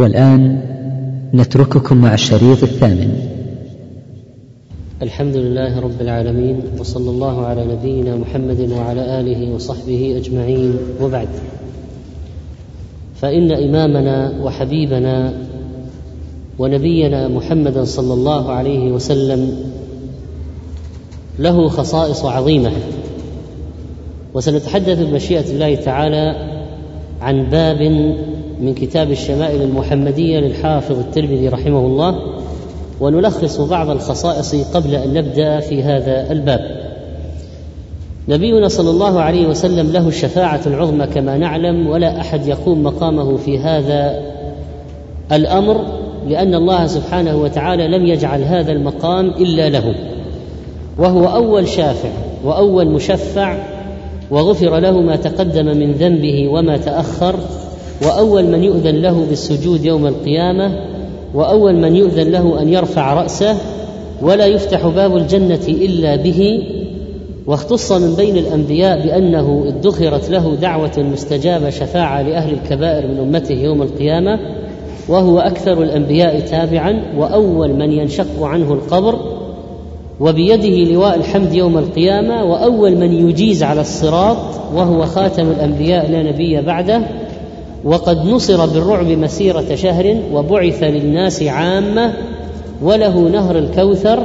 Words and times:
والآن 0.00 0.60
نترككم 1.34 1.96
مع 1.96 2.14
الشريط 2.14 2.62
الثامن. 2.62 3.10
الحمد 5.02 5.36
لله 5.36 5.80
رب 5.80 6.00
العالمين 6.00 6.60
وصلى 6.78 7.10
الله 7.10 7.46
على 7.46 7.64
نبينا 7.64 8.16
محمد 8.16 8.70
وعلى 8.72 9.20
آله 9.20 9.54
وصحبه 9.54 10.16
أجمعين. 10.16 10.74
وبعد 11.00 11.28
فإن 13.14 13.52
إمامنا 13.52 14.32
وحبيبنا 14.42 15.32
ونبينا 16.58 17.28
محمدا 17.28 17.84
صلى 17.84 18.14
الله 18.14 18.52
عليه 18.52 18.92
وسلم 18.92 19.56
له 21.38 21.68
خصائص 21.68 22.24
عظيمة. 22.24 22.72
وسنتحدث 24.34 24.98
بمشيئة 24.98 25.50
الله 25.50 25.74
تعالى 25.74 26.34
عن 27.20 27.50
باب 27.50 27.80
من 28.60 28.74
كتاب 28.74 29.10
الشمائل 29.10 29.62
المحمدية 29.62 30.38
للحافظ 30.40 30.98
الترمذي 30.98 31.48
رحمه 31.48 31.86
الله 31.86 32.14
ونلخص 33.00 33.60
بعض 33.60 33.90
الخصائص 33.90 34.54
قبل 34.54 34.94
أن 34.94 35.14
نبدأ 35.14 35.60
في 35.60 35.82
هذا 35.82 36.32
الباب. 36.32 36.60
نبينا 38.28 38.68
صلى 38.68 38.90
الله 38.90 39.20
عليه 39.20 39.46
وسلم 39.46 39.92
له 39.92 40.08
الشفاعة 40.08 40.60
العظمى 40.66 41.06
كما 41.06 41.38
نعلم 41.38 41.86
ولا 41.86 42.20
أحد 42.20 42.46
يقوم 42.46 42.82
مقامه 42.82 43.36
في 43.36 43.58
هذا 43.58 44.22
الأمر 45.32 45.84
لأن 46.28 46.54
الله 46.54 46.86
سبحانه 46.86 47.36
وتعالى 47.36 47.88
لم 47.88 48.06
يجعل 48.06 48.42
هذا 48.42 48.72
المقام 48.72 49.28
إلا 49.28 49.68
له. 49.68 49.94
وهو 50.98 51.24
أول 51.24 51.68
شافع 51.68 52.10
وأول 52.44 52.90
مشفع 52.90 53.56
وغفر 54.30 54.78
له 54.78 55.00
ما 55.00 55.16
تقدم 55.16 55.66
من 55.66 55.92
ذنبه 55.92 56.48
وما 56.48 56.76
تأخر 56.76 57.34
وأول 58.02 58.44
من 58.44 58.64
يؤذن 58.64 58.96
له 58.96 59.26
بالسجود 59.28 59.84
يوم 59.84 60.06
القيامة 60.06 60.72
وأول 61.34 61.74
من 61.74 61.96
يؤذن 61.96 62.30
له 62.30 62.62
أن 62.62 62.68
يرفع 62.68 63.14
رأسه 63.14 63.56
ولا 64.22 64.46
يفتح 64.46 64.86
باب 64.86 65.16
الجنة 65.16 65.68
إلا 65.68 66.16
به. 66.16 66.62
واختص 67.46 67.92
من 67.92 68.14
بين 68.14 68.36
الأنبياء 68.36 69.06
بأنه 69.06 69.64
ادخرت 69.68 70.30
له 70.30 70.54
دعوة 70.54 70.92
مستجابة 71.12 71.70
شفاعة 71.70 72.22
لأهل 72.22 72.54
الكبائر 72.54 73.06
من 73.06 73.18
أمته 73.18 73.54
يوم 73.54 73.82
القيامة 73.82 74.38
وهو 75.08 75.38
أكثر 75.38 75.82
الأنبياء 75.82 76.40
تابعا 76.40 77.02
وأول 77.16 77.74
من 77.74 77.92
ينشق 77.92 78.42
عنه 78.42 78.72
القبر 78.72 79.18
وبيده 80.20 80.92
لواء 80.92 81.16
الحمد 81.16 81.54
يوم 81.54 81.78
القيامة 81.78 82.44
وأول 82.44 82.96
من 82.96 83.28
يجيز 83.28 83.62
على 83.62 83.80
الصراط 83.80 84.36
وهو 84.74 85.06
خاتم 85.06 85.50
الأنبياء 85.50 86.10
لا 86.10 86.22
نبي 86.22 86.62
بعده. 86.62 87.02
وقد 87.84 88.26
نصر 88.26 88.66
بالرعب 88.66 89.06
مسيرة 89.06 89.74
شهر 89.74 90.16
وبعث 90.32 90.82
للناس 90.82 91.42
عامة 91.42 92.12
وله 92.82 93.18
نهر 93.18 93.58
الكوثر 93.58 94.24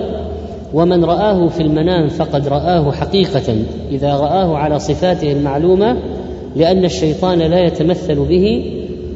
ومن 0.73 1.05
رآه 1.05 1.47
في 1.47 1.61
المنام 1.61 2.09
فقد 2.09 2.47
رآه 2.47 2.91
حقيقة 2.91 3.55
إذا 3.91 4.13
رآه 4.13 4.57
على 4.57 4.79
صفاته 4.79 5.31
المعلومة 5.31 5.97
لأن 6.55 6.85
الشيطان 6.85 7.39
لا 7.39 7.65
يتمثل 7.65 8.15
به 8.15 8.71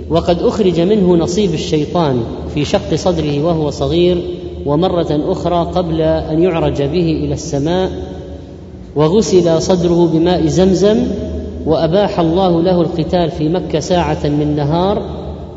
وقد 0.09 0.41
أخرج 0.41 0.79
منه 0.79 1.15
نصيب 1.15 1.53
الشيطان 1.53 2.23
في 2.53 2.65
شق 2.65 2.95
صدره 2.95 3.45
وهو 3.45 3.69
صغير 3.69 4.17
ومرة 4.65 5.31
أخرى 5.31 5.71
قبل 5.75 6.01
أن 6.01 6.43
يعرج 6.43 6.81
به 6.81 7.21
إلى 7.23 7.33
السماء 7.33 7.91
وغسل 8.95 9.61
صدره 9.61 10.09
بماء 10.13 10.47
زمزم 10.47 10.97
وأباح 11.65 12.19
الله 12.19 12.61
له 12.61 12.81
القتال 12.81 13.31
في 13.31 13.49
مكة 13.49 13.79
ساعة 13.79 14.27
من 14.27 14.55
نهار 14.55 15.01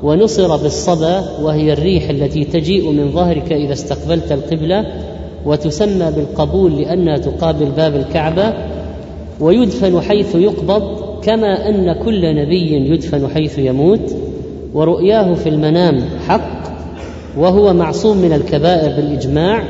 ونصر 0.03 0.57
بالصبا 0.57 1.25
وهي 1.43 1.73
الريح 1.73 2.11
التي 2.11 2.45
تجيء 2.45 2.91
من 2.91 3.11
ظهرك 3.13 3.53
إذا 3.53 3.73
استقبلت 3.73 4.33
القبلة 4.33 4.87
وتسمى 5.47 6.13
بالقبول 6.17 6.77
لانها 6.77 7.17
تقابل 7.17 7.67
باب 7.77 7.97
الكعبة 7.97 8.53
ويدفن 9.41 10.01
حيث 10.01 10.35
يقبض 10.35 10.83
كما 11.23 11.69
أن 11.69 11.93
كل 11.93 12.37
نبي 12.37 12.73
يدفن 12.91 13.29
حيث 13.35 13.59
يموت 13.59 14.17
ورؤياه 14.75 15.35
في 15.35 15.49
المنام 15.49 16.05
حق 16.29 16.63
وهو 17.39 17.73
معصوم 17.73 18.17
من 18.17 18.33
الكبائر 18.33 18.97
بالإجماع 18.97 19.63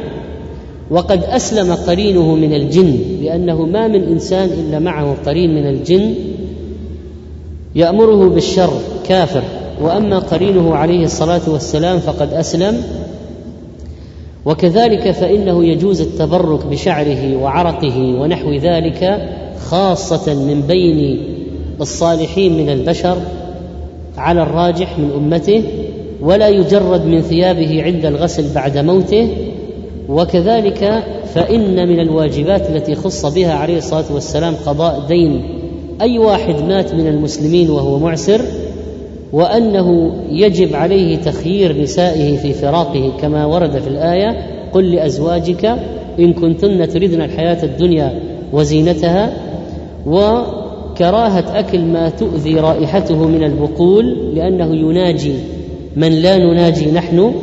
وقد 0.91 1.25
أسلم 1.25 1.73
قرينه 1.75 2.35
من 2.35 2.55
الجن 2.55 2.99
لأنه 3.23 3.63
ما 3.67 3.89
من 3.89 4.03
إنسان 4.03 4.49
إلا 4.49 4.79
معه 4.79 5.17
قرين 5.27 5.55
من 5.55 5.67
الجن 5.67 6.15
يأمره 7.75 8.29
بالشر 8.29 8.73
كافر. 9.09 9.43
وأما 9.81 10.19
قرينه 10.19 10.75
عليه 10.75 11.05
الصلاة 11.05 11.41
والسلام 11.49 11.99
فقد 11.99 12.33
أسلم. 12.33 12.83
وكذلك 14.45 15.11
فإنه 15.11 15.65
يجوز 15.65 16.01
التبرك 16.01 16.67
بشعره 16.67 17.37
وعرقه 17.37 17.99
ونحو 18.21 18.53
ذلك 18.53 19.29
خاصة 19.61 20.35
من 20.35 20.61
بين 20.69 21.23
الصالحين 21.81 22.57
من 22.57 22.69
البشر 22.69 23.17
على 24.17 24.43
الراجح 24.43 24.99
من 24.99 25.11
أمته 25.17 25.63
ولا 26.21 26.49
يجرد 26.49 27.07
من 27.07 27.23
ثيابه 27.23 27.83
عند 27.83 28.07
الغسل 28.07 28.55
بعد 28.55 28.79
موته. 28.79 29.29
وكذلك 30.09 31.05
فإن 31.35 31.89
من 31.89 32.01
الواجبات 32.01 32.71
التي 32.71 32.95
خص 32.95 33.27
بها 33.27 33.55
عليه 33.55 33.79
الصلاة 33.79 34.05
والسلام 34.11 34.55
قضاء 34.67 35.05
دين. 35.09 35.62
أي 36.01 36.19
واحد 36.19 36.55
مات 36.69 36.95
من 36.95 37.07
المسلمين 37.07 37.71
وهو 37.71 37.99
معسر 37.99 38.41
وأنه 39.33 40.13
يجب 40.31 40.77
عليه 40.77 41.17
تخيير 41.17 41.83
نسائه 41.83 42.37
في 42.37 42.53
فراقه 42.53 43.13
كما 43.21 43.47
ورد 43.47 43.79
في 43.79 43.89
الآية 43.89 44.37
قل 44.73 44.93
لأزواجك 44.95 45.65
إن 46.19 46.33
كنتن 46.33 46.89
تردن 46.89 47.23
الحياة 47.23 47.65
الدنيا 47.65 48.21
وزينتها 48.53 49.33
وكراهة 50.07 51.59
أكل 51.59 51.81
ما 51.85 52.09
تؤذي 52.09 52.55
رائحته 52.55 53.29
من 53.29 53.45
البقول 53.45 54.35
لأنه 54.35 54.77
يناجي 54.77 55.35
من 55.97 56.09
لا 56.09 56.39
نناجي 56.39 56.91
نحن 56.91 57.35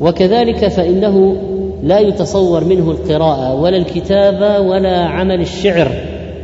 وكذلك 0.00 0.68
فإنه 0.68 1.36
لا 1.82 1.98
يتصور 1.98 2.64
منه 2.64 2.90
القراءة 2.90 3.54
ولا 3.54 3.76
الكتابة 3.76 4.60
ولا 4.60 4.98
عمل 4.98 5.40
الشعر 5.40 5.92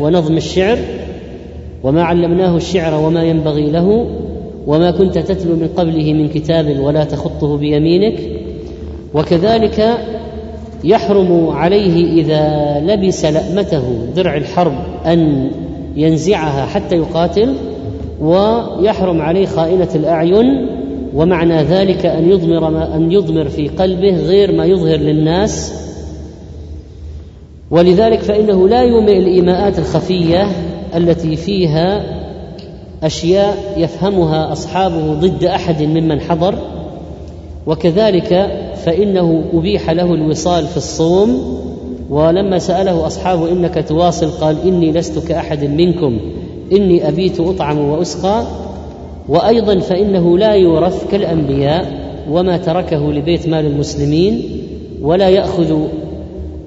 ونظم 0.00 0.36
الشعر 0.36 0.78
وما 1.84 2.02
علمناه 2.02 2.56
الشعر 2.56 2.94
وما 2.94 3.22
ينبغي 3.24 3.70
له 3.70 4.06
وما 4.66 4.90
كنت 4.90 5.18
تتلو 5.18 5.56
من 5.56 5.68
قبله 5.76 6.12
من 6.12 6.28
كتاب 6.28 6.80
ولا 6.80 7.04
تخطه 7.04 7.56
بيمينك. 7.56 8.18
وكذلك 9.14 9.98
يحرم 10.84 11.48
عليه 11.48 12.22
إذا 12.22 12.74
لبس 12.86 13.24
لأمته 13.24 13.82
درع 14.16 14.36
الحرب 14.36 14.72
أن 15.06 15.50
ينزعها 15.96 16.66
حتى 16.66 16.96
يقاتل 16.96 17.54
ويحرم 18.20 19.22
عليه 19.22 19.46
خائنة 19.46 19.88
الأعين 19.94 20.68
ومعنى 21.14 21.62
ذلك 21.62 22.06
أن 22.06 22.30
يضمر 22.30 22.70
ما 22.70 22.96
أن 22.96 23.12
يضمر 23.12 23.48
في 23.48 23.68
قلبه 23.68 24.16
غير 24.16 24.52
ما 24.52 24.64
يظهر 24.64 24.96
للناس. 24.96 25.82
ولذلك 27.70 28.20
فإنه 28.20 28.68
لا 28.68 28.82
يومئ 28.82 29.18
الإيماءات 29.18 29.78
الخفية 29.78 30.46
التي 30.94 31.36
فيها 31.36 32.02
أشياء 33.02 33.74
يفهمها 33.76 34.52
أصحابه 34.52 35.14
ضد 35.14 35.44
أحد 35.44 35.82
ممن 35.82 36.20
حضر 36.20 36.54
وكذلك 37.66 38.50
فإنه 38.84 39.44
أبيح 39.52 39.90
له 39.90 40.14
الوصال 40.14 40.66
في 40.66 40.76
الصوم 40.76 41.58
ولما 42.10 42.58
سأله 42.58 43.06
أصحابه 43.06 43.52
إنك 43.52 43.84
تواصل 43.88 44.30
قال 44.30 44.56
إني 44.66 44.92
لست 44.92 45.28
كأحد 45.28 45.64
منكم 45.64 46.18
إني 46.72 47.08
أبيت 47.08 47.40
أطعم 47.40 47.78
وأسقى 47.78 48.44
وأيضا 49.28 49.78
فإنه 49.78 50.38
لا 50.38 50.52
يورث 50.52 51.10
كالأنبياء 51.10 52.02
وما 52.30 52.56
تركه 52.56 53.12
لبيت 53.12 53.48
مال 53.48 53.66
المسلمين 53.66 54.42
ولا 55.02 55.28
يأخذ 55.28 55.78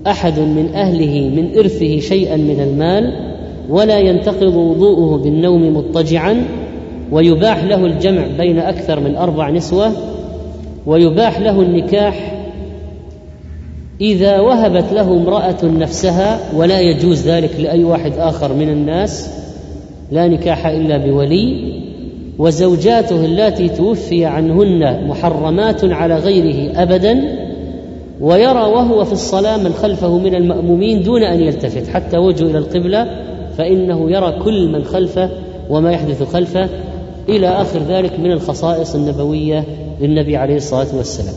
أحد 0.08 0.40
من 0.40 0.70
أهله 0.74 1.30
من 1.30 1.58
إرثه 1.58 2.00
شيئا 2.00 2.36
من 2.36 2.60
المال 2.60 3.35
ولا 3.70 4.00
ينتقض 4.00 4.56
وضوءه 4.56 5.18
بالنوم 5.18 5.78
مضطجعا 5.78 6.46
ويباح 7.12 7.64
له 7.64 7.86
الجمع 7.86 8.28
بين 8.38 8.60
أكثر 8.60 9.00
من 9.00 9.16
أربع 9.16 9.50
نسوة 9.50 9.92
ويباح 10.86 11.40
له 11.40 11.62
النكاح 11.62 12.36
إذا 14.02 14.40
وهبت 14.40 14.94
له 14.94 15.14
امرأة 15.14 15.64
نفسها 15.64 16.40
ولا 16.56 16.80
يجوز 16.80 17.28
ذلك 17.28 17.60
لأي 17.60 17.84
واحد 17.84 18.12
آخر 18.18 18.54
من 18.54 18.70
الناس 18.70 19.30
لا 20.12 20.28
نكاح 20.28 20.68
إلا 20.68 20.98
بولي 20.98 21.76
وزوجاته 22.38 23.26
اللاتي 23.26 23.70
توفي 23.70 24.26
عنهن 24.26 25.08
محرمات 25.08 25.86
على 25.86 26.16
غيره 26.16 26.82
ابدا 26.82 27.22
ويرى 28.22 28.62
وهو 28.62 29.04
في 29.04 29.14
الصلاة 29.14 29.58
من 29.58 29.74
خلفه 29.74 30.18
من 30.18 30.36
المأمومين 30.36 31.04
دون 31.04 31.24
أن 31.24 31.42
يلتفت 31.42 31.88
حتى 31.88 32.18
وجهه 32.18 32.46
إلى 32.46 32.58
القبلة 32.58 33.08
فإنه 33.58 34.12
يرى 34.12 34.40
كل 34.44 34.70
من 34.72 34.84
خلفه 34.84 35.30
وما 35.70 35.92
يحدث 35.92 36.34
خلفه 36.34 36.70
إلى 37.30 37.48
آخر 37.48 37.80
ذلك 37.80 38.20
من 38.20 38.32
الخصائص 38.32 38.96
النبوية 38.96 39.64
للنبي 40.02 40.38
عليه 40.38 40.56
الصلاة 40.56 40.96
والسلام. 40.98 41.36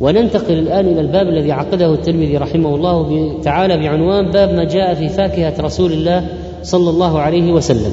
وننتقل 0.00 0.58
الآن 0.58 0.86
إلى 0.86 1.00
الباب 1.00 1.28
الذي 1.28 1.52
عقده 1.52 1.94
الترمذي 1.94 2.36
رحمه 2.36 2.74
الله 2.74 3.32
تعالى 3.42 3.76
بعنوان 3.76 4.30
باب 4.30 4.54
ما 4.54 4.64
جاء 4.64 4.94
في 4.94 5.08
فاكهة 5.08 5.54
رسول 5.60 5.92
الله 5.92 6.26
صلى 6.62 6.90
الله 6.90 7.20
عليه 7.20 7.52
وسلم. 7.52 7.92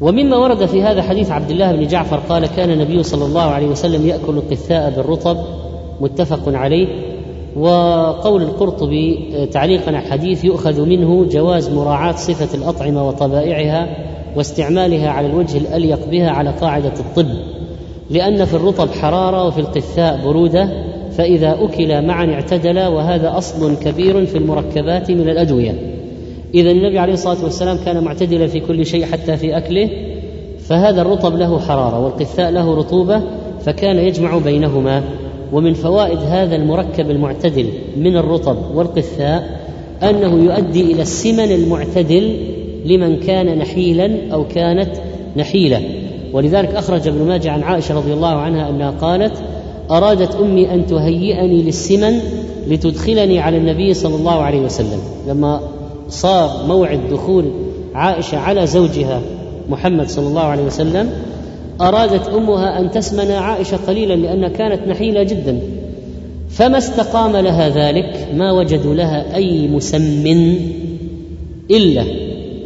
ومما 0.00 0.36
ورد 0.36 0.66
في 0.66 0.82
هذا 0.82 1.02
حديث 1.02 1.30
عبد 1.30 1.50
الله 1.50 1.72
بن 1.72 1.86
جعفر 1.86 2.16
قال 2.16 2.46
كان 2.46 2.70
النبي 2.70 3.02
صلى 3.02 3.24
الله 3.24 3.42
عليه 3.42 3.66
وسلم 3.66 4.06
يأكل 4.06 4.32
القثاء 4.32 4.92
بالرطب 4.96 5.36
متفق 6.00 6.42
عليه. 6.46 6.86
وقول 7.56 8.42
القرطبي 8.42 9.18
تعليقا 9.52 9.86
على 9.86 9.98
الحديث 9.98 10.44
يؤخذ 10.44 10.86
منه 10.86 11.24
جواز 11.24 11.70
مراعاة 11.70 12.12
صفة 12.12 12.58
الأطعمة 12.58 13.08
وطبائعها 13.08 13.88
واستعمالها 14.36 15.10
على 15.10 15.26
الوجه 15.26 15.58
الأليق 15.58 16.08
بها 16.10 16.30
على 16.30 16.50
قاعدة 16.50 16.92
الطب. 17.00 17.28
لأن 18.10 18.44
في 18.44 18.54
الرطب 18.54 18.90
حرارة 18.90 19.46
وفي 19.46 19.60
القثاء 19.60 20.20
برودة 20.24 20.68
فإذا 21.10 21.56
أكل 21.60 22.06
معا 22.06 22.26
اعتدلا 22.26 22.88
وهذا 22.88 23.38
أصل 23.38 23.76
كبير 23.76 24.26
في 24.26 24.38
المركبات 24.38 25.10
من 25.10 25.28
الأدوية. 25.28 25.74
إذا 26.54 26.70
النبي 26.70 26.98
عليه 26.98 27.12
الصلاة 27.12 27.44
والسلام 27.44 27.78
كان 27.84 28.04
معتدلا 28.04 28.46
في 28.46 28.60
كل 28.60 28.86
شيء 28.86 29.04
حتى 29.04 29.36
في 29.36 29.56
أكله 29.56 29.90
فهذا 30.58 31.02
الرطب 31.02 31.36
له 31.36 31.58
حرارة 31.58 32.04
والقثاء 32.04 32.50
له 32.50 32.74
رطوبة 32.74 33.22
فكان 33.64 33.96
يجمع 33.96 34.38
بينهما. 34.38 35.02
ومن 35.52 35.74
فوائد 35.74 36.18
هذا 36.18 36.56
المركب 36.56 37.10
المعتدل 37.10 37.68
من 37.96 38.16
الرطب 38.16 38.56
والقثاء 38.74 39.60
أنه 40.02 40.44
يؤدي 40.44 40.92
إلى 40.92 41.02
السمن 41.02 41.52
المعتدل 41.52 42.36
لمن 42.84 43.16
كان 43.16 43.58
نحيلا 43.58 44.32
أو 44.32 44.44
كانت 44.48 44.90
نحيلة. 45.36 45.82
ولذلك 46.32 46.74
أخرج 46.74 47.08
ابن 47.08 47.22
ماجه 47.22 47.50
عن 47.50 47.62
عائشة 47.62 47.94
رضي 47.94 48.12
الله 48.12 48.28
عنها 48.28 48.70
أنها 48.70 48.90
قالت 48.90 49.32
أرادت 49.90 50.34
أمي 50.34 50.74
أن 50.74 50.86
تهيئني 50.86 51.62
للسمن 51.62 52.18
لتدخلني 52.68 53.38
على 53.38 53.56
النبي 53.56 53.94
صلى 53.94 54.14
الله 54.14 54.42
عليه 54.42 54.60
وسلم. 54.60 54.98
لما 55.28 55.60
صار 56.08 56.50
موعد 56.68 57.00
دخول 57.10 57.44
عائشة 57.94 58.38
على 58.38 58.66
زوجها 58.66 59.20
محمد 59.68 60.08
صلى 60.08 60.26
الله 60.28 60.42
عليه 60.42 60.62
وسلم 60.62 61.10
أرادت 61.80 62.28
أمها 62.28 62.80
أن 62.80 62.90
تسمن 62.90 63.30
عائشة 63.30 63.76
قليلا 63.86 64.14
لأنها 64.14 64.48
كانت 64.48 64.88
نحيلة 64.88 65.22
جدا. 65.22 65.60
فما 66.50 66.78
استقام 66.78 67.36
لها 67.36 67.68
ذلك؟ 67.68 68.28
ما 68.34 68.52
وجدوا 68.52 68.94
لها 68.94 69.34
أي 69.34 69.68
مسمن 69.68 70.56
إلا. 71.70 72.04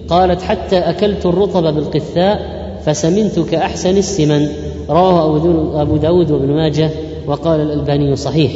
قالت 0.09 0.43
حتى 0.43 0.79
أكلت 0.79 1.27
الرطب 1.27 1.75
بالقثاء 1.75 2.61
فسمنت 2.85 3.39
كأحسن 3.39 3.97
السمن. 3.97 4.49
رواه 4.91 5.37
أبو 5.83 5.97
داود 5.97 6.31
وابن 6.31 6.49
ماجه 6.49 6.91
وقال 7.27 7.61
الألباني 7.61 8.17
صحيح. 8.17 8.53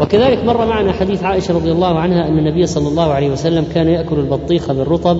وكذلك 0.00 0.44
مر 0.44 0.66
معنا 0.66 0.92
حديث 0.92 1.22
عائشة 1.22 1.54
رضي 1.54 1.72
الله 1.72 1.98
عنها 1.98 2.28
أن 2.28 2.38
النبي 2.38 2.66
صلى 2.66 2.88
الله 2.88 3.12
عليه 3.12 3.30
وسلم 3.30 3.64
كان 3.74 3.88
يأكل 3.88 4.18
البطيخ 4.18 4.72
بالرطب 4.72 5.18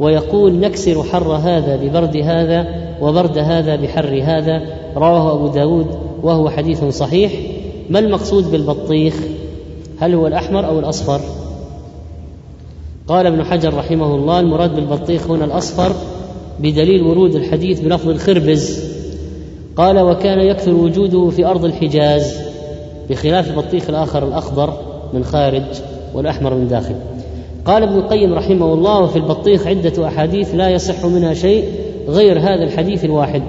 ويقول 0.00 0.52
نكسر 0.52 1.02
حر 1.02 1.32
هذا 1.32 1.76
ببرد 1.76 2.16
هذا 2.16 2.87
وبرد 3.00 3.38
هذا 3.38 3.76
بحر 3.76 4.20
هذا 4.24 4.62
رواه 4.96 5.34
أبو 5.34 5.48
داود 5.48 5.86
وهو 6.22 6.50
حديث 6.50 6.84
صحيح. 6.84 7.32
ما 7.90 7.98
المقصود 7.98 8.50
بالبطيخ؟ 8.50 9.14
هل 9.98 10.14
هو 10.14 10.26
الأحمر 10.26 10.66
أو 10.66 10.78
الأصفر؟ 10.78 11.20
قال 13.08 13.26
ابن 13.26 13.44
حجر 13.44 13.74
رحمه 13.74 14.14
الله 14.14 14.40
المراد 14.40 14.74
بالبطيخ 14.74 15.30
هنا 15.30 15.44
الأصفر 15.44 15.92
بدليل 16.60 17.02
ورود 17.02 17.34
الحديث 17.34 17.80
بلفظ 17.80 18.08
الخربز. 18.08 18.84
قال 19.76 19.98
وكان 19.98 20.40
يكثر 20.40 20.74
وجوده 20.74 21.30
في 21.30 21.46
أرض 21.46 21.64
الحجاز 21.64 22.38
بخلاف 23.10 23.50
البطيخ 23.50 23.88
الآخر 23.88 24.28
الأخضر 24.28 24.72
من 25.12 25.24
خارج 25.24 25.64
والأحمر 26.14 26.54
من 26.54 26.68
داخل. 26.68 26.94
قال 27.64 27.82
ابن 27.82 27.96
القيم 27.96 28.34
رحمه 28.34 28.72
الله 28.72 29.00
وفي 29.00 29.16
البطيخ 29.16 29.66
عدة 29.66 30.08
أحاديث 30.08 30.54
لا 30.54 30.68
يصح 30.68 31.06
منها 31.06 31.34
شيء 31.34 31.64
غير 32.08 32.38
هذا 32.38 32.64
الحديث 32.64 33.04
الواحد 33.04 33.42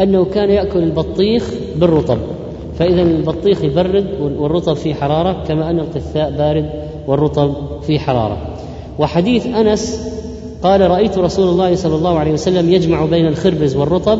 أنه 0.00 0.24
كان 0.24 0.50
يأكل 0.50 0.82
البطيخ 0.82 1.50
بالرطب. 1.76 2.18
فإذا 2.78 3.02
البطيخ 3.02 3.64
يبرد 3.64 4.06
والرطب 4.20 4.74
فيه 4.74 4.94
حرارة 4.94 5.44
كما 5.48 5.70
أن 5.70 5.80
القثاء 5.80 6.30
بارد 6.30 6.70
والرطب 7.06 7.54
فيه 7.82 7.98
حرارة. 7.98 8.38
وحديث 8.98 9.46
أنس 9.46 10.08
قال 10.62 10.90
رأيت 10.90 11.18
رسول 11.18 11.48
الله 11.48 11.74
صلى 11.74 11.96
الله 11.96 12.18
عليه 12.18 12.32
وسلم 12.32 12.72
يجمع 12.72 13.04
بين 13.04 13.26
الخربز 13.26 13.76
والرطب 13.76 14.18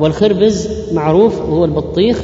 والخربز 0.00 0.68
معروف 0.92 1.40
وهو 1.40 1.64
البطيخ. 1.64 2.22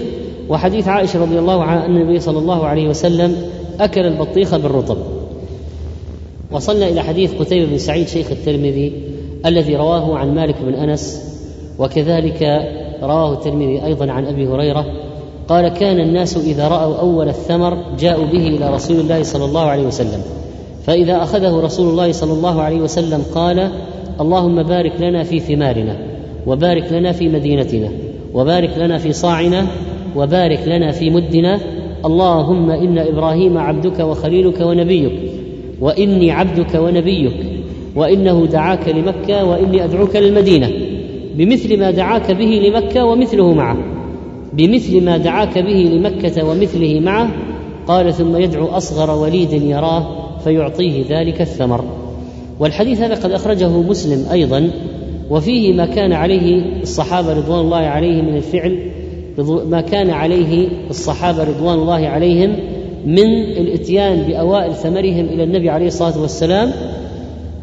وحديث 0.49 0.89
عائشة 0.89 1.23
رضي 1.23 1.39
الله 1.39 1.63
عنها 1.63 1.87
أن 1.87 1.97
النبي 1.97 2.21
صلى 2.21 2.39
الله 2.39 2.67
عليه 2.67 2.89
وسلم 2.89 3.37
أكل 3.81 4.01
البطيخ 4.01 4.57
بالرطب. 4.57 4.97
وصلنا 6.53 6.89
إلى 6.89 7.03
حديث 7.03 7.35
قتيبة 7.35 7.71
بن 7.71 7.79
سعيد 7.79 8.09
شيخ 8.09 8.31
الترمذي. 8.31 8.93
الذي 9.47 9.77
رواه 9.77 10.19
عن 10.19 10.35
مالك 10.35 10.57
بن 10.63 10.75
أنس 10.75 11.23
وكذلك 11.79 12.43
رواه 13.03 13.33
الترمذي 13.33 13.85
أيضا 13.85 14.13
عن 14.13 14.27
أبي 14.27 14.49
هريرة 14.49 14.87
قال 15.49 15.69
كان 15.69 16.01
الناس 16.01 16.37
إذا 16.37 16.69
رأوا 16.69 16.97
أول 16.97 17.29
الثمر 17.29 17.79
جاءوا 17.99 18.27
به 18.27 18.49
إلى 18.49 18.75
رسول 18.75 19.01
الله 19.01 19.23
صلى 19.23 19.45
الله 19.45 19.61
عليه 19.61 19.87
وسلم 19.87 20.23
فإذا 20.87 21.23
أخذه 21.23 21.61
رسول 21.61 21.91
الله 21.91 22.13
صلى 22.13 22.33
الله 22.33 22.63
عليه 22.63 22.81
وسلم 22.81 23.23
قال 23.35 23.71
اللهم 24.21 24.63
بارك 24.63 24.93
لنا 25.01 25.23
في 25.23 25.41
ثمارنا 25.41 25.97
وبارك 26.47 26.93
لنا 26.93 27.13
في 27.13 27.29
مدينتنا 27.29 27.89
وبارك 28.35 28.79
لنا 28.79 28.99
في 28.99 29.13
صاعنا 29.13 29.67
وبارك 30.17 30.61
لنا 30.67 30.93
في 30.93 31.11
مدنا 31.11 31.61
اللهم 32.05 32.71
إن 32.71 32.99
إبراهيم 32.99 33.59
عبدك 33.59 34.01
وخليلك 34.01 34.61
ونبيك 34.61 35.13
وإني 35.81 36.31
عبدك 36.31 36.75
ونبيك 36.75 37.56
وإنه 37.97 38.47
دعاك 38.47 38.89
لمكة 38.89 39.45
وإني 39.45 39.85
أدعوك 39.85 40.17
للمدينة. 40.17 40.71
بمثل 41.37 41.79
ما 41.79 41.91
دعاك 41.91 42.31
به 42.31 42.45
لمكة 42.45 43.05
ومثله 43.05 43.55
معه. 43.55 43.77
بمثل 44.53 45.05
ما 45.05 45.17
دعاك 45.17 45.59
به 45.59 45.91
لمكة 45.93 46.45
ومثله 46.45 47.01
معه 47.01 47.31
قال 47.87 48.15
ثم 48.15 48.37
يدعو 48.37 48.67
أصغر 48.67 49.19
وليد 49.19 49.53
يراه 49.53 50.07
فيعطيه 50.45 51.05
ذلك 51.11 51.41
الثمر. 51.41 51.85
والحديث 52.61 53.01
هذا 53.01 53.15
قد 53.15 53.31
أخرجه 53.31 53.69
مسلم 53.69 54.27
أيضا 54.33 54.71
وفيه 55.31 55.73
ما 55.73 55.87
كان 55.87 56.13
عليه 56.13 56.63
الصحابة 56.83 57.33
رضوان 57.33 57.61
الله 57.61 57.77
عليهم 57.77 58.25
من 58.25 58.37
الفعل 58.37 58.79
ما 59.71 59.81
كان 59.81 60.11
عليه 60.11 60.69
الصحابة 60.91 61.45
رضوان 61.45 61.79
الله 61.79 62.07
عليهم 62.07 62.57
من 63.07 63.29
الإتيان 63.57 64.23
بأوائل 64.23 64.75
ثمرهم 64.75 65.25
إلى 65.25 65.45
النبي 65.45 65.71
عليه 65.71 65.87
الصلاة 65.87 66.21
والسلام 66.21 66.73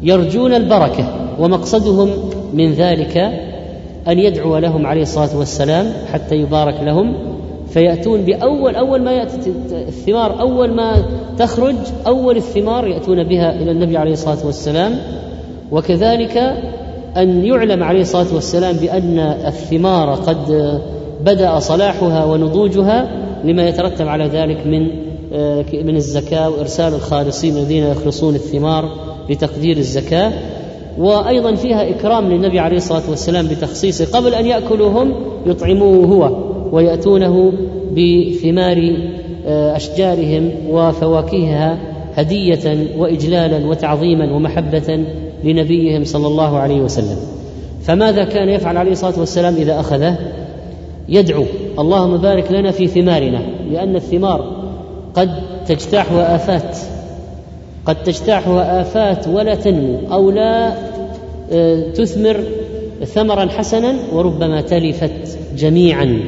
يرجون 0.04 0.54
البركة 0.54 1.08
ومقصدهم 1.38 2.10
من 2.52 2.72
ذلك 2.72 3.16
أن 4.08 4.18
يدعو 4.18 4.58
لهم 4.58 4.86
عليه 4.86 5.02
الصلاة 5.02 5.38
والسلام 5.38 5.92
حتى 6.12 6.34
يبارك 6.34 6.80
لهم 6.82 7.14
فيأتون 7.68 8.22
باول 8.22 8.76
أول 8.76 9.02
ما 9.02 9.12
يأتي 9.12 9.52
الثمار 9.72 10.40
أول 10.40 10.74
ما 10.74 11.04
تخرج 11.38 11.74
أول 12.06 12.36
الثمار 12.36 12.86
يأتون 12.86 13.24
بها 13.24 13.62
إلى 13.62 13.70
النبي 13.70 13.96
عليه 13.96 14.12
الصلاة 14.12 14.46
والسلام. 14.46 14.98
وكذلك 15.72 16.36
أن 17.16 17.44
يعلم 17.44 17.82
عليه 17.82 18.00
الصلاة 18.00 18.34
والسلام 18.34 18.76
بأن 18.76 19.18
الثمار 19.18 20.14
قد 20.14 20.80
بدأ 21.24 21.58
صلاحها 21.58 22.24
ونضوجها 22.24 23.08
لما 23.44 23.68
يترتب 23.68 24.08
على 24.08 24.24
ذلك 24.26 24.66
من 24.66 24.88
آه، 25.32 25.64
من 25.72 25.96
الزكاة 25.96 26.50
وإرسال 26.50 26.94
الخالصين 26.94 27.56
الذين 27.56 27.84
يخلصون 27.84 28.34
الثمار. 28.34 29.13
لتقدير 29.30 29.76
الزكاة 29.76 30.32
وأيضا 30.98 31.54
فيها 31.54 31.90
إكرام 31.90 32.32
للنبي 32.32 32.58
عليه 32.58 32.76
الصلاة 32.76 33.10
والسلام 33.10 33.46
بتخصيصه. 33.46 34.18
قبل 34.18 34.34
أن 34.34 34.46
يأكلوا 34.46 35.02
هم 35.02 35.14
يطعموه 35.46 36.06
هو 36.06 36.36
ويأتونه 36.72 37.52
بثمار 37.92 38.96
آه، 39.46 39.76
أشجارهم 39.76 40.50
وفواكهها 40.70 41.78
هدية 42.16 42.86
وإجلالا 42.98 43.66
وتعظيما 43.66 44.32
ومحبة 44.32 45.04
لنبيهم 45.44 46.04
صلى 46.04 46.26
الله 46.26 46.58
عليه 46.58 46.80
وسلم. 46.80 47.16
فماذا 47.82 48.24
كان 48.24 48.48
يفعل 48.48 48.76
عليه 48.76 48.92
الصلاة 48.92 49.18
والسلام 49.20 49.54
إذا 49.54 49.80
أخذه؟ 49.80 50.16
يدعو 51.08 51.44
اللهم 51.78 52.16
بارك 52.16 52.52
لنا 52.52 52.70
في 52.70 52.86
ثمارنا 52.86 53.42
لأن 53.70 53.96
الثمار 53.96 54.64
قد 55.14 55.30
تجتاحها 55.66 56.34
آفات 56.34 56.78
قد 57.86 58.02
تجتاحها 58.02 58.80
آفات 58.80 59.28
ولا 59.28 59.54
تنمو 59.54 59.98
أو 60.12 60.30
لا 60.30 60.72
آه، 61.52 61.90
تثمر 61.90 62.40
ثمرا 63.04 63.46
حسنا 63.46 63.94
وربما 64.12 64.60
تلفت 64.60 65.38
جميعا. 65.56 66.20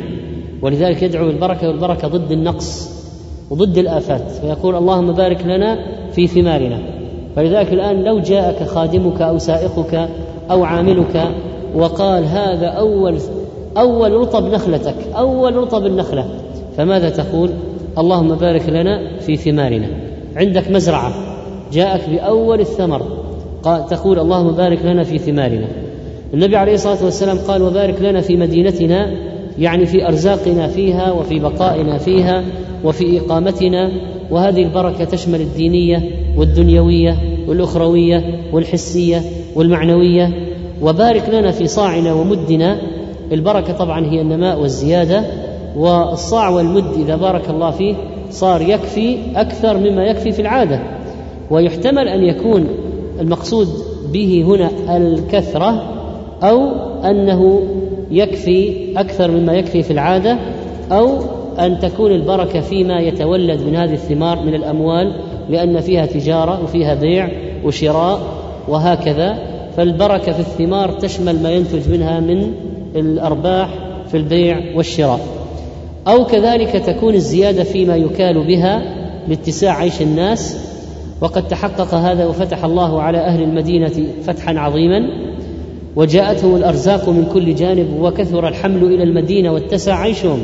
ولذلك 0.63 1.03
يدعو 1.03 1.27
بالبركة 1.27 1.69
والبركة 1.69 2.09
ضد 2.09 2.33
النقص 2.33 2.91
وضد 3.51 3.79
الآفات. 3.79 4.31
فيقول 4.31 4.77
اللهم 4.77 5.13
بارك 5.13 5.47
لنا 5.47 5.79
في 6.13 6.27
ثمارنا. 6.27 6.79
فلذلك 7.37 7.73
الآن 7.73 8.05
لو 8.05 8.21
جاءك 8.21 8.63
خادمك 8.63 9.23
أو 9.23 9.39
سائقك 9.39 10.09
أو 10.51 10.65
عاملك 10.65 11.29
وقال 11.75 12.25
هذا 12.25 12.67
أول 12.67 13.19
أول 13.77 14.13
رطب 14.13 14.45
نخلتك 14.45 14.95
أول 15.17 15.57
رطب 15.57 15.87
النخلة 15.87 16.29
فماذا 16.77 17.11
تقول؟ 17.11 17.51
اللهم 17.99 18.35
بارك 18.35 18.69
لنا 18.69 19.19
في 19.21 19.37
ثمارنا. 19.37 19.89
عندك 20.37 20.71
مزرعة. 20.71 21.36
جاءك 21.73 22.11
بأول 22.11 22.61
الثمر. 22.61 23.02
قال 23.62 23.87
تقول 23.87 24.18
اللهم 24.18 24.52
بارك 24.52 24.78
لنا 24.85 25.04
في 25.04 25.18
ثمارنا. 25.18 25.66
النبي 26.35 26.56
عليه 26.56 26.75
الصلاة 26.75 27.04
والسلام 27.04 27.38
قال 27.38 27.62
وبارك 27.62 28.00
لنا 28.00 28.20
في 28.20 28.37
مدينتنا 28.37 29.11
يعني 29.58 29.87
في 29.87 30.08
أرزاقنا 30.08 30.68
فيها 30.68 31.12
وفي 31.12 31.38
بقائنا 31.38 31.99
فيها 31.99 32.44
وفي 32.85 33.20
إقامتنا. 33.20 33.90
وهذه 34.30 34.62
البركة 34.62 35.04
تشمل 35.04 35.40
الدينية 35.40 36.02
والدنيوية 36.37 37.16
والأخروية 37.49 38.40
والحسية 38.52 39.23
والمعنوية. 39.54 40.32
وبارك 40.82 41.28
لنا 41.28 41.50
في 41.50 41.66
صاعنا 41.66 42.12
ومدنا. 42.14 42.78
البركة 43.32 43.73
طبعا 43.73 44.06
هي 44.06 44.20
النماء 44.20 44.61
والزيادة. 44.61 45.25
والصاع 45.76 46.49
والمد 46.49 46.92
إذا 46.99 47.16
بارك 47.16 47.50
الله 47.50 47.70
فيه 47.70 47.94
صار 48.30 48.61
يكفي 48.62 49.18
أكثر 49.37 49.76
مما 49.76 50.04
يكفي 50.04 50.32
في 50.32 50.42
العادة. 50.42 50.80
ويحتمل 51.50 52.09
أن 52.09 52.25
يكون 52.25 52.67
المقصود 53.21 53.69
به 54.12 54.45
هنا 54.47 54.97
الكثرة 54.97 55.93
أو 56.43 56.71
أنه 57.05 57.62
يكفي 58.11 58.75
أكثر 58.97 59.31
مما 59.31 59.53
يكفي 59.55 59.83
في 59.83 59.91
العادة 59.91 60.38
أو 60.93 61.19
أن 61.59 61.79
تكون 61.79 62.12
البركة 62.12 62.61
فيما 62.61 63.00
يتولد 63.00 63.61
من 63.61 63.76
هذه 63.76 63.93
الثمار 63.93 64.43
من 64.43 64.55
الأموال 64.55 65.12
لأن 65.50 65.81
فيها 65.81 66.07
تجارة 66.07 66.62
وفيها 66.65 66.95
بيع 66.95 67.29
وشراء 67.65 68.21
وهكذا. 68.69 69.38
فالبركة 69.76 70.33
في 70.33 70.41
الثمار 70.41 70.91
تشمل 70.91 71.43
ما 71.43 71.50
ينتج 71.50 71.91
منها 71.91 72.21
من 72.21 72.53
الأرباح 72.97 73.69
في 74.09 74.17
البيع 74.17 74.61
والشراء. 74.76 75.21
أو 76.09 76.25
كذلك 76.25 76.71
تكون 76.87 77.15
الزيادة 77.15 77.65
فيما 77.65 77.97
يكال 77.97 78.47
بها 78.47 78.83
لاتساع 79.29 79.79
عيش 79.79 80.03
الناس 80.03 80.75
وقد 81.20 81.49
تحقق 81.49 81.94
هذا 81.94 82.26
وفتح 82.26 82.64
الله 82.64 83.02
على 83.02 83.18
أهل 83.18 83.42
المدينة 83.42 84.06
فتحا 84.23 84.58
عظيما 84.58 85.00
وجاءتهم 85.96 86.56
الأرزاق 86.56 87.08
من 87.08 87.25
كل 87.32 87.54
جانب 87.54 88.00
وكثر 88.00 88.49
الحمل 88.49 88.85
إلى 88.85 89.02
المدينة 89.02 89.52
واتسع 89.52 89.94
عيشهم. 90.00 90.38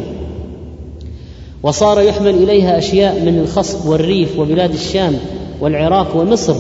وصار 1.62 2.00
يحمل 2.00 2.34
إليها 2.34 2.78
أشياء 2.78 3.20
من 3.20 3.38
الخصب 3.38 3.88
والريف 3.88 4.38
وبلاد 4.38 4.72
الشام 4.72 5.14
والعراق 5.60 6.16
ومصر. 6.16 6.56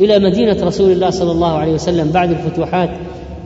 إلى 0.00 0.18
مدينة 0.18 0.56
رسول 0.62 0.92
الله 0.92 1.10
صلى 1.10 1.32
الله 1.32 1.52
عليه 1.52 1.72
وسلم 1.72 2.10
بعد 2.10 2.30
الفتوحات 2.30 2.90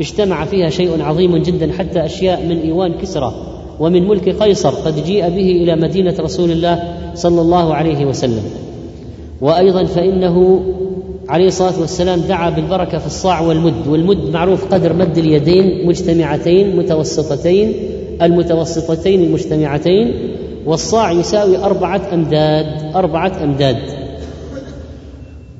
اجتمع 0.00 0.44
فيها 0.44 0.70
شيء 0.70 1.02
عظيم 1.02 1.36
جدا 1.36 1.72
حتى 1.78 2.04
أشياء 2.04 2.46
من 2.46 2.60
إيوان 2.60 2.92
كسرى 2.92 3.34
ومن 3.80 4.08
ملك 4.08 4.28
قيصر 4.42 4.70
قد 4.70 5.04
جيء 5.04 5.28
به 5.28 5.50
إلى 5.50 5.76
مدينة 5.76 6.14
رسول 6.20 6.50
الله 6.50 6.94
صلى 7.14 7.40
الله 7.40 7.74
عليه 7.74 8.04
وسلم. 8.04 8.71
وأيضا 9.42 9.84
فإنه 9.84 10.62
عليه 11.28 11.46
الصلاة 11.46 11.80
والسلام 11.80 12.20
دعا 12.20 12.50
بالبركة 12.50 12.98
في 12.98 13.06
الصاع 13.06 13.40
والمد. 13.40 13.86
والمد 13.88 14.30
معروف 14.32 14.74
قدر 14.74 14.92
مد 14.92 15.18
اليدين 15.18 15.86
مجتمعتين 15.86 16.76
متوسطتين 16.76 17.72
المتوسطتين 18.22 19.24
المجتمعتين 19.24 20.14
والصاع 20.66 21.12
يساوي 21.12 21.56
أربعة 21.56 22.02
أمداد 22.12 22.66
أربعة 22.94 23.44
أمداد. 23.44 23.76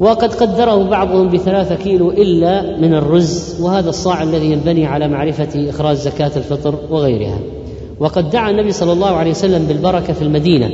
وقد 0.00 0.34
قدره 0.34 0.82
بعضهم 0.82 1.28
بثلاثة 1.28 1.74
كيلو 1.74 2.10
إلا 2.10 2.76
من 2.80 2.94
الرز 2.94 3.60
وهذا 3.60 3.88
الصاع 3.88 4.22
الذي 4.22 4.46
ينبني 4.52 4.86
على 4.86 5.08
معرفة 5.08 5.70
إخراج 5.70 5.96
زكاة 5.96 6.30
الفطر 6.36 6.74
وغيرها. 6.90 7.38
وقد 8.00 8.30
دعا 8.30 8.50
النبي 8.50 8.72
صلى 8.72 8.92
الله 8.92 9.10
عليه 9.10 9.30
وسلم 9.30 9.66
بالبركة 9.66 10.12
في 10.12 10.22
المدينة. 10.22 10.70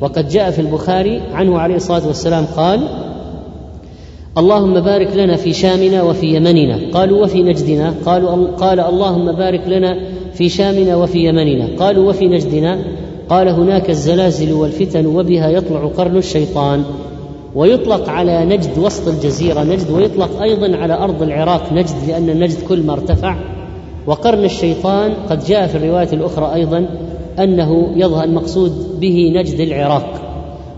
وقد 0.00 0.28
جاء 0.28 0.50
في 0.50 0.58
البخاري 0.58 1.22
عنه 1.32 1.58
عليه 1.58 1.76
الصلاة 1.76 2.06
والسلام 2.06 2.44
قال 2.56 2.80
اللهم 4.38 4.80
بارك 4.80 5.16
لنا 5.16 5.36
في 5.36 5.52
شامنا 5.52 6.02
وفي 6.02 6.26
يمننا. 6.26 6.78
قالوا 6.92 7.24
وفي 7.24 7.42
نجدنا؟ 7.42 7.94
قالوا 8.06 8.46
قال 8.46 8.80
اللهم 8.80 9.32
بارك 9.32 9.62
لنا 9.66 9.98
في 10.34 10.48
شامنا 10.48 10.96
وفي 10.96 11.18
يمننا. 11.18 11.68
قالوا 11.78 12.08
وفي 12.08 12.28
نجدنا؟ 12.28 12.78
قال 13.28 13.48
هناك 13.48 13.90
الزلازل 13.90 14.52
والفتن 14.52 15.06
وبها 15.06 15.48
يطلع 15.48 15.86
قرن 15.96 16.16
الشيطان. 16.16 16.84
ويطلق 17.54 18.08
على 18.08 18.44
نجد 18.44 18.78
وسط 18.78 19.08
الجزيرة. 19.08 19.64
نجد 19.64 19.90
ويطلق 19.90 20.42
أيضا 20.42 20.76
على 20.76 20.94
أرض 20.94 21.22
العراق. 21.22 21.72
نجد 21.72 21.96
لأن 22.08 22.30
النجد 22.30 22.58
كل 22.68 22.82
ما 22.82 22.92
ارتفع. 22.92 23.36
وقرن 24.06 24.44
الشيطان 24.44 25.12
قد 25.30 25.44
جاء 25.44 25.66
في 25.66 25.74
الرواية 25.74 26.08
الأخرى 26.12 26.54
أيضا 26.54 26.86
أنه 27.40 27.92
يظهر 27.96 28.24
المقصود 28.24 29.00
به 29.00 29.32
نجد 29.34 29.60
العراق. 29.60 30.20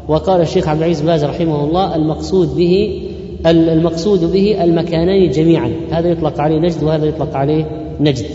وقال 0.09 0.41
الشيخ 0.41 0.69
عبد 0.69 0.83
العزيز 0.83 1.01
باز 1.01 1.25
رحمه 1.25 1.65
الله 1.65 1.97
المقصود 1.97 2.57
به 2.57 3.03
المقصود 3.47 4.33
به 4.33 4.65
المكانين 4.65 5.31
جميعا. 5.31 5.73
هذا 5.91 6.09
يطلق 6.09 6.41
عليه 6.41 6.59
نجد 6.59 6.83
وهذا 6.83 7.07
يطلق 7.07 7.37
عليه 7.37 7.65
نجد. 8.01 8.27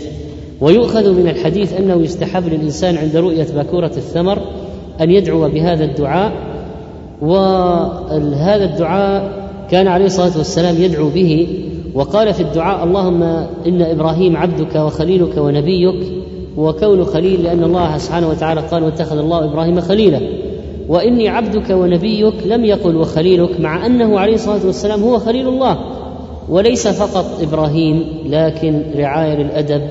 ويؤخذ 0.60 1.12
من 1.12 1.28
الحديث 1.28 1.72
أنه 1.72 2.02
يستحب 2.02 2.48
للإنسان 2.48 2.96
عند 2.96 3.16
رؤية 3.16 3.46
باكورة 3.54 3.92
الثمر 3.96 4.38
أن 5.00 5.10
يدعو 5.10 5.48
بهذا 5.48 5.84
الدعاء. 5.84 6.32
وهذا 7.22 8.64
الدعاء 8.64 9.48
كان 9.70 9.86
عليه 9.86 10.06
الصلاة 10.06 10.38
والسلام 10.38 10.82
يدعو 10.82 11.08
به. 11.08 11.48
وقال 11.94 12.34
في 12.34 12.40
الدعاء 12.40 12.84
اللهم 12.84 13.22
إن 13.66 13.82
إبراهيم 13.82 14.36
عبدك 14.36 14.74
وخليلك 14.76 15.36
ونبيك 15.36 16.12
وكون 16.58 17.04
خليل 17.04 17.42
لأن 17.42 17.64
الله 17.64 17.98
سبحانه 17.98 18.28
وتعالى 18.28 18.60
قال 18.60 18.82
واتخذ 18.82 19.18
الله 19.18 19.44
إبراهيم 19.44 19.80
خليلا. 19.80 20.20
وإني 20.88 21.28
عبدك 21.28 21.70
ونبيك 21.70 22.34
لم 22.46 22.64
يقل 22.64 22.96
وخليلك 22.96 23.60
مع 23.60 23.86
أنه 23.86 24.18
عليه 24.18 24.34
الصلاة 24.34 24.66
والسلام 24.66 25.02
هو 25.02 25.18
خليل 25.18 25.48
الله. 25.48 25.78
وليس 26.48 26.88
فقط 26.88 27.26
إبراهيم 27.42 28.04
لكن 28.26 28.82
رعاية 28.96 29.34
للأدب 29.34 29.82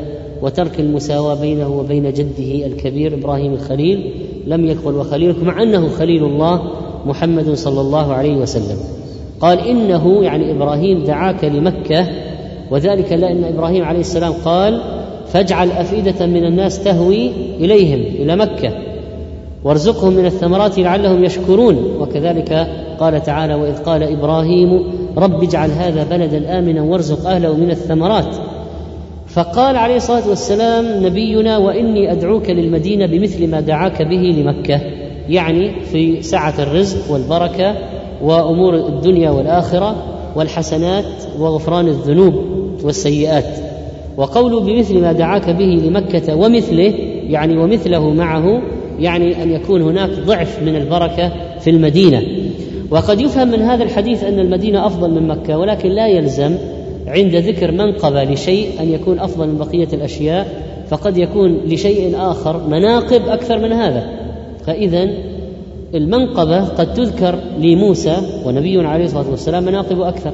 وترك 0.42 0.80
المساواة 0.80 1.36
بينه 1.42 1.80
وبين 1.80 2.14
جده 2.14 2.66
الكبير 2.66 3.14
إبراهيم 3.14 3.54
الخليل. 3.54 4.12
لم 4.48 4.66
يقل 4.66 4.96
وخليلك 4.96 5.44
مع 5.44 5.64
أنه 5.64 5.90
خليل 5.90 6.24
الله 6.24 6.62
محمد 7.06 7.54
صلى 7.54 7.82
الله 7.82 8.14
عليه 8.14 8.36
وسلم. 8.36 8.78
قال 9.42 9.60
إنه 9.60 10.24
يعني 10.24 10.52
إبراهيم 10.52 11.04
دعاك 11.04 11.44
لمكة 11.44 12.08
وذلك 12.72 13.12
لأن 13.12 13.44
إبراهيم 13.44 13.84
عليه 13.84 14.00
السلام 14.00 14.34
قال 14.46 14.97
فاجعل 15.34 15.72
أفئدة 15.72 16.26
من 16.26 16.46
الناس 16.46 16.84
تهوي 16.84 17.32
إليهم 17.60 18.00
إلى 18.00 18.36
مكة 18.36 18.72
وارزقهم 19.64 20.14
من 20.14 20.26
الثمرات 20.26 20.80
لعلهم 20.80 21.24
يشكرون. 21.24 21.98
وكذلك 22.00 22.68
قال 23.00 23.24
تعالى 23.24 23.54
وإذ 23.56 23.78
قال 23.78 24.04
إبراهيم 24.04 24.84
رب 25.18 25.44
اجعل 25.44 25.72
هذا 25.72 26.04
بلدا 26.04 26.60
آمنا 26.60 26.82
وارزق 26.82 27.30
أهله 27.30 27.54
من 27.54 27.72
الثمرات. 27.72 28.36
فقال 29.28 29.76
عليه 29.76 29.96
الصلاة 29.96 30.30
والسلام 30.30 31.06
نبينا 31.06 31.58
وإني 31.58 32.12
أدعوك 32.12 32.50
للمدينة 32.50 33.06
بمثل 33.06 33.48
ما 33.48 33.60
دعاك 33.60 34.02
به 34.02 34.36
لمكة 34.38 34.82
يعني 35.30 35.72
في 35.86 36.22
سعة 36.22 36.54
الرزق 36.60 37.12
والبركة 37.12 37.76
وأمور 38.22 38.76
الدنيا 38.76 39.30
والآخرة 39.30 39.96
والحسنات 40.36 41.06
وغفران 41.40 41.88
الذنوب 41.88 42.34
والسيئات. 42.84 43.67
وقوله 44.18 44.60
بمثل 44.60 45.02
ما 45.02 45.12
دعاك 45.12 45.50
به 45.50 45.66
لمكة 45.66 46.36
ومثله 46.36 46.94
يعني 47.30 47.58
ومثله 47.58 48.10
معه 48.14 48.62
يعني 49.00 49.44
أن 49.44 49.52
يكون 49.52 49.82
هناك 49.82 50.10
ضعف 50.10 50.64
من 50.64 50.76
البركة 50.76 51.32
في 51.60 51.70
المدينة. 51.70 52.22
وقد 52.92 53.22
يفهم 53.22 53.48
من 53.48 53.62
هذا 53.62 53.84
الحديث 53.84 54.24
أن 54.24 54.40
المدينة 54.40 54.86
أفضل 54.86 55.12
من 55.12 55.28
مكة 55.28 55.58
ولكن 55.58 55.90
لا 55.90 56.08
يلزم 56.08 56.56
عند 57.08 57.36
ذكر 57.36 57.72
منقبه 57.72 58.24
لشيء 58.24 58.70
أن 58.82 58.92
يكون 58.92 59.20
أفضل 59.20 59.48
من 59.48 59.58
بقية 59.58 59.88
الأشياء 59.94 60.48
فقد 60.90 61.18
يكون 61.18 61.58
لشيء 61.66 62.16
آخر 62.18 62.68
مناقب 62.68 63.28
أكثر 63.28 63.60
من 63.60 63.72
هذا. 63.72 64.10
فإذا 64.66 65.10
المنقبة 65.96 66.64
قد 66.64 66.94
تذكر 66.94 67.40
لموسى 67.60 68.18
ونبي 68.46 68.88
عليه 68.88 69.06
الصلاة 69.06 69.30
والسلام 69.30 69.64
مناقب 69.64 70.02
أكثر. 70.02 70.32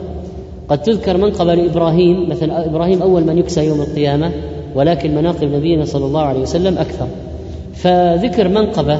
قد 0.69 0.81
تذكر 0.81 1.17
منقبة 1.17 1.53
لإبراهيم 1.53 2.29
مثلا 2.29 2.65
إبراهيم 2.65 3.01
أول 3.01 3.23
من 3.23 3.37
يكسى 3.37 3.65
يوم 3.65 3.81
القيامة 3.81 4.31
ولكن 4.75 5.15
مناقب 5.15 5.55
نبينا 5.55 5.85
صلى 5.85 6.05
الله 6.05 6.21
عليه 6.21 6.39
وسلم 6.39 6.77
أكثر. 6.77 7.07
فذكر 7.73 8.47
منقبة 8.47 8.99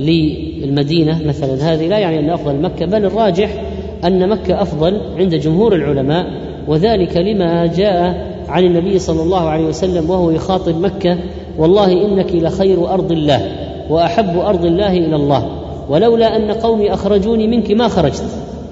للمدينة 0.00 1.22
مثلا 1.26 1.72
هذه 1.72 1.88
لا 1.88 1.98
يعني 1.98 2.18
أن 2.18 2.30
أفضل 2.30 2.60
مكة 2.60 2.86
بل 2.86 3.04
الراجح 3.04 3.62
أن 4.04 4.28
مكة 4.28 4.62
أفضل 4.62 5.00
عند 5.16 5.34
جمهور 5.34 5.74
العلماء 5.74 6.26
وذلك 6.68 7.16
لما 7.16 7.66
جاء 7.66 8.28
عن 8.48 8.64
النبي 8.64 8.98
صلى 8.98 9.22
الله 9.22 9.48
عليه 9.48 9.64
وسلم 9.64 10.10
وهو 10.10 10.30
يخاطب 10.30 10.80
مكة 10.80 11.18
والله 11.58 11.92
إنك 12.06 12.32
لخير 12.34 12.88
أرض 12.88 13.12
الله 13.12 13.52
وأحب 13.90 14.38
أرض 14.38 14.64
الله 14.64 14.92
إلى 14.92 15.16
الله 15.16 15.48
ولولا 15.88 16.36
أن 16.36 16.50
قومي 16.50 16.94
أخرجوني 16.94 17.46
منك 17.46 17.70
ما 17.70 17.88
خرجت. 17.88 18.24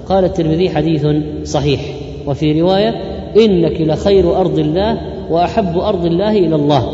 قال 0.09 0.23
الترمذي 0.23 0.69
حديث 0.69 1.05
صحيح. 1.43 1.81
وفي 2.27 2.61
رواية 2.61 2.89
إنك 3.37 3.81
لخير 3.81 4.39
أرض 4.39 4.59
الله 4.59 4.97
وأحب 5.29 5.77
أرض 5.77 6.05
الله 6.05 6.31
إلى 6.31 6.55
الله. 6.55 6.87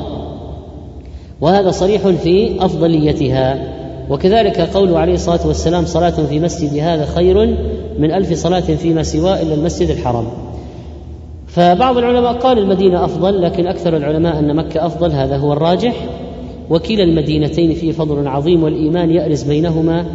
وهذا 1.41 1.71
صريح 1.71 2.07
في 2.07 2.65
أفضليتها. 2.65 3.73
وكذلك 4.09 4.61
قوله 4.61 4.99
عليه 4.99 5.13
الصلاة 5.13 5.47
والسلام 5.47 5.85
صلاة 5.85 6.09
في 6.09 6.39
مسجد 6.39 6.77
هذا 6.77 7.05
خير 7.05 7.57
من 7.99 8.11
ألف 8.11 8.33
صلاة 8.33 8.59
فيما 8.59 9.03
سواه 9.03 9.41
إلا 9.41 9.53
المسجد 9.53 9.89
الحرام. 9.89 10.25
فبعض 11.47 11.97
العلماء 11.97 12.33
قال 12.33 12.57
المدينة 12.57 13.05
أفضل 13.05 13.41
لكن 13.41 13.67
أكثر 13.67 13.97
العلماء 13.97 14.39
أن 14.39 14.55
مكة 14.55 14.85
أفضل 14.85 15.11
هذا 15.11 15.37
هو 15.37 15.53
الراجح. 15.53 15.93
وكلا 16.69 17.03
المدينتين 17.03 17.73
فيه 17.73 17.91
فضل 17.91 18.27
عظيم 18.27 18.63
والإيمان 18.63 19.11
يأرز 19.11 19.43
بينهما. 19.43 20.05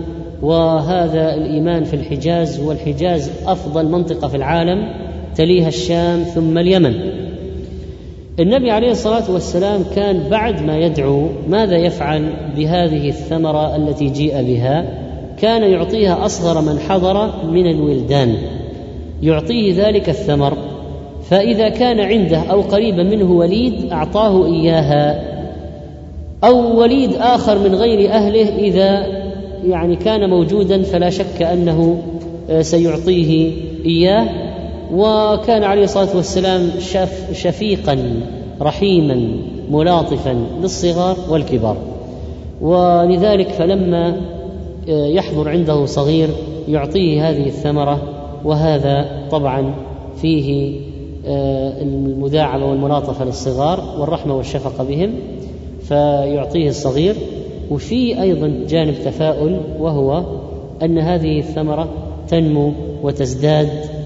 وهذا 0.42 1.34
الإيمان 1.34 1.84
في 1.84 1.94
الحجاز 1.94 2.60
والحجاز 2.60 3.30
أفضل 3.46 3.88
منطقة 3.88 4.28
في 4.28 4.36
العالم. 4.36 5.07
تليها 5.38 5.68
الشام 5.68 6.22
ثم 6.22 6.58
اليمن. 6.58 6.94
النبي 8.40 8.70
عليه 8.70 8.90
الصلاة 8.90 9.30
والسلام 9.32 9.84
كان 9.96 10.28
بعد 10.30 10.62
ما 10.62 10.78
يدعو 10.78 11.28
ماذا 11.48 11.76
يفعل 11.76 12.24
بهذه 12.56 13.08
الثمرة 13.08 13.76
التي 13.76 14.08
جيء 14.08 14.42
بها؟ 14.42 14.84
كان 15.40 15.62
يعطيها 15.62 16.26
أصغر 16.26 16.60
من 16.60 16.78
حضر 16.78 17.46
من 17.46 17.66
الولدان. 17.66 18.34
يعطيه 19.22 19.86
ذلك 19.86 20.08
الثمر. 20.08 20.56
فإذا 21.30 21.68
كان 21.68 22.00
عنده 22.00 22.38
أو 22.38 22.60
قريبا 22.60 23.02
منه 23.02 23.32
وليد 23.32 23.92
أعطاه 23.92 24.46
إياها. 24.46 25.24
أو 26.44 26.80
وليد 26.80 27.10
آخر 27.14 27.58
من 27.58 27.74
غير 27.74 28.10
أهله 28.10 28.56
إذا 28.58 29.06
يعني 29.66 29.96
كان 29.96 30.30
موجودا 30.30 30.82
فلا 30.82 31.10
شك 31.10 31.42
أنه 31.42 32.02
آه، 32.50 32.62
سيعطيه 32.62 33.52
إياه. 33.86 34.28
وكان 34.92 35.64
عليه 35.64 35.84
الصلاة 35.84 36.16
والسلام 36.16 36.70
شف 36.78 37.32
شفيقا 37.32 38.20
رحيما 38.60 39.28
ملاطفا 39.70 40.36
للصغار 40.62 41.16
والكبار. 41.30 41.76
ولذلك 42.60 43.48
فلما 43.48 44.16
آه، 44.88 45.06
يحضر 45.06 45.48
عنده 45.48 45.86
صغير 45.86 46.28
يعطيه 46.68 47.30
هذه 47.30 47.46
الثمرة 47.46 48.02
وهذا 48.44 49.26
طبعا 49.30 49.74
فيه 50.20 50.80
آه، 51.26 51.82
المداعبة 51.82 52.64
والملاطفة 52.64 53.24
للصغار 53.24 54.00
والرحمة 54.00 54.36
والشفقة 54.36 54.84
بهم 54.84 55.10
فيعطيه 55.82 56.68
الصغير. 56.68 57.14
وفي 57.70 58.22
أيضا 58.22 58.64
جانب 58.68 58.94
تفاؤل 59.04 59.60
وهو 59.80 60.22
أن 60.82 60.98
هذه 60.98 61.38
الثمرة 61.38 61.88
تنمو 62.28 62.72
وتزداد 63.02 63.97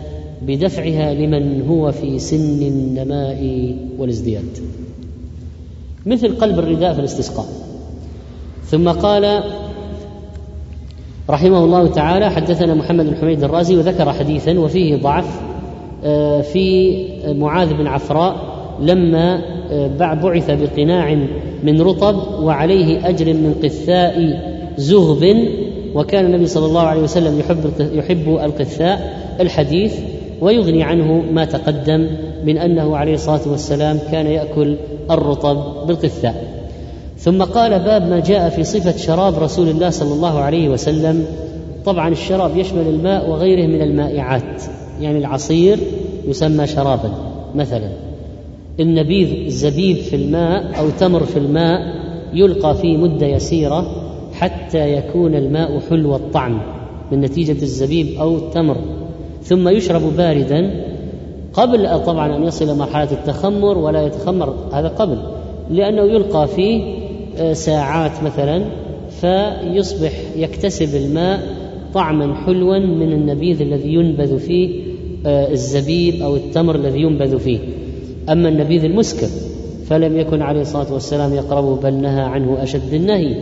بدفعها 0.46 1.14
لمن 1.14 1.62
هو 1.68 1.92
في 1.92 2.18
سن 2.18 2.62
النماء 2.62 3.74
والازدياد. 3.98 4.58
مثل 6.06 6.36
قلب 6.38 6.58
الرداء 6.58 6.92
في 6.92 6.98
الاستسقاء. 6.98 7.46
ثم 8.64 8.88
قال 8.88 9.42
رحمه 11.30 11.64
الله 11.64 11.86
تعالى 11.86 12.30
حدثنا 12.30 12.74
محمد 12.74 13.06
بن 13.06 13.16
حميد 13.16 13.44
الرازي 13.44 13.76
وذكر 13.76 14.12
حديثا 14.12 14.58
وفيه 14.58 14.96
ضعف 14.96 15.40
آه، 16.04 16.40
في 16.40 16.96
معاذ 17.26 17.74
بن 17.74 17.86
عفراء 17.86 18.36
لما 18.80 19.42
آه، 19.70 19.86
بعث 20.22 20.50
بقناع 20.50 21.14
من 21.62 21.80
رطب 21.80 22.42
وعليه 22.42 23.08
أجر 23.08 23.34
من 23.34 23.54
قثاء 23.62 24.40
زغب 24.76 25.36
وكان 25.94 26.26
النبي 26.26 26.46
صلى 26.46 26.66
الله 26.66 26.80
عليه 26.80 27.02
وسلم 27.02 27.38
يحب 27.40 27.72
يحب 27.94 28.28
القثاء. 28.28 29.22
الحديث 29.40 29.98
ويغني 30.42 30.82
عنه 30.82 31.22
ما 31.32 31.44
تقدم 31.44 32.06
من 32.44 32.58
أنه 32.58 32.96
عليه 32.96 33.14
الصلاة 33.14 33.48
والسلام 33.50 33.98
كان 34.12 34.26
يأكل 34.26 34.76
الرطب 35.10 35.86
بالقثاء 35.86 36.62
ثم 37.18 37.42
قال 37.42 37.78
باب 37.78 38.08
ما 38.08 38.20
جاء 38.20 38.48
في 38.48 38.64
صفة 38.64 38.96
شراب 38.96 39.38
رسول 39.38 39.68
الله 39.68 39.90
صلى 39.90 40.14
الله 40.14 40.38
عليه 40.38 40.68
وسلم. 40.68 41.24
طبعا 41.84 42.08
الشراب 42.08 42.56
يشمل 42.56 42.88
الماء 42.88 43.30
وغيره 43.30 43.66
من 43.66 43.82
المائعات 43.82 44.62
يعني 45.00 45.18
العصير 45.18 45.78
يسمى 46.28 46.66
شرابا 46.66 47.12
مثلا. 47.54 47.88
النبيذ 48.80 49.46
الزبيب 49.46 49.96
في 49.96 50.16
الماء 50.16 50.78
أو 50.78 50.90
تمر 51.00 51.24
في 51.24 51.38
الماء 51.38 51.80
يلقى 52.34 52.74
فيه 52.74 52.96
مدة 52.96 53.26
يسيرة 53.26 53.86
حتى 54.32 54.92
يكون 54.92 55.34
الماء 55.34 55.80
حلو 55.90 56.16
الطعم 56.16 56.60
من 57.12 57.20
نتيجة 57.20 57.62
الزبيب 57.62 58.20
أو 58.20 58.36
التمر. 58.36 58.76
ثم 59.44 59.68
يشرب 59.68 60.16
باردا 60.16 60.84
قبل 61.52 62.04
طبعا 62.04 62.36
أن 62.36 62.44
يصل 62.44 62.78
مرحلة 62.78 63.12
التخمر 63.12 63.78
ولا 63.78 64.06
يتخمر 64.06 64.54
هذا 64.72 64.88
قبل 64.88 65.18
لأنه 65.70 66.02
يلقى 66.02 66.48
فيه 66.48 67.02
آه، 67.38 67.52
ساعات 67.52 68.22
مثلا 68.22 68.64
فيصبح 69.20 70.12
يكتسب 70.36 70.96
الماء 70.96 71.40
طعما 71.94 72.34
حلوا 72.34 72.78
من 72.78 73.12
النبيذ 73.12 73.62
الذي 73.62 73.94
ينبذ 73.94 74.38
فيه 74.38 74.82
آه، 75.26 75.52
الزبيب 75.52 76.22
أو 76.22 76.36
التمر 76.36 76.74
الذي 76.74 77.00
ينبذ 77.00 77.38
فيه. 77.38 77.58
أما 78.28 78.48
النبيذ 78.48 78.84
المسكر 78.84 79.26
فلم 79.86 80.18
يكن 80.18 80.42
عليه 80.42 80.60
الصلاة 80.60 80.92
والسلام 80.92 81.34
يقربه 81.34 81.76
بل 81.76 81.94
نهى 81.94 82.20
عنه 82.20 82.62
أشد 82.62 82.94
النهي. 82.94 83.36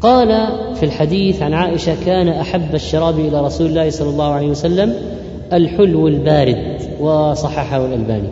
قال 0.00 0.28
في 0.74 0.82
الحديث 0.82 1.42
عن 1.42 1.52
عائشة 1.52 2.04
كان 2.06 2.28
أحب 2.28 2.74
الشراب 2.74 3.18
إلى 3.18 3.40
رسول 3.40 3.66
الله 3.66 3.90
صلى 3.90 4.08
الله 4.08 4.32
عليه 4.32 4.48
وسلم 4.48 4.94
الحلو 5.52 6.08
البارد 6.08 6.80
وصححه 7.00 7.86
الألباني. 7.86 8.28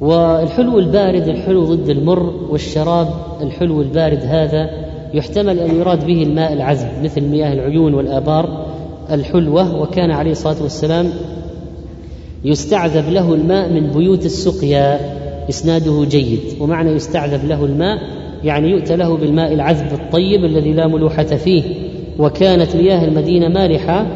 والحلو 0.00 0.78
البارد 0.78 1.28
الحلو 1.28 1.64
ضد 1.64 1.88
المر 1.88 2.22
والشراب 2.50 3.08
الحلو 3.40 3.82
البارد 3.82 4.20
هذا 4.22 4.70
يحتمل 5.14 5.58
أن 5.58 5.76
يراد 5.80 6.06
به 6.06 6.22
الماء 6.22 6.52
العذب 6.52 6.88
مثل 7.02 7.20
مياه 7.20 7.52
العيون 7.52 7.94
والآبار 7.94 8.66
الحلوة. 9.10 9.82
وكان 9.82 10.10
عليه 10.10 10.30
الصلاة 10.30 10.62
والسلام 10.62 11.10
يستعذب 12.44 13.08
له 13.08 13.34
الماء 13.34 13.68
من 13.68 13.86
بيوت 13.86 14.26
السقيا 14.26 15.00
إسناده 15.48 16.04
جيد. 16.04 16.40
ومعنى 16.60 16.90
يستعذب 16.90 17.44
له 17.44 17.64
الماء 17.64 17.98
يعني 18.44 18.70
يؤتى 18.70 18.96
له 18.96 19.16
بالماء 19.16 19.54
العذب 19.54 19.92
الطيب 19.92 20.44
الذي 20.44 20.72
لا 20.72 20.86
ملوحة 20.86 21.24
فيه 21.24 21.62
وكانت 22.18 22.76
مياه 22.76 23.04
المدينة 23.04 23.48
مالحة 23.48 24.06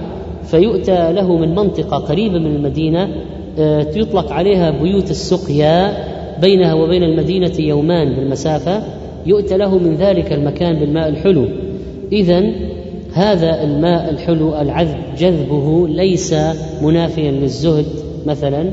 فيؤتى 0.45 1.13
له 1.13 1.37
من 1.37 1.55
منطقة 1.55 1.97
قريبة 1.97 2.39
من 2.39 2.57
المدينة 2.57 3.09
آه، 3.59 3.87
يطلق 3.95 4.33
عليها 4.33 4.71
بيوت 4.71 5.11
السقيا 5.11 5.95
بينها 6.41 6.75
وبين 6.75 7.03
المدينة 7.03 7.53
يومان 7.59 8.15
بالمسافة 8.15 8.83
يؤتى 9.27 9.57
له 9.57 9.79
من 9.79 9.95
ذلك 9.95 10.33
المكان 10.33 10.79
بالماء 10.79 11.09
الحلو. 11.09 11.45
إذا 12.13 12.45
هذا 13.13 13.63
الماء 13.65 14.11
الحلو 14.11 14.61
العذب 14.61 14.99
جذبه 15.19 15.89
ليس 15.89 16.35
منافيا 16.83 17.31
للزهد 17.31 17.87
مثلا 18.27 18.71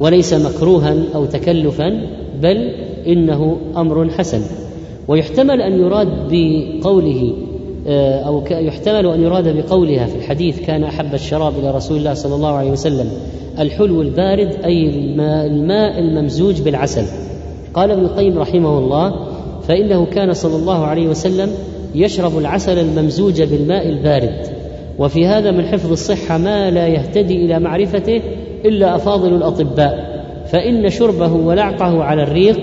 وليس 0.00 0.34
مكروها 0.34 0.96
أو 1.14 1.24
تكلفا 1.24 2.00
بل 2.42 2.70
إنه 3.06 3.56
أمر 3.76 4.10
حسن. 4.10 4.67
ويحتمل 5.08 5.62
أن 5.62 5.80
يراد 5.80 6.08
بقوله 6.30 7.32
آه، 7.86 8.20
أو 8.20 8.44
يحتمل 8.50 9.06
أن 9.06 9.22
يراد 9.22 9.56
بقولها 9.56 10.06
في 10.06 10.16
الحديث 10.16 10.60
كان 10.60 10.84
أحب 10.84 11.14
الشراب 11.14 11.52
إلى 11.58 11.70
رسول 11.70 11.98
الله 11.98 12.14
صلى 12.14 12.34
الله 12.34 12.52
عليه 12.52 12.70
وسلم 12.70 13.10
الحلو 13.58 14.02
البارد 14.02 14.56
أي 14.64 14.88
الماء, 15.46 15.98
الممزوج 15.98 16.60
بالعسل. 16.60 17.04
قال 17.74 17.90
ابن 17.90 18.04
القيم 18.04 18.38
رحمه 18.38 18.78
الله 18.78 19.14
فإنه 19.68 20.06
كان 20.06 20.32
صلى 20.32 20.56
الله 20.56 20.86
عليه 20.86 21.08
وسلم 21.08 21.50
يشرب 21.94 22.38
العسل 22.38 22.78
الممزوج 22.78 23.42
بالماء 23.42 23.88
البارد. 23.88 24.46
وفي 24.98 25.26
هذا 25.26 25.50
من 25.50 25.66
حفظ 25.66 25.92
الصحة 25.92 26.38
ما 26.38 26.70
لا 26.70 26.88
يهتدي 26.88 27.44
إلى 27.44 27.58
معرفته 27.58 28.20
إلا 28.64 28.96
أفاضل 28.96 29.34
الأطباء. 29.34 30.18
فإن 30.52 30.90
شربه 30.90 31.32
ولعقه 31.32 32.02
على 32.04 32.22
الريق 32.22 32.60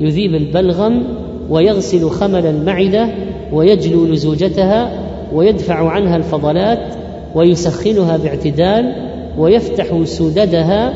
يذيب 0.00 0.34
البلغم 0.34 1.21
ويغسل 1.50 2.10
خمل 2.10 2.46
المعده 2.46 3.08
ويجلو 3.52 4.06
لزوجتها 4.06 4.92
ويدفع 5.32 5.88
عنها 5.88 6.16
الفضلات 6.16 6.94
ويسخنها 7.34 8.16
باعتدال 8.16 8.92
ويفتح 9.38 10.04
سددها 10.04 10.94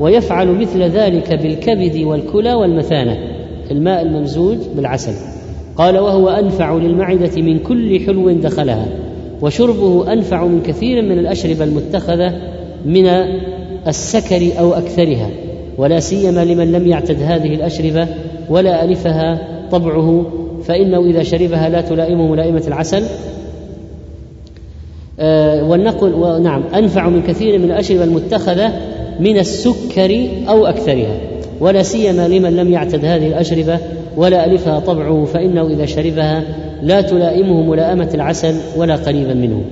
ويفعل 0.00 0.48
مثل 0.48 0.82
ذلك 0.82 1.34
بالكبد 1.34 1.96
والكلى 1.96 2.54
والمثانة 2.54 3.18
الماء 3.70 4.02
الممزوج 4.02 4.56
بالعسل. 4.76 5.12
قال 5.76 5.98
وهو 5.98 6.28
أنفع 6.28 6.74
للمعدة 6.74 7.42
من 7.42 7.58
كل 7.58 8.00
حلو 8.06 8.30
دخلها 8.30 8.86
وشربه 9.42 10.12
أنفع 10.12 10.44
من 10.44 10.62
كثير 10.62 11.02
من 11.02 11.18
الأشربة 11.18 11.64
المتخذة 11.64 12.32
من 12.86 13.06
السكر 13.86 14.50
أو 14.58 14.72
أكثرها 14.72 15.30
ولا 15.78 16.00
سيما 16.00 16.44
لمن 16.44 16.72
لم 16.72 16.86
يعتد 16.86 17.22
هذه 17.22 17.54
الأشربة 17.54 18.08
ولا 18.48 18.84
ألفها 18.84 19.53
طبعه 19.70 20.26
فإنه 20.64 21.04
إذا 21.04 21.22
شربها 21.22 21.68
لا 21.68 21.80
تلائمه 21.80 22.26
ملائمة 22.26 22.62
العسل. 22.66 23.04
آه، 25.20 25.64
والنقل 25.64 26.14
ونعم 26.14 26.62
أنفع 26.74 27.08
من 27.08 27.22
كثير 27.22 27.58
من 27.58 27.64
الأشربة 27.64 28.04
المتخذة 28.04 28.72
من 29.20 29.38
السكر 29.38 30.28
أو 30.48 30.66
أكثرها 30.66 31.16
ولا 31.60 31.82
سيما 31.82 32.28
لمن 32.28 32.56
لم 32.56 32.72
يعتد 32.72 33.04
هذه 33.04 33.26
الأشربة 33.26 33.78
ولا 34.16 34.46
ألفها 34.46 34.80
طبعه 34.80 35.24
فإنه 35.24 35.66
إذا 35.66 35.86
شربها 35.86 36.42
لا 36.82 37.00
تلائمه 37.00 37.62
ملائمة 37.62 38.10
العسل 38.14 38.54
ولا 38.76 38.96
قريبا 38.96 39.34
منه. 39.34 39.62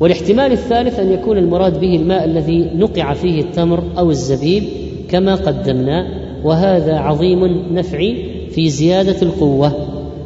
والاحتمال 0.00 0.52
الثالث 0.52 1.00
أن 1.00 1.12
يكون 1.12 1.38
المراد 1.38 1.80
به 1.80 1.96
الماء 1.96 2.24
الذي 2.24 2.70
نقع 2.74 3.14
فيه 3.14 3.40
التمر 3.40 3.82
أو 3.98 4.10
الزبيب 4.10 4.62
كما 5.08 5.34
قدمنا 5.34 6.06
وهذا 6.44 6.94
عظيم 6.94 7.64
نفع 7.72 8.12
في 8.54 8.70
زيادة 8.70 9.22
القوة. 9.22 9.72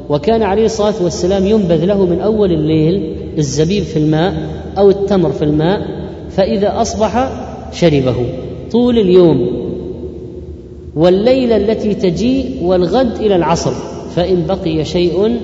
وكان 0.09 0.43
عليه 0.43 0.65
الصلاة 0.65 0.95
والسلام 1.03 1.47
ينبذ 1.47 1.85
له 1.85 2.05
من 2.07 2.21
أول 2.21 2.53
الليل 2.53 3.17
الزبيب 3.39 3.83
في 3.83 3.99
الماء 3.99 4.35
أو 4.79 4.91
التمر 4.91 5.33
في 5.33 5.45
الماء 5.45 5.81
فإذا 6.31 6.81
أصبح 6.81 7.31
شربه. 7.73 8.15
طول 8.71 8.99
اليوم. 8.99 9.67
والليلة 10.97 11.57
التي 11.57 11.95
تجي 11.95 12.45
والغد 12.62 13.17
إلى 13.17 13.37
العصر 13.37 13.73
فإن 14.15 14.47
بقي 14.47 14.85
شيء 14.85 15.37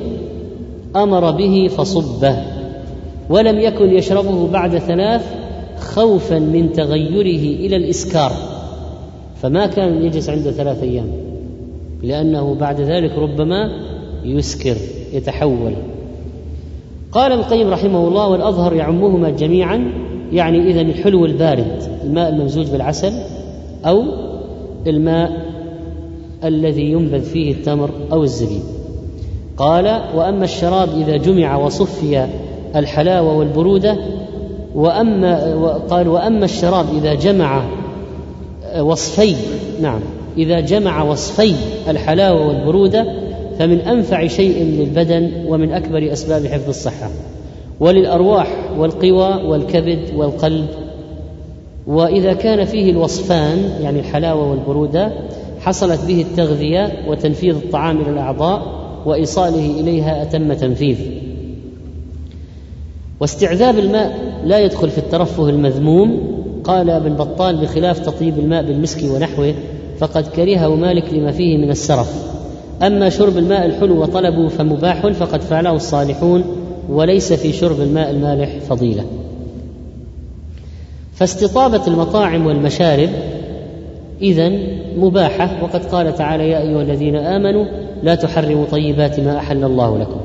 أمر 0.96 1.30
به 1.30 1.68
فصبه. 1.76 2.36
ولم 3.30 3.60
يكن 3.60 3.94
يشربه 3.94 4.48
بعد 4.48 4.78
ثلاث 4.78 5.22
خوفا 5.80 6.38
من 6.38 6.72
تغيره 6.72 7.66
إلى 7.66 7.76
الإسكار. 7.76 8.32
فما 9.42 9.66
كان 9.66 10.04
يجلس 10.04 10.28
عنده 10.28 10.50
ثلاث 10.50 10.82
أيام. 10.82 11.31
لأنه 12.02 12.54
بعد 12.54 12.80
ذلك 12.80 13.18
ربما 13.18 13.70
يسكر 14.24 14.76
يتحول. 15.12 15.72
قال 17.12 17.32
القيم 17.32 17.70
رحمه 17.70 18.08
الله 18.08 18.28
والأظهر 18.28 18.72
يعمهما 18.72 19.30
جميعا 19.30 19.92
يعني 20.32 20.70
إذا 20.70 20.80
الحلو 20.80 21.24
البارد 21.24 21.82
الماء 22.04 22.28
الممزوج 22.28 22.66
بالعسل 22.66 23.12
أو 23.86 24.04
الماء 24.86 25.52
الذي 26.44 26.92
ينبذ 26.92 27.22
فيه 27.22 27.52
التمر 27.52 27.90
أو 28.12 28.22
الزبيب. 28.22 28.62
قال 29.56 30.00
وأما 30.14 30.44
الشراب 30.44 30.88
إذا 31.00 31.16
جمع 31.16 31.56
وصفي 31.56 32.26
الحلاوة 32.76 33.36
والبرودة 33.36 33.96
وأما 34.74 35.56
قال 35.90 36.08
وأما 36.08 36.44
الشراب 36.44 36.86
إذا 36.96 37.14
جمع 37.14 37.62
وصفي 38.80 39.34
نعم. 39.80 40.00
إذا 40.38 40.60
جمع 40.60 41.02
وصفي 41.02 41.54
الحلاوة 41.88 42.48
والبرودة 42.48 43.06
فمن 43.58 43.80
أنفع 43.80 44.26
شيء 44.26 44.64
للبدن 44.64 45.30
ومن 45.46 45.72
أكبر 45.72 46.12
أسباب 46.12 46.46
حفظ 46.46 46.68
الصحة. 46.68 47.10
وللأرواح 47.80 48.70
والقوى 48.78 49.44
والكبد 49.44 50.14
والقلب. 50.16 50.66
وإذا 51.86 52.32
كان 52.32 52.64
فيه 52.64 52.90
الوصفان 52.90 53.70
يعني 53.82 54.00
الحلاوة 54.00 54.50
والبرودة 54.50 55.12
حصلت 55.60 56.04
به 56.04 56.20
التغذية 56.20 56.92
وتنفيذ 57.08 57.54
الطعام 57.54 58.00
إلى 58.00 58.10
الأعضاء 58.10 58.62
وإيصاله 59.06 59.80
إليها 59.80 60.22
أتم 60.22 60.52
تنفيذ. 60.52 60.96
واستعذاب 63.20 63.78
الماء 63.78 64.18
لا 64.44 64.58
يدخل 64.58 64.90
في 64.90 64.98
الترفه 64.98 65.48
المذموم 65.48 66.20
قال 66.64 66.90
ابن 66.90 67.14
بطال 67.14 67.56
بخلاف 67.56 67.98
تطيب 67.98 68.38
الماء 68.38 68.62
بالمسك 68.62 69.10
ونحوه 69.10 69.54
فقد 70.02 70.26
كرهه 70.26 70.74
مالك 70.74 71.12
لما 71.12 71.32
فيه 71.32 71.56
من 71.56 71.70
السرف. 71.70 72.32
أما 72.82 73.08
شرب 73.08 73.38
الماء 73.38 73.66
الحلو 73.66 74.02
وطلبه 74.02 74.48
فمباح 74.48 75.06
فقد 75.06 75.40
فعله 75.40 75.76
الصالحون 75.76 76.44
وليس 76.88 77.32
في 77.32 77.52
شرب 77.52 77.80
الماء 77.80 78.10
المالح 78.10 78.58
فضيلة. 78.58 79.04
فاستطابة 81.14 81.86
المطاعم 81.86 82.46
والمشارب 82.46 83.08
اذا 84.20 84.52
مباحة 84.96 85.50
وقد 85.62 85.84
قال 85.84 86.14
تعالى 86.14 86.50
يا 86.50 86.62
أيها 86.62 86.82
الذين 86.82 87.16
آمنوا 87.16 87.64
لا 88.02 88.14
تحرموا 88.14 88.64
طيبات 88.70 89.20
ما 89.20 89.38
أحل 89.38 89.64
الله 89.64 89.98
لكم. 89.98 90.20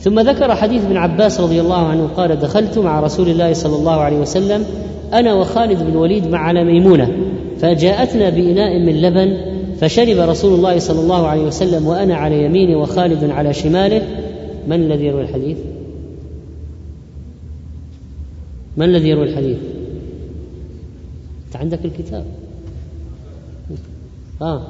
ثم 0.00 0.20
ذكر 0.20 0.54
حديث 0.54 0.84
ابن 0.84 0.96
عباس 0.96 1.40
رضي 1.40 1.60
الله 1.60 1.86
عنه 1.86 2.06
قال 2.16 2.40
دخلت 2.40 2.78
مع 2.78 3.00
رسول 3.00 3.28
الله 3.28 3.52
صلى 3.52 3.76
الله 3.76 4.00
عليه 4.00 4.18
وسلم 4.18 4.64
أنا 5.12 5.34
وخالد 5.34 5.82
بن 5.82 5.88
الوليد 5.88 6.26
مع 6.28 6.38
على 6.38 6.64
ميمونة 6.64 7.12
فجاءتنا 7.60 8.30
بإناء 8.30 8.78
من 8.78 9.02
لبن 9.02 9.56
فشرب 9.80 10.28
رسول 10.28 10.54
الله 10.54 10.78
صلى 10.78 11.00
الله 11.00 11.26
عليه 11.26 11.42
وسلم 11.42 11.86
وأنا 11.86 12.16
على 12.16 12.44
يمينه 12.44 12.76
وخالد 12.76 13.30
على 13.30 13.52
شماله. 13.52 14.02
من 14.66 14.76
الذي 14.76 15.04
يروي 15.04 15.22
الحديث؟ 15.22 15.56
من 18.76 18.84
الذي 18.84 19.08
يروي 19.08 19.24
الحديث؟ 19.24 19.58
أنت 21.46 21.56
عندك 21.56 21.84
الكتاب. 21.84 22.24
آه. 24.42 24.62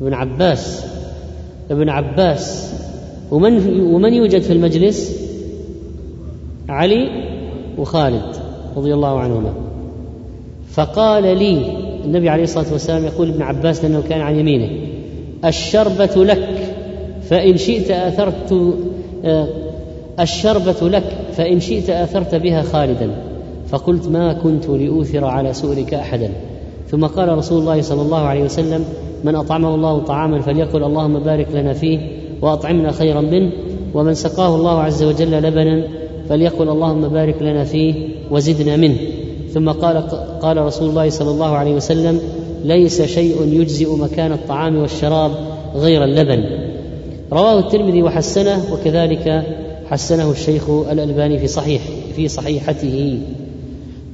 ابن 0.00 0.14
عباس. 0.14 0.86
ابن 1.70 1.88
عباس. 1.88 2.74
ومن 3.32 3.80
ومن 3.80 4.14
يوجد 4.14 4.42
في 4.42 4.52
المجلس؟ 4.52 5.22
علي 6.68 7.08
وخالد 7.78 8.22
رضي 8.76 8.94
الله 8.94 9.18
عنهما. 9.18 9.52
فقال 10.70 11.22
لي 11.22 11.66
النبي 12.04 12.28
عليه 12.28 12.42
الصلاة 12.42 12.72
والسلام 12.72 13.04
يقول 13.04 13.28
ابن 13.28 13.42
عباس 13.42 13.84
لأنه 13.84 14.02
كان 14.08 14.20
عن 14.20 14.38
يمينه 14.38 14.70
الشربة 15.44 16.24
لك 16.24 16.48
فإن 17.22 17.56
شئت 17.56 17.90
آثرت 17.90 18.74
آه، 19.24 19.48
الشربة 20.20 20.88
لك 20.88 21.04
فإن 21.32 21.60
شئت 21.60 21.90
آثرت 21.90 22.34
بها 22.34 22.62
خالدا. 22.62 23.10
فقلت 23.68 24.08
ما 24.08 24.32
كنت 24.32 24.68
لأوثر 24.68 25.24
على 25.24 25.52
سؤلك 25.52 25.94
أحدا. 25.94 26.30
ثم 26.88 27.06
قال 27.06 27.38
رسول 27.38 27.60
الله 27.60 27.82
صلى 27.82 28.02
الله 28.02 28.20
عليه 28.20 28.44
وسلم 28.44 28.84
من 29.24 29.34
أطعمه 29.34 29.74
الله 29.74 29.98
طعاما 29.98 30.40
فليقل 30.40 30.84
اللهم 30.84 31.18
بارك 31.18 31.46
لنا 31.54 31.72
فيه 31.72 32.21
وأطعمنا 32.42 32.92
خيرا 32.92 33.20
منه 33.20 33.50
ومن 33.94 34.14
سقاه 34.14 34.56
الله 34.56 34.80
عز 34.80 35.02
وجل 35.02 35.30
لبنا 35.30 35.82
فليقل 36.28 36.68
اللهم 36.68 37.08
بارك 37.08 37.42
لنا 37.42 37.64
فيه 37.64 37.94
وزدنا 38.30 38.76
منه. 38.76 38.96
ثم 39.54 39.70
قال 39.70 39.96
قال 40.42 40.56
رسول 40.56 40.88
الله 40.88 41.10
صلى 41.10 41.30
الله 41.30 41.56
عليه 41.56 41.74
وسلم 41.74 42.20
ليس 42.64 43.02
شيء 43.02 43.36
يجزئ 43.60 43.96
مكان 43.96 44.32
الطعام 44.32 44.76
والشراب 44.76 45.30
غير 45.76 46.04
اللبن. 46.04 46.44
رواه 47.32 47.58
الترمذي 47.58 48.02
وحسنه 48.02 48.64
وكذلك 48.72 49.42
حسنه 49.86 50.30
الشيخ 50.30 50.70
الألباني 50.70 51.38
في 51.38 51.46
صحيح 51.46 51.82
في 52.16 52.28
صحيحته. 52.28 53.18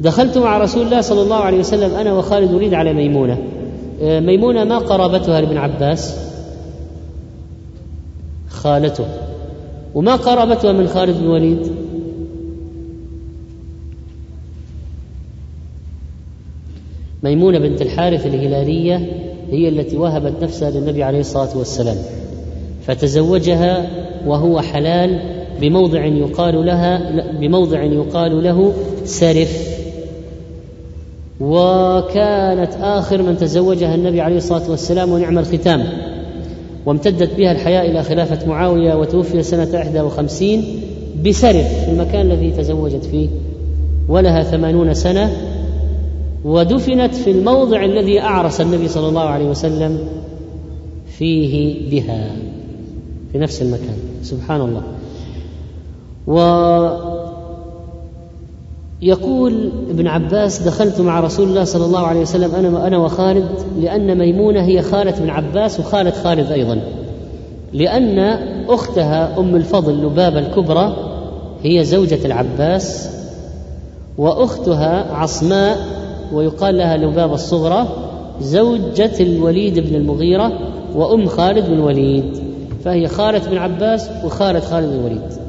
دخلت 0.01 0.39
مع 0.39 0.59
رسول 0.59 0.87
الله 0.87 1.01
صلى 1.01 1.23
الله 1.23 1.37
عليه 1.37 1.59
وسلم 1.59 1.95
أنا 1.95 2.13
وخالد 2.13 2.55
وليد 2.55 2.75
على 2.75 2.93
ميمونة. 2.93 3.39
ميمونة 4.03 4.65
ما 4.65 4.79
قرابتها 4.79 5.41
لابن 5.41 5.57
عباس. 5.57 6.28
خالته. 8.59 9.05
وما 9.95 10.17
قرابتها 10.17 10.73
من 10.73 10.89
خالد 10.89 11.19
بن 11.19 11.25
الوليد 11.25 11.73
ميمونة 17.23 17.59
بنت 17.59 17.83
الحارث 17.83 18.27
الهلالية 18.27 18.97
هي 19.51 19.69
التي 19.69 19.97
وهبت 19.97 20.43
نفسها 20.43 20.71
للنبي 20.71 21.03
عليه 21.03 21.21
الصلاة 21.21 21.59
والسلام. 21.59 21.97
فتزوجها 22.87 23.91
وهو 24.27 24.61
حلال 24.61 25.21
بموضع 25.61 26.05
يقال 26.05 26.67
لها 26.67 27.23
بموضع 27.41 27.83
يقال 27.83 28.45
له 28.45 28.73
سرف. 29.05 29.79
وكانت 31.41 32.73
آخر 32.81 33.23
من 33.23 33.37
تزوجها 33.37 33.95
النبي 33.95 34.21
عليه 34.21 34.37
الصلاة 34.37 34.71
والسلام 34.71 35.13
ونعم 35.13 35.39
الختام. 35.39 35.85
وامتدت 36.87 37.35
بها 37.37 37.53
الحياة 37.53 37.91
إلى 37.91 38.03
خلافة 38.03 38.49
معاوية 38.49 38.95
وتوفي 38.95 39.43
سنة 39.43 39.69
51 39.75 40.65
بسرف 41.27 41.85
في 41.85 41.91
المكان 41.91 42.27
الذي 42.27 42.51
تزوجت 42.51 43.05
فيه 43.05 43.29
ولها 44.09 44.43
ثمانون 44.43 44.95
سنة 44.95 45.33
ودفنت 46.45 47.15
في 47.15 47.31
الموضع 47.31 47.85
الذي 47.85 48.21
أعرس 48.21 48.61
النبي 48.61 48.89
صلى 48.89 49.09
الله 49.09 49.23
عليه 49.23 49.47
وسلم 49.51 49.99
فيه 51.19 51.91
بها 51.91 52.31
في 53.33 53.39
نفس 53.39 53.63
المكان. 53.63 53.97
سبحان 54.23 54.61
الله. 54.61 54.83
و 56.27 56.39
يقول 59.03 59.71
ابن 59.91 60.07
عباس 60.07 60.63
دخلت 60.63 61.01
مع 61.01 61.21
رسول 61.21 61.49
الله 61.49 61.65
صلى 61.65 61.85
الله 61.85 62.07
عليه 62.07 62.21
وسلم 62.21 62.55
أنا 62.55 62.87
أنا 62.87 62.99
وخالد 62.99 63.49
لأن 63.81 64.19
ميمونة 64.19 64.63
هي 64.63 64.83
خالة 64.83 65.19
ابن 65.19 65.31
عباس 65.31 65.81
وخالة 65.81 66.11
خالد 66.11 66.53
أيضا. 66.53 66.81
لأن 67.73 68.19
أختها 68.69 69.39
أم 69.39 69.57
الفضل 69.57 70.07
لبابه 70.07 70.39
الكبرى 70.39 70.97
هي 71.63 71.85
زوجة 71.85 72.27
العباس 72.27 73.11
وأختها 74.19 75.15
عصماء 75.15 75.79
ويقال 76.33 76.79
لها 76.79 76.97
لبابه 76.97 77.35
الصغرى 77.35 77.87
زوجة 78.41 79.13
الوليد 79.21 79.79
بن 79.79 79.95
المغيرة 79.95 80.53
وأم 80.95 81.27
خالد 81.27 81.67
بن 81.67 81.73
الوليد. 81.73 82.39
فهي 82.85 83.09
خالة 83.09 83.51
بن 83.51 83.59
عباس 83.59 84.11
وخالة 84.25 84.61
خالد 84.61 84.87
بن 84.89 84.95
الوليد. 84.95 85.48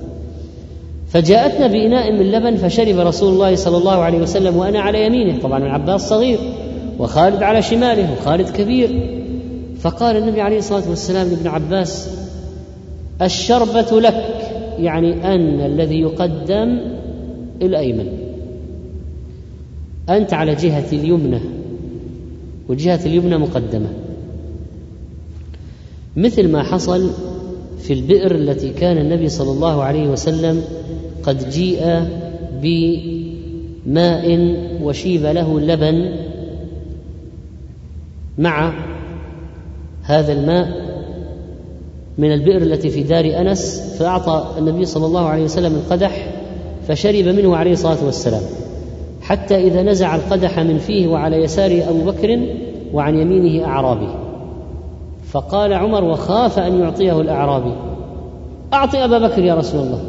فجاءتنا 1.10 1.67
بإناء 1.67 2.12
من 2.12 2.32
لبن 2.32 2.56
فشرب 2.56 3.00
رسول 3.00 3.34
الله 3.34 3.56
صلى 3.56 3.78
الله 3.78 3.95
عليه 3.95 4.19
وسلم 4.19 4.58
وأنا 4.58 4.80
على 4.80 5.06
يمينه. 5.06 5.39
طبعا 5.39 5.58
العباس 5.58 6.10
صغير 6.10 6.39
وخالد 7.00 7.43
على 7.43 7.62
شماله 7.62 8.13
وخالد 8.13 8.50
كبير. 8.50 9.19
فقال 9.80 10.17
النبي 10.17 10.41
عليه 10.41 10.58
الصلاة 10.58 10.89
والسلام 10.89 11.28
لابن 11.30 11.48
عباس 11.48 12.10
الشربة 13.22 14.02
لك 14.02 14.52
يعني 14.80 15.36
أن 15.36 15.62
الذي 15.62 16.02
يقدم 16.02 16.80
الأيمن. 17.62 18.08
أنت 20.10 20.34
على 20.34 20.56
جهة 20.56 20.86
اليمنى 20.93 21.39
والجهه 22.67 23.06
اليمنى 23.06 23.38
مقدمة. 23.38 23.89
مثل 26.17 26.52
ما 26.52 26.63
حصل 26.63 27.12
في 27.80 27.94
البئر 27.94 28.36
التي 28.36 28.70
كان 28.70 28.98
النبي 28.98 29.30
صلى 29.30 29.52
الله 29.52 29.84
عليه 29.84 30.08
وسلم 30.08 30.63
قد 31.24 31.50
جيء 31.50 32.04
بماء 32.62 34.56
وشيب 34.84 35.26
له 35.26 35.60
لبن 35.60 36.15
مع 38.38 38.74
هذا 40.04 40.34
الماء 40.34 40.89
من 42.18 42.34
البئر 42.34 42.62
التي 42.62 42.89
في 42.89 43.04
دار 43.04 43.26
أنس 43.42 43.96
فأعطى 44.00 44.46
النبي 44.58 44.86
صلى 44.86 45.06
الله 45.06 45.26
عليه 45.26 45.44
وسلم 45.44 45.76
القدح 45.76 46.28
فشرب 46.88 47.26
منه 47.26 47.56
عليه 47.56 47.72
الصلاة 47.72 48.06
والسلام. 48.06 48.42
حتى 49.22 49.56
إذا 49.68 49.84
نزع 49.84 50.15
القدح 50.15 50.60
من 50.60 50.78
فيه 50.78 51.08
وعلى 51.08 51.36
يساره 51.36 51.89
أبو 51.89 52.12
بكر 52.12 52.39
وعن 52.94 53.15
يمينه 53.15 53.65
اعرابي 53.65 54.29
فقال 55.32 55.74
عمر 55.74 56.04
وخاف 56.04 56.60
أن 56.60 56.80
يعطيه 56.80 57.22
الأعرابي. 57.22 57.74
اعط 58.74 58.96
أبا 58.96 59.28
بكر 59.28 59.44
يا 59.44 59.56
رسول 59.56 59.82
الله. 59.82 60.04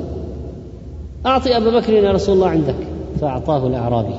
اعط 1.26 1.46
أبا 1.46 1.80
بكر 1.80 1.92
يا 1.92 2.12
رسول 2.12 2.34
الله 2.34 2.48
عندك. 2.48 2.74
فأعطاه 3.20 3.66
الأعرابي. 3.66 4.14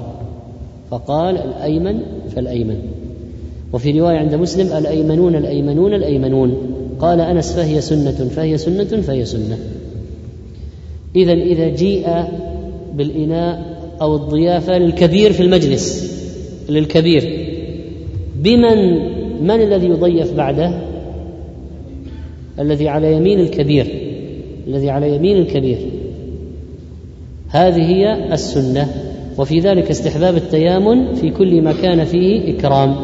فقال 0.92 1.38
الأيمن 1.38 2.00
فالأيمن. 2.36 2.80
وفي 3.74 4.00
رواية 4.00 4.18
عند 4.18 4.36
مسلم 4.36 4.78
الأيمنون 4.78 5.36
الأيمنون 5.36 5.94
الأيمنون. 5.94 6.58
قال 7.00 7.22
أنس 7.22 7.54
فهي 7.54 7.82
سنة 7.82 8.30
فهي 8.36 8.58
سنة 8.58 9.02
فهي 9.02 9.26
سنة. 9.26 9.58
اذا 11.16 11.34
إذا 11.34 11.68
جيء 11.68 12.24
بالإناء 12.94 13.78
أو 14.02 14.16
الضيافة 14.16 14.78
للكبير 14.78 15.34
في 15.34 15.44
المجلس. 15.44 16.12
للكبير. 16.70 17.48
بمن؟ 18.36 19.12
من 19.42 19.62
الذي 19.62 19.88
يضيف 19.88 20.34
بعده؟ 20.34 20.91
الذي 22.60 22.88
على 22.88 23.14
يمين 23.14 23.40
الكبير 23.40 23.88
الذي 24.68 24.90
على 24.90 25.16
يمين 25.16 25.38
الكبير. 25.38 25.78
هذه 27.50 27.82
هي 27.82 28.34
السنة 28.34 28.88
وفي 29.38 29.60
ذلك 29.60 29.90
استحباب 29.90 30.36
التيامن 30.36 31.14
في 31.14 31.30
كل 31.30 31.62
ما 31.62 31.74
كان 31.74 32.06
فيه 32.06 32.58
إكرام. 32.58 32.96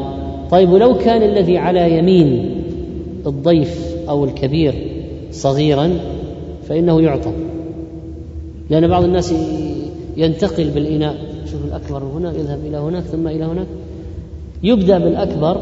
طيب 0.52 0.70
ولو 0.70 0.98
كان 0.98 1.24
الذي 1.24 1.58
على 1.58 1.98
يمين 1.98 2.50
الضيف 3.26 3.96
أو 4.10 4.26
الكبير 4.26 4.74
صغيرا 5.32 6.00
فإنه 6.68 7.02
يعطى. 7.02 7.32
لأن 8.70 8.88
بعض 8.88 9.04
الناس 9.04 9.34
ينتقل 10.18 10.70
بالإناء. 10.70 11.16
شوف 11.52 11.66
الأكبر 11.66 12.04
هنا 12.04 12.34
يذهب 12.34 12.60
إلى 12.68 12.78
هناك 12.78 13.04
ثم 13.04 13.28
إلى 13.28 13.44
هناك. 13.44 13.68
يبدأ 14.64 15.00
بالأكبر 15.00 15.62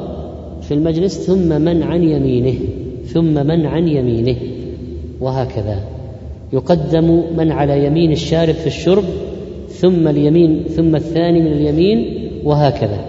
في 0.62 0.74
المجلس 0.74 1.20
ثم 1.20 1.62
من 1.62 1.84
عن 1.84 2.04
يمينه. 2.04 2.60
ثم 3.14 3.48
من 3.48 3.66
عن 3.66 3.88
يمينه 3.88 4.36
وهكذا. 5.22 5.80
يقدم 6.54 7.24
من 7.38 7.52
على 7.52 7.86
يمين 7.86 8.12
الشارب 8.12 8.56
في 8.56 8.68
الشرب 8.68 9.04
ثم 9.70 10.08
اليمين 10.08 10.64
ثم 10.76 10.96
الثاني 10.96 11.40
من 11.40 11.52
اليمين 11.52 12.30
وهكذا. 12.44 13.00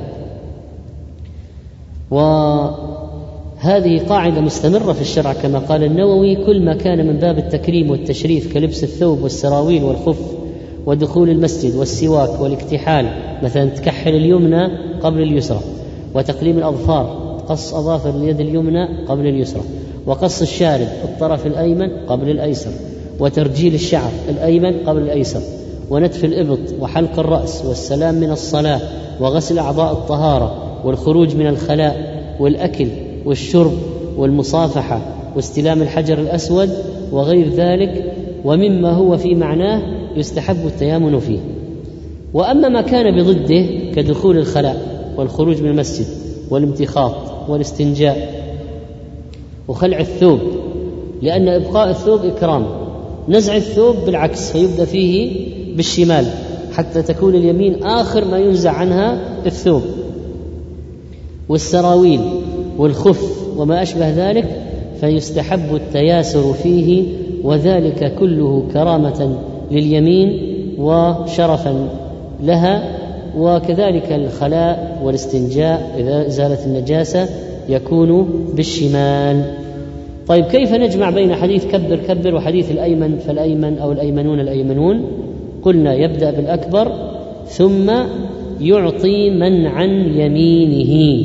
وهذه 2.10 3.98
قاعدة 4.08 4.40
مستمرة 4.40 4.92
في 4.92 5.00
الشرع 5.00 5.32
كما 5.32 5.58
قال 5.58 5.84
النووي 5.84 6.34
كل 6.34 6.64
ما 6.64 6.74
كان 6.74 7.06
من 7.06 7.16
باب 7.16 7.38
التكريم 7.38 7.90
والتشريف 7.90 8.54
كلبس 8.54 8.84
الثوب 8.84 9.22
والسراويل 9.22 9.84
والخف 9.84 10.36
ودخول 10.86 11.30
المسجد 11.30 11.74
والسواك 11.74 12.40
والاكتحال 12.40 13.06
مثلا 13.42 13.64
تكحل 13.64 14.14
اليمنى 14.14 14.68
قبل 15.02 15.22
اليسرى 15.22 15.60
وتقليم 16.14 16.58
الأظفار 16.58 17.26
قص 17.48 17.74
أظافر 17.74 18.10
اليد 18.10 18.40
اليمنى 18.40 19.04
قبل 19.08 19.26
اليسرى. 19.26 19.62
وقص 20.06 20.42
الشارب 20.42 20.88
الطرف 21.04 21.46
الأيمن 21.46 21.90
قبل 22.06 22.30
الأيسر 22.30 22.70
وترجيل 23.20 23.74
الشعر 23.74 24.10
الأيمن 24.28 24.74
قبل 24.86 25.02
الأيسر 25.02 25.40
ونتف 25.90 26.24
الإبط 26.24 26.58
وحلق 26.80 27.18
الرأس 27.18 27.64
والسلام 27.64 28.14
من 28.14 28.30
الصلاة 28.30 28.80
وغسل 29.20 29.58
أعضاء 29.58 29.92
الطهارة 29.92 30.54
والخروج 30.84 31.36
من 31.36 31.46
الخلاء 31.46 32.22
والأكل 32.40 32.88
والشرب 33.24 33.72
والمصافحة 34.16 35.00
واستلام 35.36 35.82
الحجر 35.82 36.18
الأسود 36.18 36.70
وغير 37.12 37.48
ذلك 37.48 38.12
ومما 38.44 38.92
هو 38.92 39.16
في 39.16 39.34
معناه 39.34 39.82
يستحب 40.16 40.66
التيامن 40.66 41.18
فيه. 41.18 41.38
وأما 42.34 42.68
ما 42.68 42.80
كان 42.80 43.22
بضده 43.22 43.66
كدخول 43.94 44.38
الخلاء 44.38 44.76
والخروج 45.16 45.62
من 45.62 45.70
المسجد 45.70 46.06
والامتخاط 46.50 47.14
والاستنجاء 47.48 48.35
وخلع 49.68 50.00
الثوب 50.00 50.40
لأن 51.22 51.48
إبقاء 51.48 51.90
الثوب 51.90 52.24
إكرام. 52.24 52.66
نزع 53.28 53.56
الثوب 53.56 53.96
بالعكس 54.06 54.52
فيبدأ 54.52 54.84
فيه 54.84 55.46
بالشمال 55.76 56.26
حتى 56.72 57.02
تكون 57.02 57.34
اليمين 57.34 57.84
آخر 57.84 58.24
ما 58.24 58.38
ينزع 58.38 58.70
عنها 58.70 59.20
الثوب. 59.46 59.82
والسراويل 61.48 62.20
والخف 62.78 63.58
وما 63.58 63.82
أشبه 63.82 64.10
ذلك 64.10 64.62
فيستحب 65.00 65.74
التياسر 65.74 66.52
فيه 66.52 67.04
وذلك 67.42 68.14
كله 68.18 68.64
كرامة 68.72 69.36
لليمين 69.70 70.56
وشرفا 70.78 71.88
لها 72.42 72.96
وكذلك 73.38 74.12
الخلاء 74.12 75.00
والاستنجاء 75.04 75.94
إذا 75.98 76.28
زالت 76.28 76.66
النجاسة 76.66 77.28
يكون 77.68 78.28
بالشمال. 78.54 79.55
طيب 80.28 80.44
كيف 80.44 80.72
نجمع 80.72 81.10
بين 81.10 81.34
حديث 81.34 81.66
كبر 81.66 81.96
كبر 81.96 82.34
وحديث 82.34 82.70
الأيمن 82.70 83.18
فالأيمن 83.18 83.78
أو 83.78 83.92
الأيمنون 83.92 84.40
الأيمنون؟ 84.40 85.04
قلنا 85.62 85.94
يبدأ 85.94 86.30
بالأكبر 86.30 86.92
ثم 87.46 87.92
يعطي 88.60 89.30
من 89.30 89.66
عن 89.66 89.90
يمينه 89.90 91.24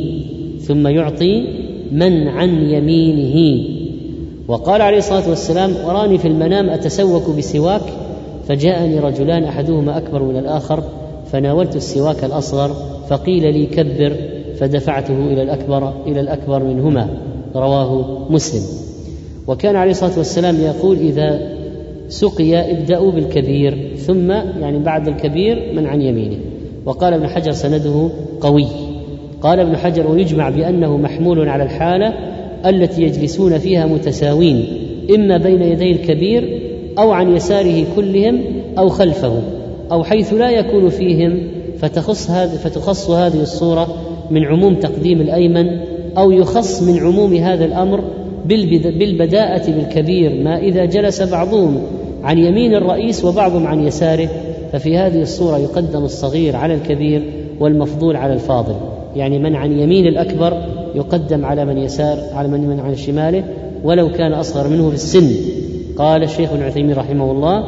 ثم 0.60 0.88
يعطي 0.88 1.48
من 1.92 2.28
عن 2.28 2.50
يمينه. 2.50 3.64
وقال 4.48 4.82
عليه 4.82 4.98
الصلاة 4.98 5.30
والسلام 5.30 5.72
أراني 5.86 6.18
في 6.18 6.28
المنام 6.28 6.70
أتسوك 6.70 7.38
بسواك 7.38 7.82
فجاءني 8.48 9.00
رجلان 9.00 9.44
أحدهما 9.44 9.98
أكبر 9.98 10.24
من 10.24 10.38
الآخر 10.38 10.84
فناولت 11.32 11.76
السواك 11.76 12.24
الأصغر 12.24 12.76
فقيل 13.10 13.54
لي 13.54 13.66
كبر 13.66 14.14
فدفعته 14.56 15.28
إلى 15.28 15.42
الأكبر 15.42 15.94
إلى 16.08 16.20
الأكبر 16.20 16.64
منهما. 16.64 17.10
رواه 17.56 18.20
مسلم. 18.30 18.91
وكان 19.52 19.76
عليه 19.76 19.92
الصلاة 19.92 20.18
والسلام 20.18 20.56
يقول 20.62 20.98
إذا 20.98 21.40
سقي 22.10 22.72
ابدأوا 22.72 23.12
بالكبير 23.12 23.96
ثم 23.98 24.32
يعني 24.32 24.80
بعد 24.80 25.08
الكبير 25.08 25.74
من 25.76 25.88
عن 25.88 26.02
يمينه. 26.02 26.38
وقال 26.86 27.14
ابن 27.14 27.28
حجر 27.28 27.52
سنده 27.52 28.10
قوي. 28.42 28.68
قال 29.42 29.60
ابن 29.60 29.78
حجر 29.78 30.12
ويجمع 30.12 30.50
بأنه 30.50 30.98
محمول 30.98 31.50
على 31.50 31.64
الحالة 31.64 32.14
التي 32.66 33.04
يجلسون 33.04 33.58
فيها 33.58 33.86
متساوين 33.86 34.66
إما 35.16 35.38
بين 35.38 35.62
يدي 35.62 35.92
الكبير 35.92 36.62
أو 37.00 37.12
عن 37.12 37.36
يساره 37.36 37.86
كلهم 37.96 38.42
أو 38.78 38.90
خلفه 38.90 39.42
أو 39.92 40.04
حيث 40.04 40.34
لا 40.34 40.50
يكون 40.50 40.90
فيهم 40.90 41.44
فتخص 41.78 42.30
هذه 42.30 42.50
فتخص 42.50 43.10
هذه 43.10 43.42
الصورة 43.42 43.88
من 44.32 44.46
عموم 44.46 44.76
تقديم 44.76 45.22
الأيمن 45.22 45.80
أو 46.18 46.32
يخص 46.32 46.84
من 46.84 47.00
عموم 47.00 47.34
هذا 47.36 47.66
الأمر 47.66 48.04
بالبداءة 48.46 49.72
بالكبير 49.72 50.44
ما 50.44 50.58
إذا 50.58 50.86
جلس 50.86 51.22
بعضهم 51.22 51.82
عن 52.24 52.38
يمين 52.38 52.76
الرئيس 52.76 53.26
وبعضهم 53.26 53.68
عن 53.68 53.88
يساره 53.88 54.30
ففي 54.72 54.98
هذه 54.98 55.22
الصورة 55.22 55.58
يقدم 55.58 56.04
الصغير 56.04 56.56
على 56.56 56.74
الكبير 56.74 57.24
والمفضول 57.60 58.16
على 58.16 58.34
الفاضل. 58.34 58.76
يعني 59.16 59.40
من 59.40 59.56
عن 59.56 59.80
يمين 59.80 60.08
الأكبر 60.08 60.64
يقدم 60.96 61.46
على 61.46 61.66
من 61.66 61.78
يسار 61.78 62.18
على 62.34 62.48
من 62.48 62.68
من 62.68 62.80
عن 62.80 62.96
شماله 62.96 63.44
ولو 63.84 64.10
كان 64.12 64.34
أصغر 64.34 64.68
منه 64.68 64.90
في 64.90 64.96
السن. 64.96 65.32
قال 65.98 66.24
الشيخ 66.24 66.54
ابن 66.54 66.64
عثيمين 66.64 66.96
رحمه 66.96 67.32
الله 67.32 67.64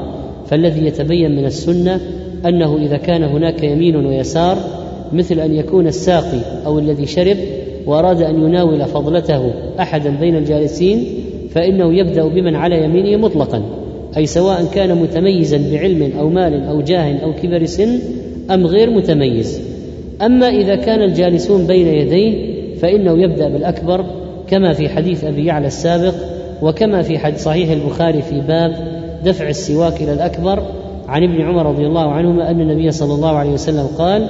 فالذي 0.46 0.86
يتبين 0.86 1.36
من 1.36 1.46
السنة 1.46 2.00
أنه 2.46 2.78
إذا 2.78 2.98
كان 2.98 3.24
هناك 3.24 3.64
يمين 3.64 3.96
ويسار 3.96 4.58
مثل 5.14 5.40
أن 5.40 5.54
يكون 5.54 5.88
الساقي 5.88 6.40
أو 6.66 6.80
الذي 6.80 7.06
شرب 7.06 7.38
وأراد 7.88 8.22
أن 8.22 8.44
يناول 8.44 8.86
فضلته 8.86 9.54
أحدا 9.80 10.10
بين 10.10 10.36
الجالسين 10.36 11.06
فإنه 11.50 11.94
يبدأ 11.94 12.28
بمن 12.28 12.56
على 12.56 12.84
يمينه 12.84 13.18
مطلقا 13.18 13.64
أي 14.18 14.26
سواء 14.26 14.66
كان 14.66 14.96
متميزا 14.96 15.58
بعلم 15.72 16.12
أو 16.20 16.30
مال 16.30 16.64
أو 16.64 16.82
جاه 16.82 17.18
أو 17.24 17.34
كبر 17.34 17.66
سن 17.66 18.00
أم 18.52 18.66
غير 18.66 18.90
متميز. 18.90 19.62
أما 20.22 20.50
إذا 20.50 20.76
كان 20.76 21.02
الجالسون 21.02 21.68
بين 21.68 21.88
يديه 21.88 22.54
فإنه 22.76 23.24
يبدأ 23.24 23.50
بالأكبر 23.50 24.06
كما 24.48 24.74
في 24.74 24.90
حديث 24.90 25.24
أبي 25.24 25.46
يعلى 25.46 25.68
السابق 25.68 26.14
وكما 26.62 27.02
في 27.02 27.20
حديث 27.20 27.44
صحيح 27.44 27.72
البخاري 27.72 28.22
في 28.22 28.42
باب 28.42 28.76
دفع 29.26 29.50
السواك 29.50 30.02
إلى 30.02 30.14
الأكبر 30.14 30.64
عن 31.08 31.24
ابن 31.24 31.42
عمر 31.42 31.66
رضي 31.66 31.88
الله 31.88 32.12
عنهما 32.12 32.52
أن 32.52 32.62
النبي 32.62 32.92
صلى 32.92 33.14
الله 33.14 33.36
عليه 33.36 33.52
وسلم 33.52 33.88
قال 33.98 34.30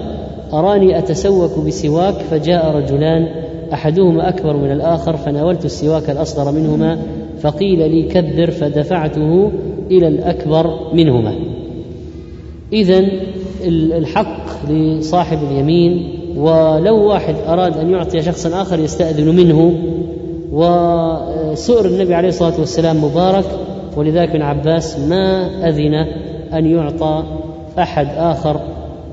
أراني 0.53 0.97
أتسوك 0.97 1.65
بسواك 1.65 2.15
فجاء 2.15 2.75
رجلان 2.75 3.27
أحدهما 3.73 4.29
أكبر 4.29 4.57
من 4.57 4.71
الآخر 4.71 5.17
فناولت 5.17 5.65
السواك 5.65 6.09
الأصغر 6.09 6.51
منهما 6.51 6.99
فقيل 7.41 7.91
لي 7.91 8.03
كبر 8.03 8.51
فدفعته 8.51 9.51
إلى 9.91 10.07
الأكبر 10.07 10.93
منهما. 10.93 11.35
اذا 12.73 13.03
الحق 13.67 14.69
لصاحب 14.69 15.37
اليمين 15.51 16.19
ولو 16.37 17.07
واحد 17.09 17.35
أراد 17.47 17.77
أن 17.77 17.89
يعطي 17.89 18.21
شخصا 18.21 18.61
آخر 18.61 18.79
يستأذن 18.79 19.35
منه 19.35 19.73
وسؤر 20.51 21.85
النبي 21.85 22.13
عليه 22.13 22.29
الصلاة 22.29 22.59
والسلام 22.59 23.03
مبارك 23.03 23.45
ولذلك 23.97 24.29
ابن 24.29 24.41
عباس 24.41 24.99
ما 24.99 25.49
أذن 25.69 25.93
أن 26.53 26.65
يعطى 26.65 27.23
أحد 27.79 28.07
آخر 28.17 28.59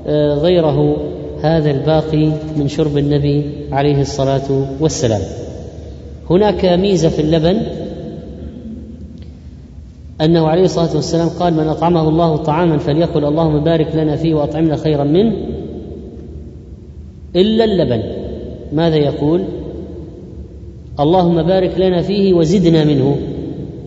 آه، 0.07 0.35
غيره 0.35 0.95
هذا 1.41 1.71
الباقي 1.71 2.31
من 2.57 2.67
شرب 2.67 2.97
النبي 2.97 3.45
عليه 3.71 4.01
الصلاة 4.01 4.65
والسلام. 4.79 5.21
هناك 6.29 6.65
ميزة 6.65 7.09
في 7.09 7.21
اللبن 7.21 7.61
أنه 10.21 10.47
عليه 10.47 10.63
الصلاة 10.63 10.95
والسلام 10.95 11.29
قال 11.29 11.53
من 11.53 11.67
أطعمه 11.67 12.09
الله 12.09 12.35
طعاما 12.37 12.77
فليقل 12.77 13.25
اللهم 13.25 13.63
بارك 13.63 13.95
لنا 13.95 14.15
فيه 14.15 14.33
وأطعمنا 14.33 14.75
خيرا 14.75 15.03
منه. 15.03 15.35
إلا 17.35 17.63
اللبن. 17.63 18.03
ماذا 18.73 18.95
يقول؟ 18.95 19.43
اللهم 20.99 21.43
بارك 21.43 21.71
لنا 21.77 22.01
فيه 22.01 22.33
وزدنا 22.33 22.83
منه 22.85 23.17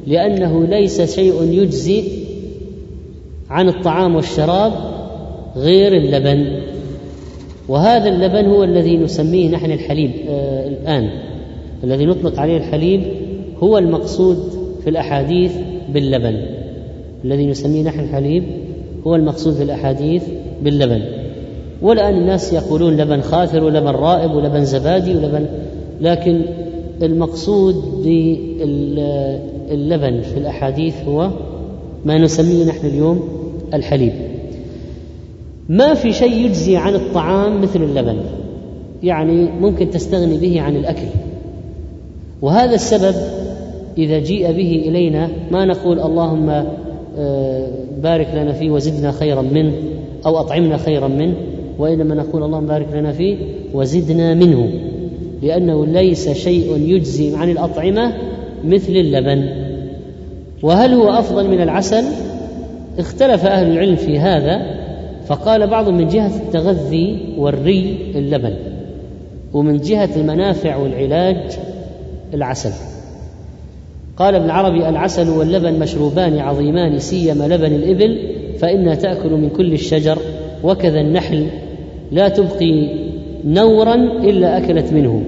لأنه 0.06 0.64
ليس 0.66 1.14
شيء 1.14 1.42
يجزي 1.42 2.04
عن 3.50 3.68
الطعام 3.68 4.14
والشراب 4.14 4.72
غير 5.56 5.96
اللبن. 5.96 6.73
وهذا 7.68 8.08
اللبن 8.08 8.46
هو 8.46 8.64
الذي 8.64 8.96
نسميه 8.96 9.50
نحن 9.50 9.72
الحليب 9.72 10.10
آه 10.28 10.68
الآن. 10.68 11.10
الذي 11.84 12.06
نطلق 12.06 12.40
عليه 12.40 12.56
الحليب 12.56 13.02
هو 13.62 13.78
المقصود 13.78 14.38
في 14.84 14.90
الأحاديث 14.90 15.52
باللبن. 15.88 16.36
الذي 17.24 17.46
نسميه 17.46 17.82
نحن 17.82 18.00
الحليب 18.00 18.44
هو 19.06 19.14
المقصود 19.14 19.54
في 19.54 19.62
الأحاديث 19.62 20.22
باللبن. 20.62 21.02
والآن 21.82 22.14
الناس 22.14 22.52
يقولون 22.52 22.96
لبن 22.96 23.20
خاثر 23.20 23.64
ولبن 23.64 23.90
رائب 23.90 24.34
ولبن 24.34 24.64
زبادي 24.64 25.16
ولبن 25.16 25.46
لكن 26.00 26.40
المقصود 27.02 27.74
باللبن 28.04 29.40
في 30.20 30.38
الأحاديث 30.38 30.94
هو 31.08 31.30
ما 32.04 32.18
نسميه 32.18 32.64
نحن 32.64 32.86
اليوم 32.86 33.28
الحليب. 33.74 34.12
ما 35.68 35.94
في 35.94 36.12
شيء 36.12 36.46
يجزي 36.46 36.76
عن 36.76 36.94
الطعام 36.94 37.60
مثل 37.62 37.82
اللبن. 37.82 38.16
يعني 39.02 39.50
ممكن 39.60 39.90
تستغني 39.90 40.38
به 40.38 40.60
عن 40.60 40.76
الأكل. 40.76 41.06
وهذا 42.42 42.74
السبب 42.74 43.14
إذا 43.98 44.18
جيء 44.18 44.52
به 44.52 44.84
إلينا 44.86 45.28
ما 45.50 45.64
نقول 45.64 46.00
اللهم 46.00 46.64
آه، 47.18 47.68
بارك 48.02 48.28
لنا 48.34 48.52
فيه 48.52 48.70
وزدنا 48.70 49.12
خيرا 49.12 49.42
منه 49.42 49.72
أو 50.26 50.40
أطعمنا 50.40 50.76
خيرا 50.76 51.08
منه 51.08 51.34
وإنما 51.78 52.14
نقول 52.14 52.42
اللهم 52.42 52.66
بارك 52.66 52.86
لنا 52.94 53.12
فيه 53.12 53.36
وزدنا 53.74 54.34
منه 54.34 54.70
لأنه 55.42 55.86
ليس 55.86 56.28
شيء 56.28 56.76
يجزي 56.78 57.36
عن 57.36 57.50
الأطعمة 57.50 58.12
مثل 58.64 58.92
اللبن. 58.92 59.48
وهل 60.62 60.94
هو 60.94 61.10
أفضل 61.10 61.50
من 61.50 61.60
العسل؟ 61.60 62.04
اختلف 62.98 63.46
أهل 63.46 63.70
العلم 63.72 63.96
في 63.96 64.18
هذا. 64.18 64.83
فقال 65.26 65.66
بعض 65.66 65.88
من 65.88 66.08
جهة 66.08 66.36
التغذي 66.36 67.34
والري 67.38 67.96
اللبن 68.14 68.54
ومن 69.52 69.76
جهة 69.76 70.08
المنافع 70.16 70.76
والعلاج 70.76 71.58
العسل. 72.34 72.72
قال 74.16 74.34
ابن 74.34 74.50
عربي 74.50 74.88
العسل 74.88 75.28
واللبن 75.28 75.78
مشروبان 75.78 76.38
عظيمان 76.38 76.98
سيما 76.98 77.44
لبن 77.44 77.74
الإبل 77.74 78.18
فإنها 78.58 78.94
تأكل 78.94 79.30
من 79.30 79.50
كل 79.50 79.72
الشجر 79.72 80.18
وكذا 80.64 81.00
النحل. 81.00 81.46
لا 82.12 82.28
تبقي 82.28 82.88
نورا 83.44 83.94
إلا 83.94 84.58
أكلت 84.58 84.92
منه 84.92 85.22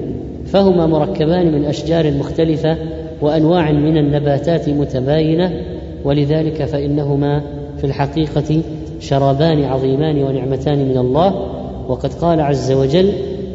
فهما 0.47 0.87
مركبان 0.87 1.53
من 1.53 1.65
أشجار 1.65 2.13
مختلفة 2.13 2.77
وأنواع 3.21 3.73
من 3.73 3.97
النباتات 3.97 4.69
متباينة 4.69 5.61
ولذلك 6.05 6.65
فإنهما 6.65 7.43
في 7.79 7.85
الحقيقة 7.85 8.63
شرابان 9.01 9.65
عظيمان 9.65 10.23
ونعمتان 10.23 10.89
من 10.89 10.99
الله 10.99 11.35
وقد 11.89 12.13
قال 12.13 12.41
عز 12.41 12.73
وجل 12.73 13.13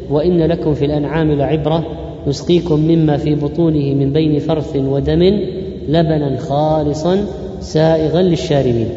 وإن 0.10 0.42
لكم 0.42 0.74
في 0.74 0.86
الأنعام 0.86 1.32
لعبرة 1.32 1.86
نسقيكم 2.28 2.80
مما 2.80 3.18
في 3.18 3.36
بطونه 3.36 3.94
من 3.94 4.14
بين 4.14 4.40
فرث 4.40 4.76
ودم 4.76 5.40
لبنا 5.88 6.38
خالصا 6.38 7.26
سائغا 7.60 8.22
للشاربين. 8.22 8.88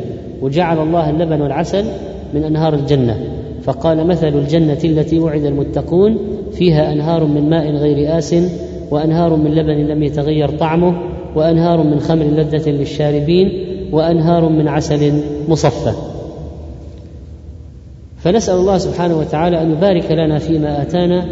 وجعل 0.42 0.82
الله 0.82 1.10
اللبن 1.10 1.40
والعسل 1.40 1.84
من 2.34 2.44
أنهار 2.44 2.74
الجنة. 2.74 3.16
فقال 3.62 4.06
مثل 4.06 4.28
الجنة 4.28 4.78
التي 4.84 5.18
وعد 5.18 5.44
المتقون 5.44 6.18
فيها 6.52 6.92
أنهار 6.92 7.24
من 7.24 7.50
ماء 7.50 7.70
غير 7.70 8.18
آس 8.18 8.34
وأنهار 8.90 9.36
من 9.36 9.54
لبن 9.54 9.86
لم 9.86 10.02
يتغير 10.02 10.48
طعمه 10.48 10.94
وأنهار 11.36 11.82
من 11.82 12.00
خمر 12.00 12.24
لذة 12.24 12.70
للشاربين 12.70 13.52
وأنهار 13.92 14.48
من 14.48 14.68
عسل 14.68 15.12
مصفى. 15.48 15.92
فنسأل 18.24 18.54
الله 18.54 18.78
سبحانه 18.78 19.18
وتعالى 19.18 19.62
أن 19.62 19.72
يبارك 19.72 20.10
لنا 20.10 20.38
فيما 20.38 20.82
آتانا 20.82 21.26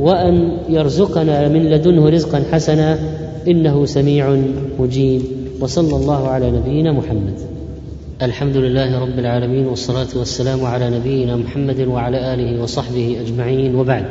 وأن 0.00 0.58
يرزقنا 0.68 1.48
من 1.48 1.70
لدنه 1.70 2.08
رزقا 2.08 2.42
حسنا 2.52 2.98
إنه 3.48 3.86
سميع 3.86 4.36
مجيب. 4.78 5.22
وصلى 5.60 5.96
الله 5.96 6.28
على 6.28 6.50
نبينا 6.50 6.92
محمد. 6.92 7.34
الحمد 8.22 8.56
لله 8.56 8.98
رب 8.98 9.18
العالمين 9.18 9.66
والصلاة 9.66 10.06
والسلام 10.16 10.64
على 10.64 10.90
نبينا 10.90 11.36
محمد 11.36 11.80
وعلى 11.80 12.34
آله 12.34 12.62
وصحبه 12.62 13.16
أجمعين. 13.20 13.74
وبعد 13.74 14.04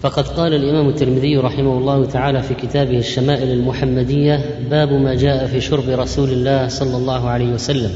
فقد 0.00 0.28
قال 0.28 0.54
الإمام 0.54 0.88
الترمذي 0.88 1.36
رحمه 1.36 1.78
الله 1.78 2.04
تعالى 2.04 2.42
في 2.42 2.54
كتابه 2.54 2.98
الشمائل 2.98 3.50
المحمدية 3.50 4.40
باب 4.70 4.92
ما 4.92 5.14
جاء 5.14 5.46
في 5.46 5.60
شرب 5.60 5.88
رسول 5.88 6.28
الله 6.28 6.68
صلى 6.68 6.96
الله 6.96 7.28
عليه 7.28 7.52
وسلم. 7.54 7.90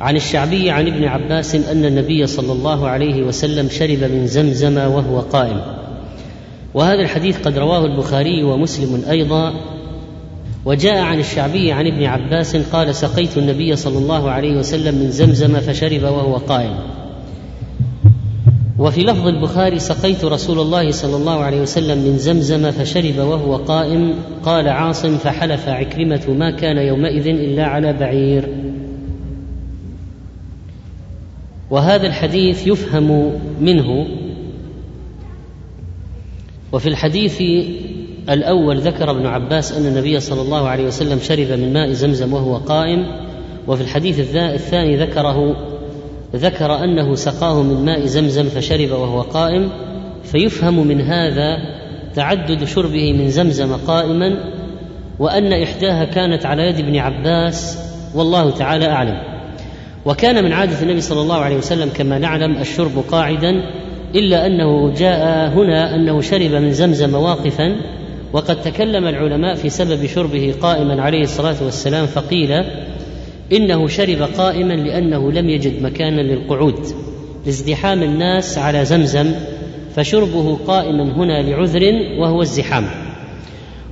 عن 0.00 0.16
الشعبي 0.16 0.70
عن 0.70 0.86
ابن 0.86 1.04
عباس 1.04 1.54
أن 1.54 1.84
النبي 1.84 2.26
صلى 2.26 2.52
الله 2.52 2.88
عليه 2.88 3.22
وسلم 3.22 3.68
شرب 3.68 3.98
من 4.12 4.26
زمزم 4.26 4.78
وهو 4.78 5.20
قائم. 5.20 5.60
وهذا 6.74 7.00
الحديث 7.02 7.40
قد 7.42 7.58
رواه 7.58 7.84
البخاري 7.84 8.42
ومسلم 8.42 9.02
أيضا. 9.10 9.54
وجاء 10.64 10.98
عن 10.98 11.18
الشعبي 11.18 11.72
عن 11.72 11.86
ابن 11.86 12.04
عباس 12.04 12.56
قال 12.56 12.94
سقيت 12.94 13.38
النبي 13.38 13.76
صلى 13.76 13.98
الله 13.98 14.30
عليه 14.30 14.56
وسلم 14.56 14.94
من 14.94 15.10
زمزم 15.10 15.60
فشرب 15.60 16.02
وهو 16.02 16.36
قائم. 16.36 16.74
وفي 18.78 19.00
لفظ 19.00 19.26
البخاري 19.26 19.78
سقيت 19.78 20.24
رسول 20.24 20.60
الله 20.60 20.90
صلى 20.90 21.16
الله 21.16 21.44
عليه 21.44 21.60
وسلم 21.60 21.98
من 21.98 22.18
زمزم 22.18 22.70
فشرب 22.70 23.18
وهو 23.18 23.56
قائم. 23.56 24.14
قال 24.44 24.68
عاصم 24.68 25.16
فحلف 25.16 25.68
عكرمة 25.68 26.30
ما 26.38 26.50
كان 26.50 26.76
يومئذ 26.76 27.26
إلا 27.26 27.64
على 27.64 27.92
بعير. 27.92 28.65
وهذا 31.70 32.06
الحديث 32.06 32.66
يفهم 32.66 33.32
منه. 33.60 34.06
وفي 36.72 36.88
الحديث 36.88 37.42
الأول 38.28 38.80
ذكر 38.80 39.10
ابن 39.10 39.26
عباس 39.26 39.72
أن 39.72 39.86
النبي 39.86 40.20
صلى 40.20 40.42
الله 40.42 40.68
عليه 40.68 40.86
وسلم 40.86 41.18
شرب 41.18 41.58
من 41.58 41.72
ماء 41.72 41.92
زمزم 41.92 42.32
وهو 42.32 42.56
قائم. 42.56 43.06
وفي 43.68 43.82
الحديث 43.82 44.36
الثاني 44.36 44.96
ذكره 44.96 45.56
ذكر 46.36 46.84
أنه 46.84 47.14
سقاه 47.14 47.62
من 47.62 47.84
ماء 47.84 48.06
زمزم 48.06 48.44
فشرب 48.48 48.90
وهو 48.90 49.20
قائم. 49.20 49.70
فيفهم 50.24 50.86
من 50.86 51.00
هذا 51.00 51.56
تعدد 52.14 52.64
شربه 52.64 53.12
من 53.12 53.30
زمزم 53.30 53.76
قائما 53.76 54.36
وأن 55.18 55.52
إحداها 55.52 56.04
كانت 56.04 56.46
على 56.46 56.62
يد 56.62 56.78
ابن 56.78 56.96
عباس 56.96 57.78
والله 58.14 58.50
تعالى 58.50 58.86
أعلم. 58.86 59.35
وكان 60.06 60.44
من 60.44 60.52
عادة 60.52 60.82
النبي 60.82 61.00
صلى 61.00 61.20
الله 61.20 61.36
عليه 61.36 61.56
وسلم 61.56 61.90
كما 61.94 62.18
نعلم 62.18 62.56
الشرب 62.56 63.04
قاعدا 63.10 63.62
إلا 64.14 64.46
أنه 64.46 64.94
جاء 64.94 65.48
هنا 65.48 65.94
أنه 65.94 66.20
شرب 66.20 66.50
من 66.50 66.72
زمزم 66.72 67.14
واقفا 67.14 67.76
وقد 68.32 68.62
تكلم 68.62 69.06
العلماء 69.06 69.54
في 69.54 69.68
سبب 69.68 70.06
شربه 70.06 70.54
قائما 70.60 71.02
عليه 71.02 71.22
الصلاة 71.22 71.56
والسلام 71.64 72.06
فقيل 72.06 72.64
إنه 73.52 73.86
شرب 73.86 74.22
قائما 74.38 74.72
لأنه 74.72 75.32
لم 75.32 75.50
يجد 75.50 75.82
مكانا 75.82 76.20
للقعود 76.20 76.86
لازدحام 77.46 78.02
الناس 78.02 78.58
على 78.58 78.84
زمزم 78.84 79.32
فشربه 79.96 80.58
قائما 80.66 81.02
هنا 81.02 81.42
لعذر 81.42 81.92
وهو 82.18 82.42
الزحام. 82.42 82.84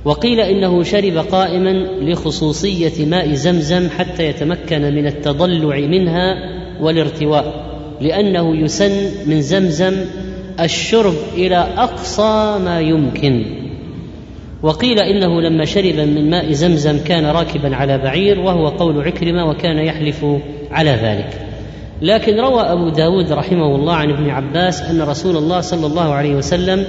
وقيل 0.05 0.39
إنه 0.39 0.83
شرب 0.83 1.17
قائما 1.17 1.71
لخصوصية 2.01 3.05
ماء 3.05 3.33
زمزم 3.33 3.89
حتى 3.89 4.23
يتمكن 4.23 4.81
من 4.81 5.07
التضلع 5.07 5.77
منها 5.79 6.35
والارتواء 6.81 7.65
لأنه 8.01 8.57
يسن 8.57 9.09
من 9.25 9.41
زمزم 9.41 9.93
الشرب 10.59 11.13
إلى 11.33 11.57
أقصى 11.77 12.59
ما 12.65 12.79
يمكن. 12.79 13.45
وقيل 14.63 14.99
إنه 14.99 15.41
لما 15.41 15.65
شرب 15.65 15.95
من 15.95 16.29
ماء 16.29 16.51
زمزم 16.51 16.99
كان 17.03 17.25
راكبا 17.25 17.75
على 17.75 17.97
بعير 17.97 18.39
وهو 18.39 18.67
قول 18.67 19.01
عكرمة 19.01 19.49
وكان 19.49 19.77
يحلف 19.77 20.25
على 20.71 20.89
ذلك. 20.89 21.41
لكن 22.01 22.39
روى 22.39 22.61
أبو 22.61 22.89
داود 22.89 23.31
رحمه 23.31 23.75
الله 23.75 23.93
عن 23.93 24.09
ابن 24.09 24.29
عباس 24.29 24.81
أن 24.81 25.01
رسول 25.01 25.37
الله 25.37 25.61
صلى 25.61 25.85
الله 25.87 26.13
عليه 26.13 26.35
وسلم 26.35 26.85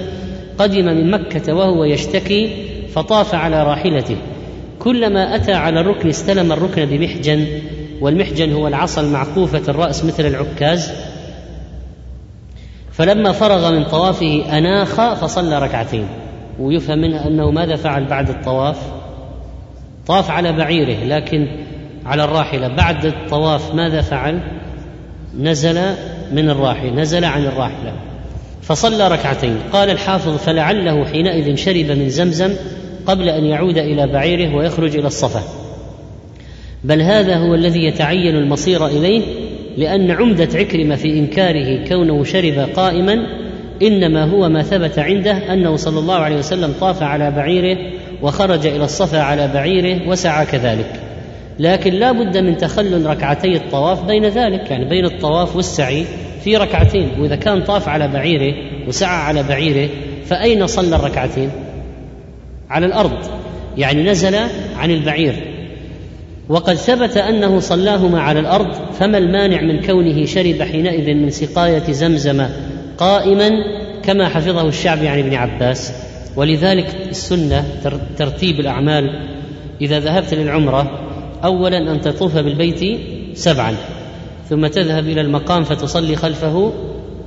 قدم 0.57 0.85
من 0.85 1.11
مكة 1.11 1.53
وهو 1.53 1.83
يشتكي 1.83 2.76
فطاف 2.97 3.35
على 3.35 3.63
راحلته. 3.63 4.17
كلما 4.79 5.35
أتى 5.35 5.53
على 5.53 5.79
الركن 5.79 6.09
استلم 6.09 6.51
الركن 6.51 6.85
بمحجن 6.85 7.45
والمحجن 8.01 8.53
هو 8.53 8.67
العصا 8.67 9.01
المعقوفة 9.01 9.61
الرأس 9.67 10.05
مثل 10.05 10.25
العكاز. 10.25 10.91
فلما 12.91 13.31
فرغ 13.31 13.71
من 13.71 13.83
طوافه 13.83 14.57
أناخ 14.57 15.13
فصلى 15.13 15.59
ركعتين. 15.59 16.07
ويفهم 16.59 16.99
منها 16.99 17.27
أنه 17.27 17.51
ماذا 17.51 17.75
فعل 17.75 18.05
بعد 18.05 18.29
الطواف؟ 18.29 18.77
طاف 20.07 20.31
على 20.31 20.53
بعيره 20.53 21.03
لكن 21.03 21.47
على 22.05 22.23
الراحلة. 22.23 22.67
بعد 22.67 23.05
الطواف 23.05 23.75
ماذا 23.75 24.01
فعل؟ 24.01 24.41
نزل 25.39 25.81
من 26.31 26.49
الراحله 26.49 26.91
نزل 26.91 27.25
عن 27.25 27.45
الراحلة. 27.45 27.93
فصلى 28.61 29.07
ركعتين. 29.07 29.57
قال 29.73 29.89
الحافظ 29.89 30.37
فلعله 30.37 31.05
حينئذ 31.05 31.55
شرب 31.55 31.91
من 31.91 32.09
زمزم 32.09 32.53
قبل 33.07 33.29
أن 33.29 33.45
يعود 33.45 33.77
إلى 33.77 34.07
بعيره 34.07 34.55
ويخرج 34.55 34.97
إلى 34.97 35.07
الصفا. 35.07 35.43
بل 36.83 37.01
هذا 37.01 37.37
هو 37.37 37.55
الذي 37.55 37.83
يتعين 37.83 38.35
المصير 38.35 38.87
إليه 38.87 39.21
لأن 39.77 40.11
عمدة 40.11 40.49
عكرمة 40.59 40.95
في 40.95 41.19
إنكاره 41.19 41.87
كونه 41.87 42.23
شرب 42.23 42.69
قائما 42.75 43.17
إنما 43.81 44.23
هو 44.23 44.49
ما 44.49 44.63
ثبت 44.63 44.99
عنده 44.99 45.53
أنه 45.53 45.75
صلى 45.75 45.99
الله 45.99 46.15
عليه 46.15 46.37
وسلم 46.37 46.73
طاف 46.79 47.03
على 47.03 47.31
بعيره 47.31 47.77
وخرج 48.21 48.67
إلى 48.67 48.83
الصفا 48.83 49.21
على 49.21 49.47
بعيره 49.53 50.09
وسعى 50.09 50.45
كذلك. 50.45 51.01
لكن 51.59 51.93
لا 51.93 52.11
بد 52.11 52.37
من 52.37 52.57
تخلل 52.57 53.05
ركعتي 53.05 53.55
الطواف 53.55 54.03
بين 54.03 54.25
ذلك 54.25 54.71
يعني 54.71 54.85
بين 54.85 55.05
الطواف 55.05 55.55
والسعي 55.55 56.05
في 56.43 56.57
ركعتين. 56.57 57.09
وإذا 57.19 57.35
كان 57.35 57.63
طاف 57.63 57.89
على 57.89 58.07
بعيره 58.07 58.53
وسعى 58.87 59.17
على 59.17 59.43
بعيره 59.43 59.89
فأين 60.25 60.67
صلى 60.67 60.95
الركعتين؟ 60.95 61.49
على 62.69 62.85
الأرض 62.85 63.17
يعني 63.77 64.03
نزل 64.03 64.35
عن 64.77 64.91
البعير. 64.91 65.33
وقد 66.49 66.73
ثبت 66.73 67.17
أنه 67.17 67.59
صلاهما 67.59 68.21
على 68.21 68.39
الأرض 68.39 68.73
فما 68.99 69.17
المانع 69.17 69.61
من 69.61 69.81
كونه 69.81 70.25
شرب 70.25 70.63
حينئذ 70.63 71.13
من 71.13 71.29
سقاية 71.29 71.91
زمزم 71.91 72.45
قائما 72.97 73.49
كما 74.03 74.29
حفظه 74.29 74.67
الشعبي 74.67 75.07
عن 75.07 75.19
ابن 75.19 75.33
عباس. 75.35 75.93
ولذلك 76.35 76.95
السنة 77.09 77.65
ترتيب 78.17 78.59
الأعمال. 78.59 79.27
إذا 79.81 79.99
ذهبت 79.99 80.33
للعمرة 80.33 81.07
اولا 81.43 81.77
أن 81.77 82.01
تطوف 82.01 82.37
بالبيت 82.37 82.99
سبعا 83.33 83.75
ثم 84.49 84.67
تذهب 84.67 85.07
إلى 85.07 85.21
المقام 85.21 85.63
فتصلي 85.63 86.15
خلفه 86.15 86.73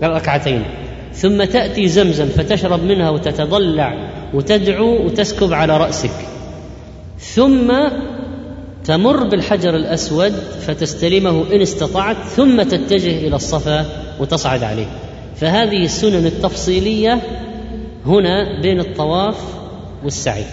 ركعتين 0.02 0.62
ثم 1.12 1.44
تأتي 1.44 1.88
زمزم 1.88 2.26
فتشرب 2.26 2.84
منها 2.84 3.10
وتتضلع 3.10 4.09
وتدعو 4.34 5.06
وتسكب 5.06 5.52
على 5.52 5.76
رأسك. 5.76 6.10
ثم 7.18 7.72
تمر 8.84 9.24
بالحجر 9.24 9.76
الأسود 9.76 10.32
فتستلمه 10.66 11.44
إن 11.52 11.60
استطعت 11.60 12.16
ثم 12.16 12.62
تتجه 12.62 13.26
إلى 13.26 13.36
الصفا 13.36 13.86
وتصعد 14.20 14.62
عليه. 14.62 14.86
فهذه 15.36 15.84
السنن 15.84 16.26
التفصيلية 16.26 17.20
هنا 18.06 18.60
بين 18.62 18.80
الطواف 18.80 19.36
والسعي. 20.04 20.44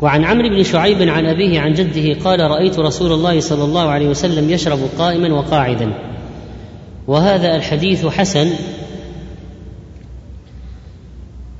وعن 0.00 0.24
عمرو 0.24 0.48
بن 0.48 0.62
شعيب 0.62 1.02
عن 1.02 1.26
أبيه 1.26 1.60
عن 1.60 1.72
جده 1.72 2.20
قال 2.24 2.40
رأيت 2.40 2.78
رسول 2.78 3.12
الله 3.12 3.40
صلى 3.40 3.64
الله 3.64 3.88
عليه 3.88 4.08
وسلم 4.08 4.50
يشرب 4.50 4.78
قائما 4.98 5.34
وقاعدا. 5.34 5.92
وهذا 7.06 7.56
الحديث 7.56 8.06
حسن 8.06 8.50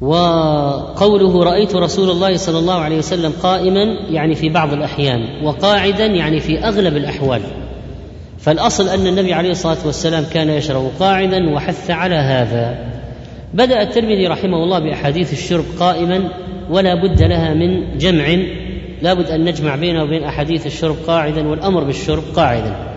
وقوله 0.04 1.44
رأيت 1.44 1.74
رسول 1.74 2.10
الله 2.10 2.36
صلى 2.36 2.58
الله 2.58 2.74
عليه 2.74 2.98
وسلم 2.98 3.32
قائما 3.42 3.82
يعني 4.10 4.34
في 4.34 4.48
بعض 4.48 4.72
الأحيان 4.72 5.44
وقاعدا 5.44 6.06
يعني 6.06 6.40
في 6.40 6.58
أغلب 6.58 6.96
الأحوال. 6.96 7.40
فالأصل 8.38 8.88
أن 8.88 9.06
النبي 9.06 9.32
عليه 9.32 9.50
الصلاة 9.50 9.86
والسلام 9.86 10.24
كان 10.32 10.50
يشرب 10.50 10.90
قاعدا 11.00 11.54
وحث 11.54 11.90
على 11.90 12.14
هذا. 12.14 12.78
بدأ 13.54 13.82
الترمذي 13.82 14.26
رحمه 14.26 14.56
الله 14.64 14.78
بأحاديث 14.78 15.32
الشرب 15.32 15.64
قائما 15.80 16.28
ولا 16.70 16.94
بد 16.94 17.22
لها 17.22 17.54
من 17.54 17.98
جمع. 17.98 18.26
لا 19.02 19.14
بد 19.14 19.30
أن 19.30 19.44
نجمع 19.44 19.76
بينه 19.76 20.02
وبين 20.02 20.24
أحاديث 20.24 20.66
الشرب 20.66 20.96
قاعدا 21.06 21.48
والأمر 21.48 21.84
بالشرب 21.84 22.22
قاعدا. 22.36 22.93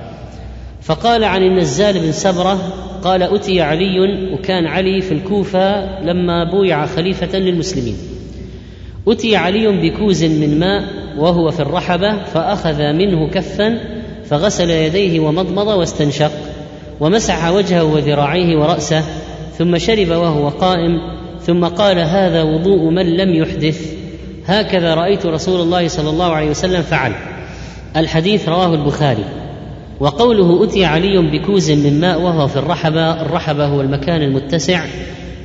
فقال 0.88 1.23
عن 1.23 1.43
النزال 1.43 1.99
بن 1.99 2.11
سبرة 2.11 2.59
قال 3.03 3.23
أتي 3.23 3.61
علي 3.61 3.99
وكان 4.33 4.67
علي 4.67 5.01
في 5.01 5.11
الكوفة 5.11 5.99
لما 6.01 6.51
بويع 6.51 6.85
خليفة 6.85 7.38
للمسلمين. 7.38 7.97
أتي 9.07 9.35
علي 9.35 9.67
بكوز 9.67 10.23
من 10.23 10.59
ماء 10.59 10.83
وهو 11.17 11.51
في 11.51 11.59
الرحبة 11.59 12.23
فأخذ 12.23 12.93
منه 12.93 13.29
كفا 13.29 13.79
فغسل 14.25 14.69
يديه 14.69 15.19
ومضمض 15.19 15.67
واستنشق 15.67 16.31
ومسح 16.99 17.49
وجهه 17.49 17.83
وذراعيه 17.83 18.57
ورأسه 18.57 19.03
ثم 19.57 19.77
شرب 19.77 20.09
وهو 20.09 20.49
قائم 20.49 20.99
ثم 21.41 21.65
قال 21.65 21.99
هذا 21.99 22.43
وضوء 22.43 22.89
من 22.89 23.17
لم 23.17 23.35
يحدث. 23.35 23.93
هكذا 24.45 24.95
رأيت 24.95 25.25
رسول 25.25 25.61
الله 25.61 25.88
صلى 25.88 26.09
الله 26.09 26.31
عليه 26.33 26.49
وسلم 26.49 26.81
فعل. 26.81 27.11
الحديث 27.95 28.49
رواه 28.49 28.73
البخاري. 28.73 29.47
وقوله 30.00 30.64
أتي 30.64 30.86
علي 30.86 31.18
بكوز 31.18 31.72
من 31.72 32.00
ماء 32.00 32.22
وهو 32.22 32.48
في 32.48 32.60
الرحبة 32.60 33.22
الرحبة 33.22 33.66
هو 33.66 33.82
المكان 33.82 34.22
المتسع 34.22 34.86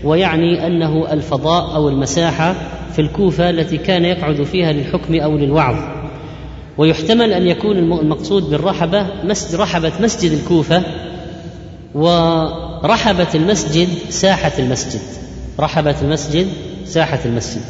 ويعني 0.05 0.67
أنه 0.67 1.13
الفضاء 1.13 1.75
أو 1.75 1.89
المساحة 1.89 2.55
في 2.93 2.99
الكوفة 2.99 3.51
التي 3.51 3.79
كان 3.79 4.05
يقعد 4.05 4.43
فيها 4.43 4.73
للحكم 4.73 5.21
أو 5.21 5.37
للوعظ. 5.37 5.77
ويحتمل 6.79 7.33
أن 7.33 7.47
يكون 7.47 7.77
المقصود 7.77 8.51
بالرحبة 8.51 9.07
مسجد 9.25 9.61
رحبة 9.61 9.93
مسجد 10.01 10.33
الكوفة 10.33 10.83
ورحبة 11.95 13.29
المسجد 13.35 13.89
ساحة 14.09 14.53
المسجد. 14.59 15.01
رحبة 15.61 15.95
المسجد 16.03 16.47
ساحة 16.85 17.21
المسجد. 17.25 17.63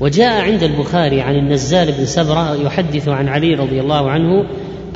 وجاء 0.00 0.40
عند 0.40 0.62
البخاري 0.62 1.20
عن 1.20 1.36
النزال 1.36 1.92
بن 1.92 2.04
سبرة 2.04 2.54
يحدث 2.54 3.08
عن 3.08 3.28
علي 3.28 3.54
رضي 3.54 3.80
الله 3.80 4.10
عنه 4.10 4.46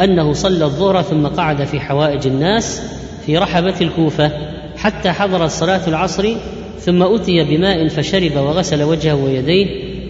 أنه 0.01 0.33
صلى 0.33 0.65
الظهر 0.65 1.03
ثم 1.03 1.27
قعد 1.27 1.65
في 1.65 1.81
حوائج 1.81 2.27
الناس 2.27 2.83
في 3.27 3.39
رحبة 3.39 3.75
الكوفة 3.81 4.31
حتى 4.77 5.13
حضرت 5.13 5.51
صلاة 5.51 5.89
العصر 5.89 6.29
ثم 6.81 7.03
أتي 7.03 7.45
بماء 7.45 7.89
فشرب 7.89 8.37
وغسل 8.37 8.83
وجهه 8.83 9.15
ويديه 9.15 9.67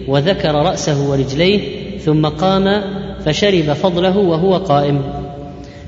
وذكر 0.07 0.55
رأسه 0.55 1.09
ورجليه 1.09 1.61
ثم 1.97 2.25
قام 2.25 2.81
فشرب 3.25 3.73
فضله 3.73 4.17
وهو 4.17 4.57
قائم. 4.57 5.01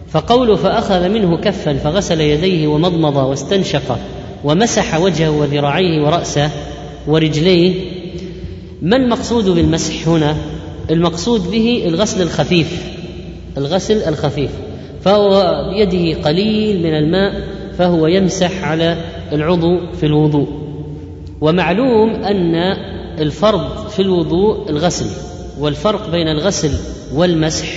فقول 0.09 0.57
فأخذ 0.57 1.09
منه 1.09 1.37
كفا 1.37 1.73
فغسل 1.73 2.21
يديه 2.21 2.67
ومضمض 2.67 3.15
واستنشق 3.15 3.99
ومسح 4.43 4.99
وجهه 4.99 5.31
وذراعيه 5.31 6.03
ورأسه 6.03 6.49
ورجليه. 7.07 7.73
ما 8.81 8.95
المقصود 8.95 9.49
بالمسح 9.49 10.07
هنا؟ 10.07 10.35
المقصود 10.89 11.51
به 11.51 11.83
الغسل 11.85 12.21
الخفيف. 12.21 13.00
الغسل 13.57 14.03
الخفيف 14.03 14.51
فهو 15.01 15.63
بيده 15.69 16.21
قليل 16.21 16.83
من 16.83 16.93
الماء 16.97 17.41
فهو 17.77 18.07
يمسح 18.07 18.63
على 18.63 18.97
العضو 19.33 19.79
في 19.99 20.05
الوضوء. 20.05 20.47
ومعلوم 21.41 22.09
أن 22.09 22.55
الفرض 23.19 23.87
في 23.87 24.01
الوضوء 24.01 24.69
الغسل 24.69 25.05
والفرق 25.59 26.11
بين 26.11 26.27
الغسل 26.27 26.71
والمسح 27.13 27.67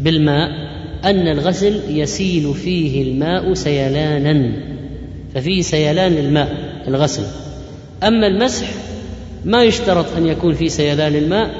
بالماء 0.00 0.50
أن 1.04 1.28
الغسل 1.28 1.80
يسيل 1.88 2.54
فيه 2.54 3.02
الماء 3.02 3.54
سيلانا 3.54 4.52
ففيه 5.34 5.62
سيلان 5.62 6.12
الماء 6.12 6.56
الغسل. 6.88 7.22
أما 8.02 8.26
المسح 8.26 8.66
ما 9.44 9.64
يشترط 9.64 10.06
أن 10.16 10.26
يكون 10.26 10.54
في 10.54 10.68
سيلان 10.68 11.14
الماء 11.14 11.50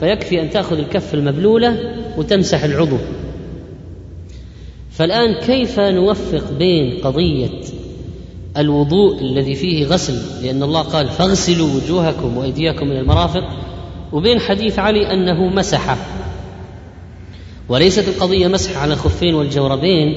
فيكفي 0.00 0.42
أن 0.42 0.50
تأخذ 0.50 0.78
الكف 0.78 1.14
المبلولة 1.14 1.97
وتمسح 2.18 2.64
العضو. 2.64 2.96
فالآن 4.90 5.34
كيف 5.34 5.80
نوفق 5.80 6.52
بين 6.58 7.00
قضية 7.04 7.50
الوضوء 8.56 9.20
الذي 9.20 9.54
فيه 9.54 9.86
غسل؟ 9.86 10.44
لأن 10.44 10.62
الله 10.62 10.82
قال 10.82 11.08
فاغسلوا 11.08 11.68
وجوهكم 11.74 12.36
وأيديكم 12.36 12.86
إلى 12.86 13.00
المرافق. 13.00 13.44
وبين 14.12 14.40
حديث 14.40 14.78
علي 14.78 15.12
أنه 15.12 15.48
مسح. 15.48 15.96
وليست 17.68 18.08
القضية 18.08 18.48
مسح 18.48 18.76
على 18.76 18.92
الخفين 18.92 19.34
والجوربين 19.34 20.14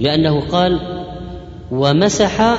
لأنه 0.00 0.40
قال 0.40 0.80
ومسح 1.70 2.58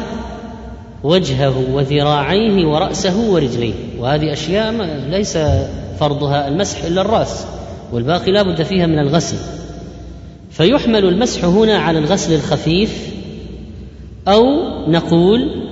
وجهه 1.04 1.64
وذراعيه 1.74 2.66
ورأسه 2.66 3.32
ورجليه. 3.32 3.74
وهذه 4.00 4.34
أشياء 4.34 4.74
ليس 5.10 5.38
فرضها 6.00 6.48
المسح 6.48 6.84
إلا 6.84 7.02
الرأس. 7.02 7.46
والباقي 7.92 8.32
لا 8.32 8.42
بد 8.42 8.64
فيها 8.64 8.86
من 8.86 9.00
الغسل. 9.00 9.38
فيحمل 10.52 11.06
المسح 11.06 11.46
هنا 11.46 11.78
على 11.78 12.00
الغسل 12.00 12.34
الخفيف 12.34 13.14
أو 14.28 14.44
نقول 14.88 15.68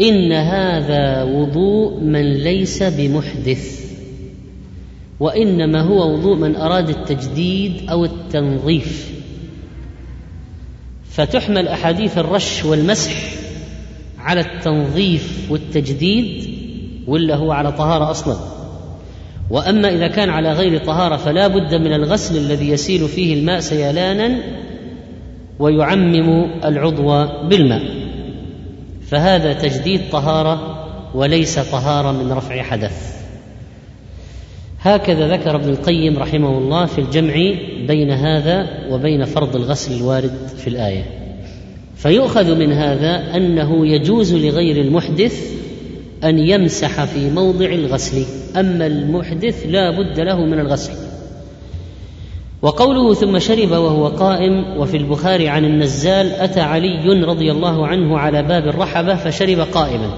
إن 0.00 0.32
هذا 0.32 1.22
وضوء 1.22 2.00
من 2.00 2.32
ليس 2.32 2.82
بمحدث 2.82 3.84
وإنما 5.20 5.80
هو 5.80 6.12
وضوء 6.12 6.36
من 6.36 6.56
أراد 6.56 6.88
التجديد 6.88 7.90
أو 7.90 8.04
التنظيف. 8.04 9.14
فتحمل 11.10 11.68
أحاديث 11.68 12.18
الرش 12.18 12.64
والمسح 12.64 13.12
على 14.18 14.40
التنظيف 14.40 15.46
والتجديد 15.50 16.54
ولا 17.06 17.36
هو 17.36 17.52
على 17.52 17.72
طهارة 17.72 18.10
أصلا؟ 18.10 18.36
وأما 19.50 19.88
إذا 19.94 20.06
كان 20.06 20.30
على 20.30 20.52
غير 20.52 20.78
طهارة 20.78 21.16
فلا 21.16 21.46
بد 21.46 21.74
من 21.74 21.92
الغسل 21.92 22.36
الذي 22.36 22.68
يسيل 22.68 23.08
فيه 23.08 23.34
الماء 23.34 23.60
سيلانا 23.60 24.38
ويعمم 25.58 26.46
العضو 26.64 27.26
بالماء. 27.48 27.82
فهذا 29.06 29.52
تجديد 29.52 30.00
طهارة 30.12 30.78
وليس 31.14 31.58
طهارة 31.58 32.12
من 32.12 32.32
رفع 32.32 32.62
حدث. 32.62 33.14
هكذا 34.80 35.36
ذكر 35.36 35.56
ابن 35.56 35.68
القيم 35.68 36.18
رحمه 36.18 36.58
الله 36.58 36.86
في 36.86 37.00
الجمع 37.00 37.34
بين 37.86 38.10
هذا 38.10 38.68
وبين 38.90 39.24
فرض 39.24 39.56
الغسل 39.56 39.96
الوارد 39.96 40.48
في 40.56 40.66
الآية. 40.66 41.04
فيؤخذ 41.96 42.58
من 42.58 42.72
هذا 42.72 43.36
أنه 43.36 43.86
يجوز 43.86 44.34
لغير 44.34 44.76
المحدث 44.76 45.63
أن 46.24 46.38
يمسح 46.38 47.04
في 47.04 47.30
موضع 47.30 47.66
الغسل 47.66 48.24
أما 48.56 48.86
المحدث 48.86 49.66
لا 49.66 49.90
بد 49.90 50.20
له 50.20 50.44
من 50.44 50.60
الغسل. 50.60 50.92
وقوله 52.62 53.14
ثم 53.14 53.38
شرب 53.38 53.70
وهو 53.70 54.06
قائم 54.06 54.64
وفي 54.78 54.96
البخاري 54.96 55.48
عن 55.48 55.64
النزال 55.64 56.32
أتى 56.32 56.60
علي 56.60 57.24
رضي 57.24 57.52
الله 57.52 57.86
عنه 57.86 58.18
على 58.18 58.42
باب 58.42 58.68
الرحبة 58.68 59.14
فشرب 59.14 59.58
قائما. 59.58 60.10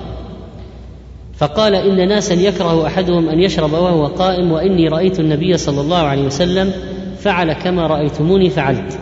فقال 1.35 1.75
إن 1.75 2.09
ناسا 2.09 2.35
يكره 2.35 2.87
أحدهم 2.87 3.29
أن 3.29 3.41
يشرب 3.41 3.73
وهو 3.73 4.07
قائم 4.07 4.53
وإني 4.53 4.89
رأيت 4.89 5.21
النبي 5.21 5.57
صلى 5.57 5.81
الله 5.81 5.99
عليه 5.99 6.23
وسلم 6.23 6.73
فعل 7.19 7.53
كما 7.53 7.87
رأيتموني 7.87 8.51
فعلت. 8.51 8.99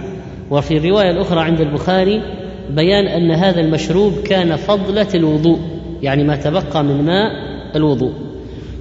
وفي 0.51 0.77
الروايه 0.77 1.11
الاخرى 1.11 1.41
عند 1.41 1.61
البخاري 1.61 2.23
بيان 2.71 3.07
أن 3.07 3.31
هذا 3.31 3.61
المشروب 3.61 4.13
كان 4.25 4.57
فضلة 4.57 5.09
الوضوء. 5.15 5.74
يعني 6.03 6.25
ما 6.25 6.37
تبقى 6.37 6.85
من 6.85 7.05
ماء 7.05 7.31
الوضوء. 7.77 8.13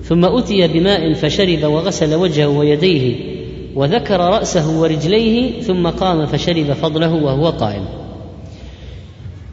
ثم 0.03 0.26
أتي 0.26 0.68
بماء 0.68 1.14
فشرب 1.14 1.64
وغسل 1.64 2.16
وجهه 2.16 2.47
ويديه 2.47 3.16
وذكر 3.76 4.20
رأسه 4.20 4.80
ورجليه 4.80 5.61
ثم 5.61 5.88
قام 5.88 6.26
فشرب 6.26 6.74
فضله 6.74 7.14
وهو 7.14 7.49
قائم. 7.49 7.86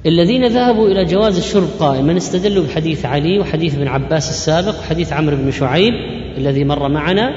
الذين 0.07 0.47
ذهبوا 0.47 0.89
إلى 0.89 1.05
جواز 1.05 1.39
الشرب 1.39 1.69
قائما 1.79 2.17
استدلوا 2.17 2.65
بحديث 2.65 3.07
علي 3.07 3.39
وحديث 3.39 3.75
ابن 3.75 3.89
عباس 3.89 4.31
السابق 4.31 4.79
وحديث 4.79 5.13
عمرو 5.13 5.37
بن 5.37 5.51
شعيب 5.51 5.95
الذي 6.39 6.65
مر 6.65 6.89
معنا 6.89 7.31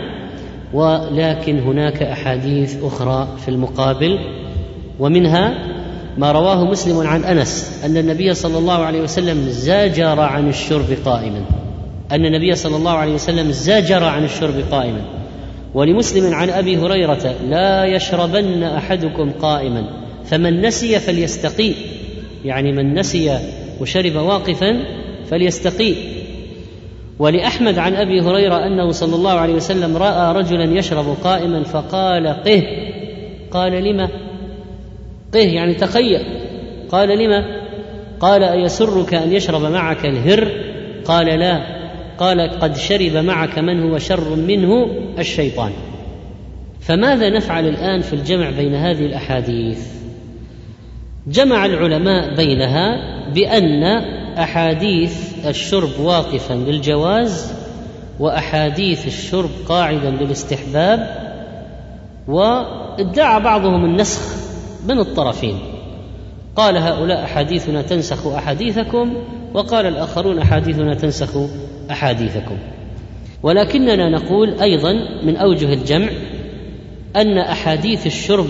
ولكن 0.73 1.59
هناك 1.59 2.03
أحاديث 2.03 2.83
أخرى 2.83 3.27
في 3.45 3.49
المقابل 3.49 4.19
ومنها 4.99 5.72
ما 6.17 6.31
رواه 6.31 6.65
مسلم 6.65 7.07
عن 7.07 7.23
أنس 7.23 7.81
أن 7.85 7.97
النبي 7.97 8.33
صلى 8.33 8.57
الله 8.57 8.73
عليه 8.73 9.01
وسلم 9.01 9.49
زاجر 9.49 10.19
عن 10.19 10.49
الشرب 10.49 10.97
قائما. 11.05 11.45
أن 12.11 12.25
النبي 12.25 12.55
صلى 12.55 12.75
الله 12.75 12.91
عليه 12.91 13.13
وسلم 13.13 13.51
زاجر 13.51 14.03
عن 14.03 14.23
الشرب 14.23 14.63
قائما. 14.71 15.01
ولمسلم 15.73 16.33
عن 16.33 16.49
أبي 16.49 16.77
هريرة 16.77 17.35
لا 17.49 17.85
يشربن 17.85 18.63
أحدكم 18.63 19.31
قائما. 19.31 19.83
فمن 20.25 20.61
نسي 20.61 20.99
فليستقي 20.99 21.71
يعني 22.45 22.71
من 22.71 22.93
نسي 22.99 23.39
وشرب 23.81 24.15
واقفا 24.15 24.85
فليستقي 25.29 25.93
ولأحمد 27.19 27.77
عن 27.77 27.95
أبي 27.95 28.21
هريرة 28.21 28.55
أنه 28.55 28.91
صلى 28.91 29.15
الله 29.15 29.31
عليه 29.31 29.53
وسلم 29.53 29.97
رأى 29.97 30.35
رجلا 30.35 30.63
يشرب 30.63 31.17
قائما 31.23 31.63
فقال 31.63 32.27
قه. 32.27 32.63
قال 33.51 33.71
لم 33.71 34.09
قه 35.33 35.39
يعني 35.39 35.73
تخيل 35.73 36.25
قال 36.89 37.09
لم 37.09 37.45
قال 38.19 38.43
أيسرك 38.43 39.13
أن 39.13 39.33
يشرب 39.33 39.61
معك 39.61 40.05
الهر؟ 40.05 40.51
قال 41.05 41.25
لا. 41.25 41.83
قال 42.17 42.59
قد 42.59 42.75
شرب 42.77 43.17
معك 43.17 43.59
من 43.59 43.83
هو 43.83 43.97
شر 43.97 44.35
منه؟ 44.35 44.87
الشيطان. 45.19 45.71
فماذا 46.81 47.29
نفعل 47.29 47.67
الآن 47.67 48.01
في 48.01 48.13
الجمع 48.13 48.49
بين 48.49 48.75
هذه 48.75 49.05
الأحاديث؟ 49.05 49.79
جمع 51.27 51.65
العلماء 51.65 52.35
بينها 52.35 52.97
بأن 53.31 53.83
أحاديث 54.37 55.47
الشرب 55.47 55.99
واقفا 55.99 56.53
للجواز 56.53 57.53
وأحاديث 58.19 59.07
الشرب 59.07 59.49
قاعدا 59.67 60.09
للاستحباب 60.09 61.17
وادعى 62.27 63.39
بعضهم 63.39 63.85
النسخ. 63.85 64.43
من 64.87 64.99
الطرفين. 64.99 65.59
قال 66.55 66.77
هؤلاء 66.77 67.23
أحاديثنا 67.23 67.81
تنسخ 67.81 68.27
أحاديثكم 68.27 69.13
وقال 69.53 69.85
الآخرون 69.85 70.39
أحاديثنا 70.39 70.95
تنسخ 70.95 71.37
أحاديثكم. 71.91 72.57
ولكننا 73.43 74.09
نقول 74.09 74.59
أيضا 74.61 74.93
من 75.23 75.35
أوجه 75.37 75.73
الجمع 75.73 76.09
أن 77.15 77.37
أحاديث 77.37 78.07
الشرب 78.07 78.47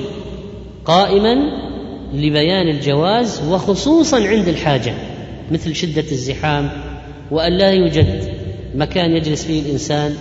قائما 0.86 1.36
لبيان 2.14 2.68
الجواز 2.68 3.42
وخصوصا 3.50 4.28
عند 4.28 4.48
الحاجة 4.48 4.94
مثل 5.52 5.76
شدة 5.76 6.12
الزحام 6.12 6.70
وأن 7.32 7.58
لا 7.58 7.72
يوجد 7.72 8.34
مكان 8.76 9.12
يجلس 9.12 9.46
فيه 9.46 9.62
الإنسان. 9.62 10.16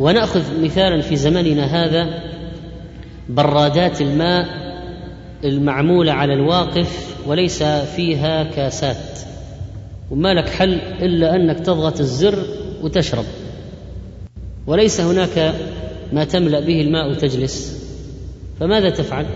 ونأخذ 0.00 0.62
مثالا 0.62 1.02
في 1.02 1.16
زمننا 1.16 1.64
هذا 1.64 2.22
برادات 3.28 4.00
الماء 4.00 4.67
المعمولة 5.44 6.12
على 6.12 6.34
الواقف 6.34 7.16
وليس 7.26 7.62
فيها 7.62 8.44
كاسات. 8.44 9.18
وما 10.10 10.34
لك 10.34 10.48
حل 10.48 10.74
إلا 11.02 11.36
أنك 11.36 11.60
تضغط 11.60 12.00
الزر 12.00 12.38
وتشرب. 12.82 13.24
وليس 14.66 15.00
هناك 15.00 15.54
ما 16.12 16.24
تملأ 16.24 16.60
به 16.60 16.80
الماء 16.80 17.10
وتجلس. 17.10 17.88
فماذا 18.60 18.90
تفعل؟ 18.90 19.26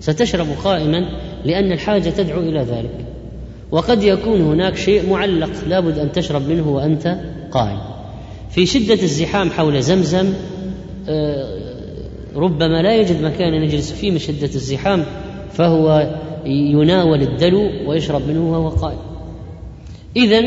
ستشرب 0.00 0.46
قائما 0.64 1.06
لأن 1.44 1.72
الحاجة 1.72 2.10
تدعو 2.10 2.40
إلى 2.40 2.60
ذلك. 2.60 3.06
وقد 3.70 4.02
يكون 4.02 4.40
هناك 4.40 4.76
شيء 4.76 5.10
معلق 5.10 5.50
لابد 5.68 5.98
أن 5.98 6.12
تشرب 6.12 6.48
منه 6.48 6.68
وأنت 6.68 7.16
قائم. 7.50 7.80
في 8.50 8.66
شدة 8.66 9.02
الزحام 9.02 9.50
حول 9.50 9.82
زمزم 9.82 10.32
ربما 12.36 12.82
لا 12.82 12.96
يجد 12.96 13.22
مكان 13.22 13.54
يجلس 13.54 13.92
فيه 13.92 14.10
من 14.10 14.18
شدة 14.18 14.46
الزحام 14.54 15.04
فهو 15.52 16.10
يناول 16.46 17.22
الدلو 17.22 17.70
ويشرب 17.86 18.28
منه 18.28 18.52
وهو 18.52 18.68
قائم. 18.68 18.98
اذا 20.16 20.42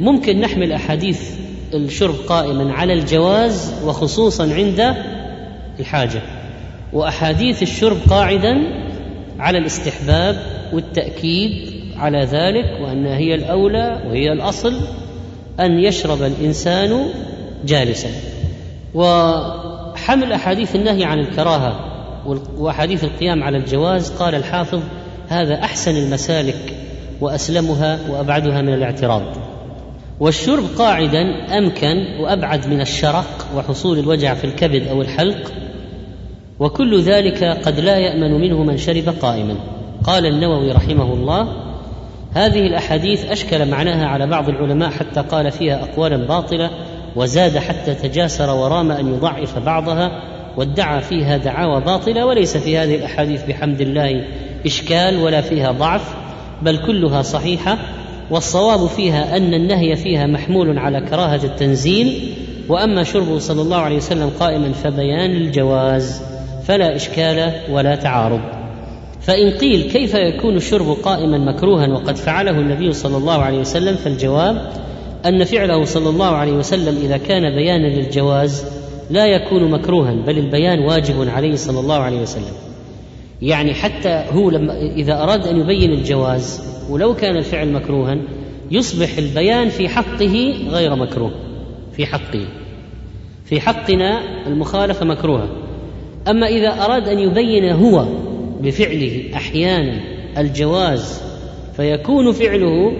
ممكن 0.00 0.40
نحمل 0.40 0.72
أحاديث 0.72 1.30
الشرب 1.74 2.14
قائما 2.14 2.72
على 2.72 2.92
الجواز 2.92 3.74
وخصوصا 3.84 4.54
عند 4.54 4.94
الحاجة 5.80 6.22
وأحاديث 6.92 7.62
الشرب 7.62 7.96
قاعدا 8.10 8.58
على 9.38 9.58
الاستحباب 9.58 10.36
والتأكيد 10.72 11.72
على 11.96 12.24
ذلك 12.24 12.80
وانها 12.82 13.16
هي 13.16 13.34
الأولى 13.34 14.02
وهي 14.06 14.32
الأصل 14.32 14.74
أن 15.60 15.78
يشرب 15.78 16.22
الإنسان 16.22 17.08
جالسا. 17.64 18.08
وحمل 20.08 20.32
أحاديث 20.32 20.76
النهي 20.76 21.04
عن 21.04 21.18
الكراهة 21.18 21.80
وأحاديث 22.58 23.04
القيام 23.04 23.42
على 23.42 23.56
الجواز 23.56 24.10
قال 24.10 24.34
الحافظ 24.34 24.80
هذا 25.28 25.54
أحسن 25.54 25.96
المسالك 25.96 26.76
وأسلمها 27.20 27.98
وأبعدها 28.10 28.62
من 28.62 28.74
الاعتراض. 28.74 29.22
والشرب 30.20 30.64
قاعدا 30.78 31.22
أمكن 31.58 31.96
وأبعد 32.20 32.66
من 32.66 32.80
الشرق 32.80 33.46
وحصول 33.56 33.98
الوجع 33.98 34.34
في 34.34 34.44
الكبد 34.44 34.86
أو 34.86 35.02
الحلق 35.02 35.52
وكل 36.58 37.00
ذلك 37.00 37.44
قد 37.44 37.80
لا 37.80 37.96
يأمن 37.96 38.40
منه 38.40 38.62
من 38.62 38.76
شرب 38.76 39.08
قائما. 39.22 39.56
قال 40.04 40.26
النووي 40.26 40.72
رحمه 40.72 41.12
الله 41.12 41.48
هذه 42.34 42.66
الأحاديث 42.66 43.24
أشكل 43.24 43.70
معناها 43.70 44.06
على 44.06 44.26
بعض 44.26 44.48
العلماء 44.48 44.90
حتى 44.90 45.20
قال 45.20 45.50
فيها 45.50 45.82
اقوالا 45.82 46.16
باطلة 46.16 46.70
وزاد 47.18 47.58
حتى 47.58 47.94
تجاسر 47.94 48.50
ورام 48.50 48.90
أن 48.90 49.14
يضعف 49.14 49.58
بعضها 49.58 50.22
وادعى 50.56 51.00
فيها 51.00 51.36
دعاوى 51.36 51.80
باطلة 51.80 52.26
وليس 52.26 52.56
في 52.56 52.78
هذه 52.78 52.94
الأحاديث 52.94 53.44
بحمد 53.44 53.80
الله 53.80 54.24
إشكال 54.66 55.16
ولا 55.16 55.40
فيها 55.40 55.72
ضعف 55.72 56.14
بل 56.62 56.86
كلها 56.86 57.22
صحيحة 57.22 57.78
والصواب 58.30 58.86
فيها 58.86 59.36
أن 59.36 59.54
النهي 59.54 59.96
فيها 59.96 60.26
محمول 60.26 60.78
على 60.78 61.00
كراهة 61.00 61.40
التنزيل 61.44 62.34
وأما 62.68 63.02
شربه 63.02 63.38
صلى 63.38 63.62
الله 63.62 63.76
عليه 63.76 63.96
وسلم 63.96 64.30
قائما 64.40 64.72
فبيان 64.72 65.30
الجواز 65.30 66.22
فلا 66.64 66.96
إشكال 66.96 67.52
ولا 67.70 67.94
تعارض. 67.94 68.40
فإن 69.20 69.50
قيل 69.50 69.90
كيف 69.90 70.14
يكون 70.14 70.56
الشرب 70.56 70.90
قائما 70.90 71.38
مكروها 71.38 71.88
وقد 71.88 72.16
فعله 72.16 72.50
النبي 72.50 72.92
صلى 72.92 73.16
الله 73.16 73.42
عليه 73.42 73.58
وسلم 73.58 73.96
فالجواب 73.96 74.72
أن 75.28 75.44
فعله 75.44 75.84
صلى 75.84 76.08
الله 76.08 76.26
عليه 76.26 76.52
وسلم 76.52 76.96
إذا 77.04 77.16
كان 77.16 77.54
بيانا 77.54 77.86
للجواز 77.86 78.64
لا 79.10 79.26
يكون 79.26 79.70
مكروها 79.70 80.12
بل 80.12 80.38
البيان 80.38 80.78
واجب 80.78 81.28
عليه 81.28 81.56
صلى 81.56 81.80
الله 81.80 81.96
عليه 81.96 82.22
وسلم. 82.22 82.52
يعني 83.42 83.74
حتى 83.74 84.24
هو 84.32 84.50
لما 84.50 84.80
إذا 84.80 85.22
أراد 85.22 85.46
أن 85.46 85.60
يبين 85.60 85.92
الجواز 85.92 86.62
ولو 86.90 87.14
كان 87.14 87.36
الفعل 87.36 87.72
مكروها 87.72 88.18
يصبح 88.70 89.18
البيان 89.18 89.68
في 89.68 89.88
حقه 89.88 90.54
غير 90.68 90.96
مكروه. 90.96 91.30
في 91.92 92.06
حقه. 92.06 92.46
في 93.44 93.60
حقنا 93.60 94.20
المخالفة 94.46 95.04
مكروهة. 95.04 95.48
أما 96.28 96.46
إذا 96.46 96.84
أراد 96.84 97.08
أن 97.08 97.18
يبين 97.18 97.70
هو 97.70 98.06
بفعله 98.60 99.24
أحيانا 99.34 100.00
الجواز 100.38 101.22
فيكون 101.76 102.32
فعله 102.32 102.92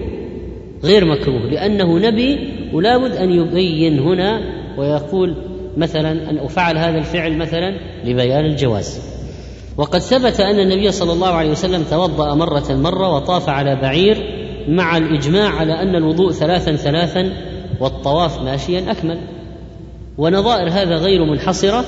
غير 0.85 1.05
مكروه 1.05 1.51
لأنه 1.51 1.99
نبي 1.99 2.39
ولا 2.73 2.99
بد 2.99 3.17
أن 3.17 3.31
يبين 3.31 3.99
هنا 3.99 4.41
ويقول 4.79 5.35
مثلا 5.77 6.31
أن 6.31 6.39
أفعل 6.39 6.79
هذا 6.79 6.99
الفعل 6.99 7.37
مثلا 7.37 7.75
لبيان 8.05 8.45
الجواز. 8.45 9.01
وقد 9.77 9.99
ثبت 9.99 10.41
أن 10.41 10.61
النبي 10.61 10.93
صلى 10.93 11.13
الله 11.13 11.29
عليه 11.29 11.51
وسلم 11.51 11.85
توضأ 11.91 12.35
مرة 12.35 12.73
مرة 12.73 13.15
وطاف 13.15 13.49
على 13.49 13.77
بعير 13.77 14.17
مع 14.69 14.97
الإجماع 14.97 15.49
على 15.49 15.83
أن 15.83 15.95
الوضوء 15.95 16.33
ثلاثا 16.33 16.77
ثلاثا 16.77 17.33
والطواف 17.81 18.43
ماشيا 18.43 18.91
أكمل. 18.91 19.19
ونظائر 20.19 20.69
هذا 20.69 20.97
غير 20.97 21.25
منحصرة 21.25 21.85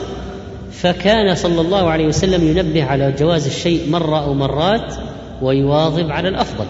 فكان 0.71 1.35
صلى 1.35 1.61
الله 1.61 1.91
عليه 1.91 2.07
وسلم 2.07 2.49
ينبه 2.49 2.85
على 2.85 3.15
جواز 3.19 3.47
الشيء 3.47 3.91
مرة 3.91 4.25
أو 4.25 4.35
مرات 4.35 4.95
ويواظب 5.43 6.11
على 6.11 6.29
الأفضل. 6.29 6.67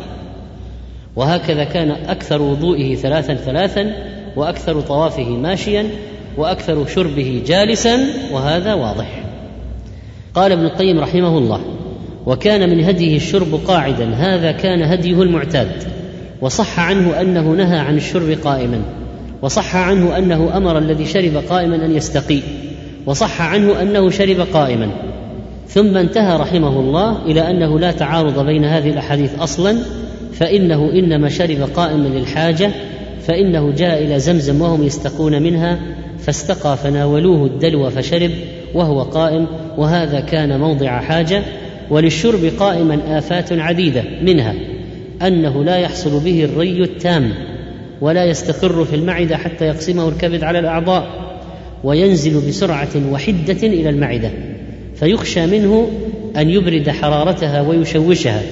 وهكذا 1.21 1.65
كان 1.65 1.91
أكثر 1.91 2.43
وضوئه 2.43 2.95
ثلاثا 2.95 3.35
ثلاثا 3.35 3.95
وأكثر 4.37 4.81
طوافه 4.81 5.29
ماشيا 5.29 5.87
وأكثر 6.37 6.87
شربه 6.87 7.43
جالسا 7.47 7.99
وهذا 8.33 8.75
واضح. 8.75 9.25
قال 10.35 10.53
ابن 10.53 10.65
القيم 10.65 11.01
رحمه 11.01 11.39
الله 11.39 11.61
وكان 12.27 12.71
من 12.71 12.85
هديه 12.85 13.17
الشرب 13.17 13.61
قاعدا 13.67 14.15
هذا 14.15 14.53
كان 14.53 14.83
هديه 14.83 15.23
المعتاد 15.23 15.71
وصح 16.41 16.81
عنه 16.81 17.21
أنه 17.21 17.51
نهى 17.51 17.79
عن 17.79 17.97
الشرب 17.97 18.39
قائما 18.45 18.83
وصح 19.43 19.77
عنه 19.77 20.19
أنه 20.19 20.57
أمر 20.57 20.79
الذي 20.79 21.07
شرب 21.07 21.43
قائما 21.49 21.85
أن 21.85 21.97
يستقي 21.97 22.41
وصح 23.07 23.43
عنه 23.43 23.83
أنه 23.83 24.11
شرب 24.11 24.41
قائما. 24.53 24.91
ثم 25.69 25.97
انتهى 25.97 26.37
رحمه 26.37 26.81
الله 26.81 27.27
إلى 27.27 27.51
أنه 27.51 27.79
لا 27.79 27.93
تعارض 27.93 28.47
بين 28.47 28.65
هذه 28.65 28.91
الأحاديث 28.91 29.39
أصلا 29.39 29.79
فإنه 30.33 30.93
انما 30.93 31.29
شرب 31.29 31.69
قائما 31.75 32.09
للحاجة 32.09 32.71
فإنه 33.23 33.73
جاء 33.73 34.05
إلى 34.05 34.19
زمزم 34.19 34.61
وهم 34.61 34.83
يستقون 34.83 35.43
منها 35.43 35.79
فاستقى 36.19 36.77
فناولوه 36.77 37.47
الدلو 37.47 37.91
فشرب 37.91 38.31
وهو 38.75 39.03
قائم 39.03 39.47
وهذا 39.79 40.21
كان 40.21 40.61
موضع 40.61 41.01
حاجة 41.01 41.43
وللشرب 41.91 42.45
قائما 42.59 43.19
آفات 43.19 43.53
عديدة 43.53 44.05
منها 44.23 44.55
أنه 45.23 45.65
لا 45.65 45.77
يحصل 45.77 46.21
به 46.21 46.45
الري 46.45 46.83
التام 46.83 47.33
ولا 48.01 48.25
يستقر 48.25 48.85
في 48.85 48.97
المعدة 48.97 49.37
حتى 49.37 49.67
يقسمه 49.67 50.09
الكبد 50.09 50.45
على 50.45 50.59
الأعضاء 50.59 51.09
وينزل 51.85 52.49
بسرعة 52.49 53.13
وحدة 53.13 53.67
إلى 53.67 53.89
المعدة 53.89 54.31
فيخشى 54.95 55.47
منه 55.47 55.91
أن 56.37 56.51
يبرد 56.51 56.91
حرارتها 56.91 57.61
ويشوشها. 57.61 58.43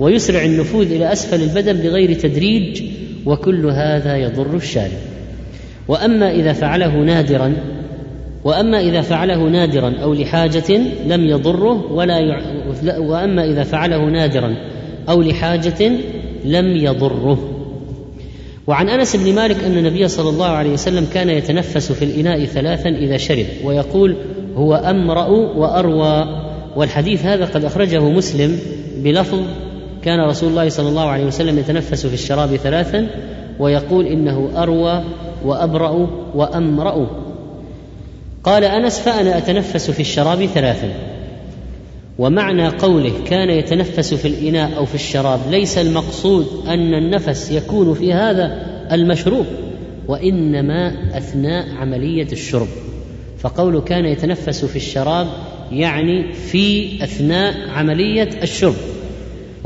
ويسرع 0.00 0.44
النفوذ 0.44 0.92
إلى 0.92 1.12
أسفل 1.12 1.42
البدن 1.42 1.72
بغير 1.72 2.12
تدريج 2.12 2.82
وكل 3.26 3.66
هذا 3.66 4.16
يضر 4.16 4.56
الشارب. 4.56 4.98
وأما 5.88 6.30
إذا 6.30 6.52
فعله 6.52 6.96
نادرا 6.96 7.52
وأما 8.44 8.80
إذا 8.80 9.00
فعله 9.00 9.48
نادرا 9.48 9.94
أو 10.02 10.14
لحاجة 10.14 10.80
لم 11.06 11.24
يضره 11.24 11.92
ولا 11.92 12.18
يع... 12.18 12.40
وأما 12.98 13.44
إذا 13.44 13.62
فعله 13.62 14.10
نادرا 14.10 14.56
أو 15.08 15.22
لحاجة 15.22 15.92
لم 16.44 16.76
يضره. 16.76 17.54
وعن 18.66 18.88
أنس 18.88 19.16
بن 19.16 19.34
مالك 19.34 19.64
أن 19.64 19.78
النبي 19.78 20.08
صلى 20.08 20.30
الله 20.30 20.46
عليه 20.46 20.70
وسلم 20.70 21.06
كان 21.14 21.30
يتنفس 21.30 21.92
في 21.92 22.04
الإناء 22.04 22.44
ثلاثا 22.44 22.88
إذا 22.88 23.16
شرب 23.16 23.46
ويقول 23.64 24.16
هو 24.56 24.74
أمرأ 24.74 25.26
وأروى. 25.56 26.44
والحديث 26.76 27.24
هذا 27.24 27.44
قد 27.44 27.64
أخرجه 27.64 28.08
مسلم 28.08 28.58
بلفظ 29.04 29.40
كان 30.08 30.20
رسول 30.20 30.48
الله 30.48 30.68
صلى 30.68 30.88
الله 30.88 31.08
عليه 31.08 31.24
وسلم 31.24 31.58
يتنفس 31.58 32.06
في 32.06 32.14
الشراب 32.14 32.56
ثلاثا 32.56 33.06
ويقول 33.58 34.06
إنه 34.06 34.50
أروى 34.56 35.04
وأبرأ 35.44 36.08
وأمرأ. 36.34 37.10
قال 38.44 38.64
أنس 38.64 38.98
فأنا 38.98 39.38
أتنفس 39.38 39.90
في 39.90 40.00
الشراب 40.00 40.46
ثلاثا. 40.46 40.88
ومعنى 42.18 42.68
قوله 42.68 43.12
كان 43.26 43.50
يتنفس 43.50 44.14
في 44.14 44.28
الإناء 44.28 44.76
أو 44.76 44.84
في 44.84 44.94
الشراب 44.94 45.40
ليس 45.50 45.78
المقصود 45.78 46.46
أن 46.66 46.94
النفس 46.94 47.50
يكون 47.50 47.94
في 47.94 48.12
هذا 48.12 48.66
المشروب 48.92 49.46
وإنما 50.06 50.94
أثناء 51.18 51.66
عملية 51.74 52.32
الشرب. 52.32 52.68
فقوله 53.38 53.80
كان 53.80 54.04
يتنفس 54.04 54.64
في 54.64 54.76
الشراب 54.76 55.26
يعني 55.72 56.32
في 56.32 56.96
أثناء 57.04 57.54
عملية 57.68 58.28
الشرب. 58.42 58.97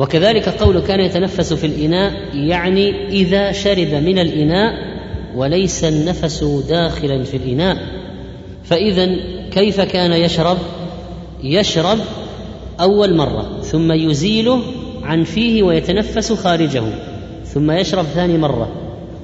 وكذلك 0.03 0.49
قوله 0.49 0.81
كان 0.81 1.01
يتنفس 1.01 1.53
في 1.53 1.67
الإناء 1.67 2.13
يعني 2.35 3.09
إذا 3.09 3.53
شرب 3.53 3.95
من 3.95 4.19
الإناء 4.19 4.75
وليس 5.37 5.85
النفس 5.85 6.45
داخلا 6.69 7.25
في 7.25 7.37
الإناء. 7.37 7.77
فاذا 8.65 9.17
كيف 9.51 9.81
كان 9.81 10.13
يشرب؟ 10.13 10.59
يشرب 11.43 11.99
أول 12.81 13.17
مرة 13.17 13.61
ثم 13.63 13.93
يزيله 13.93 14.61
عن 15.03 15.25
فيه 15.25 15.63
ويتنفس 15.63 16.33
خارجه 16.33 16.83
ثم 17.45 17.71
يشرب 17.71 18.05
ثاني 18.05 18.39
مرة 18.39 18.69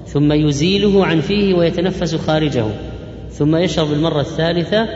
ثم 0.06 0.32
يزيله 0.32 1.06
عن 1.06 1.20
فيه 1.20 1.54
ويتنفس 1.54 2.14
خارجه 2.14 2.64
ثم 3.30 3.56
يشرب 3.56 3.92
المرة 3.92 4.20
الثالثة 4.20 4.88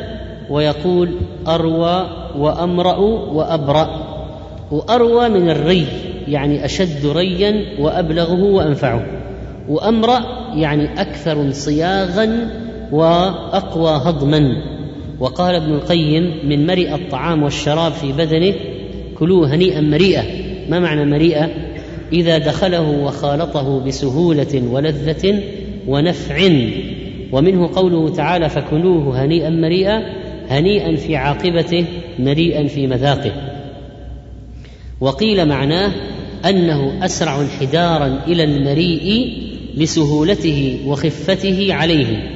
ويقول 0.50 1.18
أروى 1.48 2.10
وأمرأ 2.36 2.98
وأبرأ. 3.32 4.01
وأروى 4.72 5.28
من 5.28 5.50
الري 5.50 5.86
يعني 6.28 6.64
أشد 6.64 7.06
ريا 7.06 7.64
وأبلغه 7.78 8.42
وأنفعه. 8.42 9.06
وامرا 9.68 10.20
يعني 10.54 11.00
أكثر 11.00 11.40
انصياغا 11.40 12.48
وأقوى 12.92 13.90
هضما. 13.90 14.40
وقال 15.20 15.54
ابن 15.54 15.72
القيم 15.74 16.48
من 16.48 16.66
مرئ 16.66 16.94
الطعام 16.94 17.42
والشراب 17.42 17.92
في 17.92 18.12
بدنه 18.12 18.54
كلوه 19.18 19.54
هنيئا 19.54 19.80
مريئا 19.80 20.24
ما 20.68 20.78
معنى 20.78 21.04
مريئا 21.04 21.48
إذا 22.12 22.38
دخله 22.38 22.90
وخالطه 23.04 23.84
بسهولة 23.84 24.62
ولذة 24.70 25.42
ونفع. 25.88 26.50
ومنه 27.32 27.70
قوله 27.74 28.08
تعالى 28.08 28.48
فكلوه 28.48 29.24
هنيئا 29.24 29.50
مريئا 29.50 30.02
هنيئا 30.48 30.96
في 30.96 31.16
عاقبته 31.16 31.84
مريئا 32.18 32.66
في 32.66 32.86
مذاقه. 32.86 33.51
وقيل 35.02 35.48
معناه 35.48 35.92
أنه 36.44 37.04
أسرع 37.04 37.40
انحدارا 37.40 38.20
إلى 38.26 38.44
المريء 38.44 39.32
لسهولته 39.74 40.80
وخفته 40.86 41.74
عليه. 41.74 42.30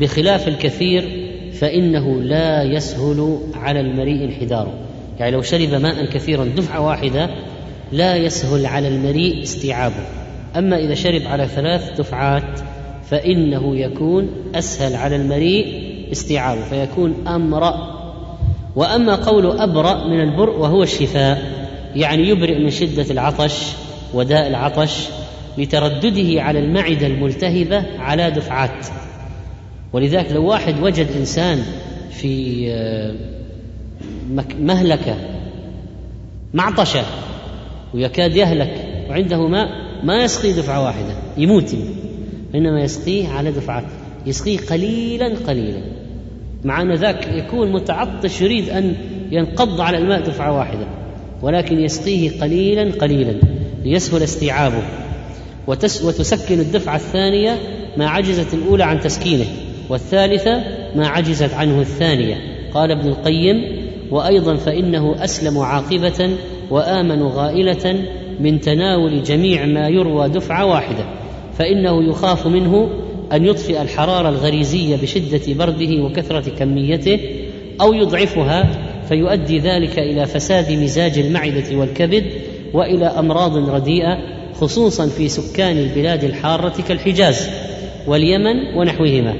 بخلاف 0.00 0.48
الكثير 0.48 1.26
فإنه 1.60 2.22
لا 2.22 2.62
يسهل 2.62 3.38
على 3.54 3.80
المريء 3.80 4.24
انحداره. 4.24 4.74
يعني 5.18 5.30
لو 5.30 5.42
شرب 5.42 5.68
ماء 5.68 6.04
كثيرا 6.04 6.44
دفعة 6.44 6.80
واحدة 6.80 7.30
لا 7.92 8.16
يسهل 8.16 8.66
على 8.66 8.88
المريء 8.88 9.42
استيعابه. 9.42 10.06
أما 10.56 10.78
إذا 10.78 10.94
شرب 10.94 11.22
على 11.26 11.46
ثلاث 11.46 11.98
دفعات 11.98 12.60
فإنه 13.10 13.76
يكون 13.76 14.30
أسهل 14.54 14.94
على 14.94 15.16
المريء 15.16 15.66
استيعابه 16.12 16.62
فيكون 16.62 17.26
أمرأ. 17.28 17.96
وأما 18.76 19.14
قول 19.14 19.60
أبرأ 19.60 20.06
من 20.08 20.20
البرء 20.20 20.58
وهو 20.58 20.82
الشفاء 20.82 21.65
يعني 21.96 22.28
يبرئ 22.28 22.58
من 22.58 22.70
شدة 22.70 23.10
العطش 23.10 23.72
وداء 24.14 24.46
العطش 24.46 25.08
لتردده 25.58 26.42
على 26.42 26.58
المعدة 26.58 27.06
الملتهبة 27.06 27.84
على 27.98 28.30
دفعات. 28.30 28.86
ولذلك 29.92 30.32
لو 30.32 30.44
واحد 30.44 30.82
وجد 30.82 31.06
إنسان 31.16 31.62
في 32.10 32.64
آه، 32.70 33.14
مهلكة 34.60 35.16
معطشة 36.54 37.02
ويكاد 37.94 38.36
يهلك 38.36 38.74
وعنده 39.10 39.48
ماء 39.48 39.68
ما 40.02 40.24
يسقي 40.24 40.52
دفعة 40.52 40.84
واحدة 40.84 41.14
يموت 41.36 41.76
إنما 42.54 42.80
يسقيه 42.80 43.28
على 43.28 43.52
دفعات 43.52 43.84
يسقيه 44.26 44.58
قليلا 44.58 45.34
قليلا. 45.46 45.82
مع 46.64 46.82
أن 46.82 46.94
ذاك 46.94 47.28
يكون 47.28 47.72
متعطش 47.72 48.40
يريد 48.40 48.68
أن 48.68 48.94
ينقض 49.30 49.80
على 49.80 49.98
الماء 49.98 50.20
دفعة 50.20 50.58
واحدة. 50.58 51.05
ولكن 51.46 51.80
يسقيه 51.80 52.40
قليلا 52.40 52.92
قليلا 52.92 53.34
ليسهل 53.84 54.22
استيعابه. 54.22 54.82
وتسكن 56.04 56.60
الدفعة 56.60 56.96
الثانية 56.96 57.58
ما 57.96 58.08
عجزت 58.08 58.54
الأولى 58.54 58.84
عن 58.84 59.00
تسكينه 59.00 59.44
والثالثة 59.88 60.62
ما 60.94 61.08
عجزت 61.08 61.54
عنه 61.54 61.80
الثانية. 61.80 62.36
قال 62.74 62.90
ابن 62.90 63.08
القيم 63.08 63.64
وأيضا 64.10 64.56
فإنه 64.56 65.24
أسلم 65.24 65.58
عاقبة 65.58 66.30
وآمن 66.70 67.22
غائلة 67.22 68.04
من 68.40 68.60
تناول 68.60 69.22
جميع 69.22 69.66
ما 69.66 69.88
يروى 69.88 70.28
دفعة 70.28 70.66
واحدة. 70.66 71.04
فإنه 71.58 72.10
يخاف 72.10 72.46
منه 72.46 72.88
أن 73.32 73.46
يطفئ 73.46 73.82
الحرارة 73.82 74.28
الغريزية 74.28 74.96
بشدة 74.96 75.54
برده 75.54 76.02
وكثرة 76.02 76.50
كميته 76.58 77.20
أو 77.80 77.92
يضعفها 77.92 78.85
فيؤدي 79.08 79.58
ذلك 79.58 79.98
إلى 79.98 80.26
فساد 80.26 80.72
مزاج 80.72 81.18
المعدة 81.18 81.76
والكبد 81.76 82.24
وإلى 82.74 83.06
أمراض 83.06 83.70
رديئة 83.70 84.18
خصوصا 84.54 85.06
في 85.06 85.28
سكان 85.28 85.78
البلاد 85.78 86.24
الحارة 86.24 86.82
كالحجاز 86.88 87.48
واليمن 88.06 88.76
ونحوهما 88.76 89.34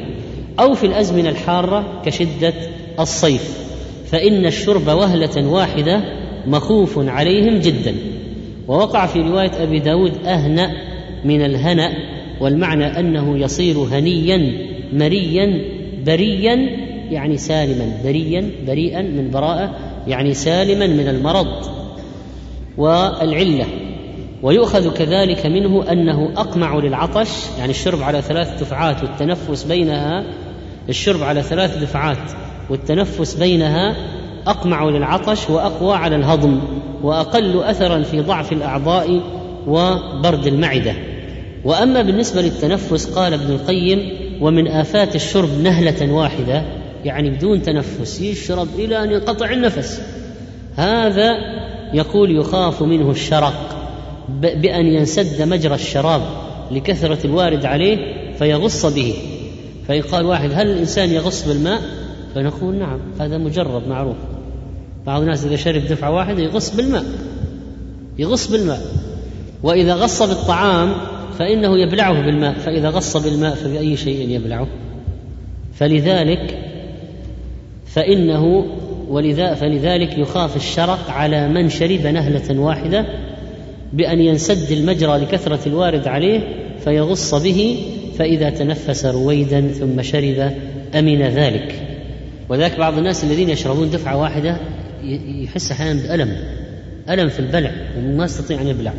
أو 0.61 0.75
في 0.75 0.87
الأزمنة 0.87 1.29
الحارة 1.29 2.03
كشدة 2.05 2.53
الصيف 3.01 3.67
فإن 4.07 4.47
الشرب 4.47 4.87
وهلة 4.87 5.47
واحدة 5.47 6.01
مخوف 6.47 6.99
عليهم 6.99 7.59
جدا. 7.59 7.95
ووقع 8.69 9.07
في 9.07 9.21
رواية 9.21 9.63
أبي 9.63 9.79
داود 9.79 10.13
أهنأ 10.27 10.73
من 11.25 11.45
الهنأ 11.45 11.93
والمعنى 12.41 13.01
أنه 13.01 13.39
يصير 13.39 13.77
هنيا 13.79 14.53
مريا 14.93 15.61
بريا 16.07 16.86
يعني 17.11 17.37
سالما 17.37 17.93
بريا 18.05 18.51
بريئا 18.67 19.03
من 19.03 19.31
براءة 19.31 19.71
يعني 20.07 20.35
سالما 20.35 20.87
من 20.87 21.09
المرض 21.09 21.67
والعلة. 22.77 23.67
ويؤخذ 24.43 24.95
كذلك 24.95 25.47
منه 25.47 25.93
أنه 25.93 26.33
أقمع 26.37 26.79
للعطش 26.79 27.29
يعني 27.59 27.71
الشرب 27.71 28.03
على 28.03 28.23
ثلاث 28.23 28.61
دفعات 28.61 29.03
والتنفس 29.03 29.65
بينها 29.65 30.25
الشرب 30.89 31.23
على 31.23 31.43
ثلاث 31.43 31.79
دفعات 31.79 32.33
والتنفس 32.71 33.35
بينها 33.35 33.97
أقمع 34.47 34.85
للعطش 34.85 35.51
وأقوى 35.51 35.95
على 35.95 36.17
الهضم 36.17 36.61
وأقل 37.03 37.63
اثرا 37.63 38.03
في 38.03 38.21
ضعف 38.21 38.53
الأعضاء 38.53 39.21
وبرد 39.67 40.47
المعدة. 40.47 40.95
وأما 41.65 42.03
بالنسبة 42.03 42.43
للتنفس 42.43 43.19
قال 43.19 43.33
ابن 43.33 43.53
القيم 43.53 44.13
ومن 44.41 44.69
آفات 44.69 45.15
الشرب 45.15 45.49
نهلة 45.63 46.13
واحدة 46.13 46.63
يعني 47.07 47.31
بدون 47.31 47.63
تنفس 47.63 48.21
يشرب 48.21 48.69
إلى 48.79 49.05
أن 49.05 49.11
ينقطع 49.11 49.53
النفس. 49.53 50.03
هذا 50.77 51.37
يقول 51.95 52.39
يخاف 52.39 52.83
منه 52.83 53.11
الشرق 53.11 53.77
بأن 54.39 54.87
ينسد 54.87 55.43
مجرى 55.43 55.75
الشراب 55.75 56.23
لكثرة 56.71 57.27
الوارد 57.27 57.65
عليه 57.65 57.97
فيغص 58.39 58.87
به. 58.87 59.15
فإن 59.89 60.03
قال 60.03 60.27
واحد 60.27 60.51
هل 60.55 60.71
الإنسان 60.71 61.11
يغص 61.11 61.49
بالماء؟ 61.49 61.81
فنقول 62.35 62.75
نعم 62.75 63.01
هذا 63.21 63.39
مجرب 63.39 63.89
معروف. 63.89 64.17
بعض 65.07 65.21
الناس 65.21 65.45
إذا 65.45 65.57
شرب 65.57 65.83
دفعة 65.83 66.11
واحدة 66.11 66.43
يغص 66.43 66.77
بالماء 66.77 67.05
يغص 68.19 68.51
بالماء. 68.51 68.81
وإذا 69.63 69.95
غص 69.95 70.23
بالطعام 70.23 70.93
فإنه 71.39 71.79
يبلعه 71.79 72.27
بالماء 72.27 72.53
فإذا 72.53 72.91
غص 72.91 73.17
بالماء 73.17 73.55
فبأي 73.55 73.97
شيء 73.97 74.29
يبلعه؟ 74.29 74.67
فلذلك 75.75 76.66
فإنه 77.97 78.67
ولذا 79.09 79.55
فلذلك 79.55 80.19
يخاف 80.19 80.57
الشرق 80.57 81.11
على 81.11 81.49
من 81.49 81.69
شرب 81.69 82.07
نهلة 82.07 82.61
واحدة 82.61 83.07
بأن 83.93 84.21
ينسد 84.21 84.73
المجرى 84.73 85.19
لكثرة 85.19 85.69
الوارد 85.69 86.09
عليه 86.09 86.41
فيغص 86.85 87.35
به 87.35 87.79
فإذا 88.19 88.51
تنفس 88.51 89.07
رويدا 89.07 89.61
ثم 89.61 90.03
شرب 90.03 90.53
أمن 90.95 91.23
ذلك. 91.23 91.75
وذاك 92.49 92.79
بعض 92.79 92.99
الناس 92.99 93.25
الذين 93.25 93.51
يشربون 93.51 93.91
دفعة 93.91 94.17
واحدة 94.17 94.61
يحس 95.43 95.71
أحيانا 95.71 96.03
بألم 96.03 96.37
ألم 97.11 97.29
في 97.29 97.41
البلع 97.41 97.71
وما 97.99 98.25
يستطيع 98.25 98.61
أن 98.61 98.69
يبلع. 98.69 98.93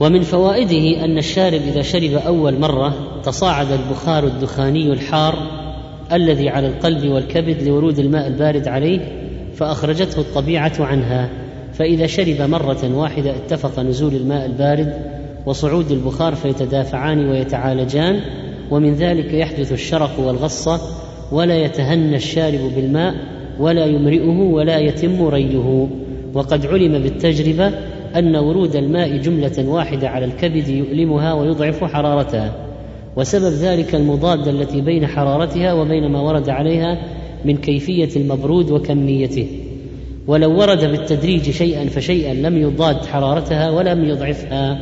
ومن 0.00 0.22
فوائده 0.22 1.04
أن 1.04 1.18
الشارب 1.18 1.60
إذا 1.62 1.82
شرب 1.82 2.12
أول 2.14 2.58
مرة 2.58 3.20
تصاعد 3.24 3.72
البخار 3.72 4.26
الدخاني 4.26 4.92
الحار 4.92 5.61
الذي 6.12 6.48
على 6.48 6.66
القلب 6.66 7.04
والكبد 7.08 7.62
لورود 7.62 7.98
الماء 7.98 8.26
البارد 8.26 8.68
عليه 8.68 9.00
فأخرجته 9.54 10.20
الطبيعة 10.20 10.72
عنها. 10.80 11.28
فإذا 11.72 12.06
شرب 12.06 12.40
مرة 12.40 12.96
واحدة 12.96 13.30
اتفق 13.30 13.80
نزول 13.80 14.14
الماء 14.14 14.46
البارد 14.46 14.94
وصعود 15.46 15.90
البخار 15.90 16.34
فيتدافعان 16.34 17.28
ويتعالجان 17.28 18.20
ومن 18.70 18.94
ذلك 18.94 19.34
يحدث 19.34 19.72
الشرق 19.72 20.20
والغصة 20.20 20.80
ولا 21.32 21.56
يتهنى 21.56 22.16
الشارب 22.16 22.60
بالماء 22.76 23.14
ولا 23.60 23.86
يمرئه 23.86 24.38
ولا 24.38 24.78
يتم 24.78 25.26
ريه 25.28 25.88
وقد 26.34 26.66
علم 26.66 27.02
بالتجربة 27.02 27.72
أن 28.16 28.36
ورود 28.36 28.76
الماء 28.76 29.16
جملة 29.16 29.68
واحدة 29.68 30.08
على 30.08 30.24
الكبد 30.24 30.68
يؤلمها 30.68 31.32
ويضعف 31.32 31.84
حرارتها. 31.84 32.71
وسبب 33.16 33.52
ذلك 33.52 33.94
المضادة 33.94 34.50
التي 34.50 34.80
بين 34.80 35.06
حرارتها 35.06 35.72
وبين 35.72 36.10
ما 36.10 36.20
ورد 36.20 36.48
عليها 36.48 36.98
من 37.44 37.56
كيفية 37.56 38.08
المبرود 38.16 38.70
وكميته. 38.70 39.48
ولو 40.26 40.60
ورد 40.60 40.84
بالتدريج 40.84 41.50
شيئا 41.50 41.88
فشيئا 41.88 42.34
لم 42.34 42.56
يضاد 42.56 43.06
حرارتها 43.06 43.70
ولم 43.70 44.04
يضعفها. 44.04 44.78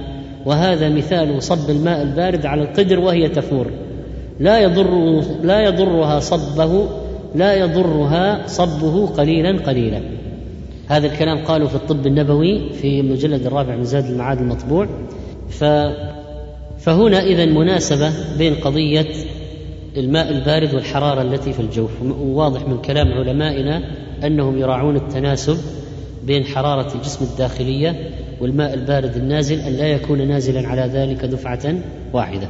وهذا 0.46 0.88
مثال 0.88 1.42
صب 1.42 1.70
الماء 1.70 2.02
البارد 2.02 2.46
على 2.46 2.62
القدر 2.62 3.00
وهي 3.00 3.28
تفور. 3.28 3.66
لا 4.40 4.58
يضر 4.58 5.22
لا 5.42 5.60
يضرها 5.60 6.20
صبه 6.20 6.88
لا 7.34 7.54
يضرها 7.54 8.46
صبه 8.46 9.06
قليلا 9.06 9.58
قليلا. 9.58 10.00
هذا 10.88 11.06
الكلام 11.06 11.38
قالوا 11.44 11.68
في 11.68 11.74
الطب 11.74 12.06
النبوي 12.06 12.72
في 12.72 13.00
المجلد 13.00 13.46
الرابع 13.46 13.76
من 13.76 13.84
زاد 13.84 14.04
المعاد 14.04 14.38
المطبوع. 14.38 14.86
ف 15.48 15.64
فهنا 16.80 17.24
اذا 17.24 17.44
مناسبة 17.44 18.12
بين 18.38 18.54
قضية 18.54 19.06
الماء 19.96 20.30
البارد 20.30 20.74
والحرارة 20.74 21.22
التي 21.22 21.52
في 21.52 21.60
الجوف. 21.60 21.90
وواضح 22.02 22.68
من 22.68 22.78
كلام 22.78 23.12
علمائنا 23.12 23.82
أنهم 24.24 24.58
يراعون 24.58 24.96
التناسب 24.96 25.58
بين 26.26 26.44
حرارة 26.44 26.94
الجسم 26.94 27.24
الداخلية 27.24 28.10
والماء 28.40 28.74
البارد 28.74 29.16
النازل 29.16 29.60
أن 29.60 29.72
لا 29.72 29.86
يكون 29.88 30.28
نازلا 30.28 30.68
على 30.68 30.82
ذلك 30.82 31.24
دفعة 31.24 31.74
واحدة. 32.12 32.48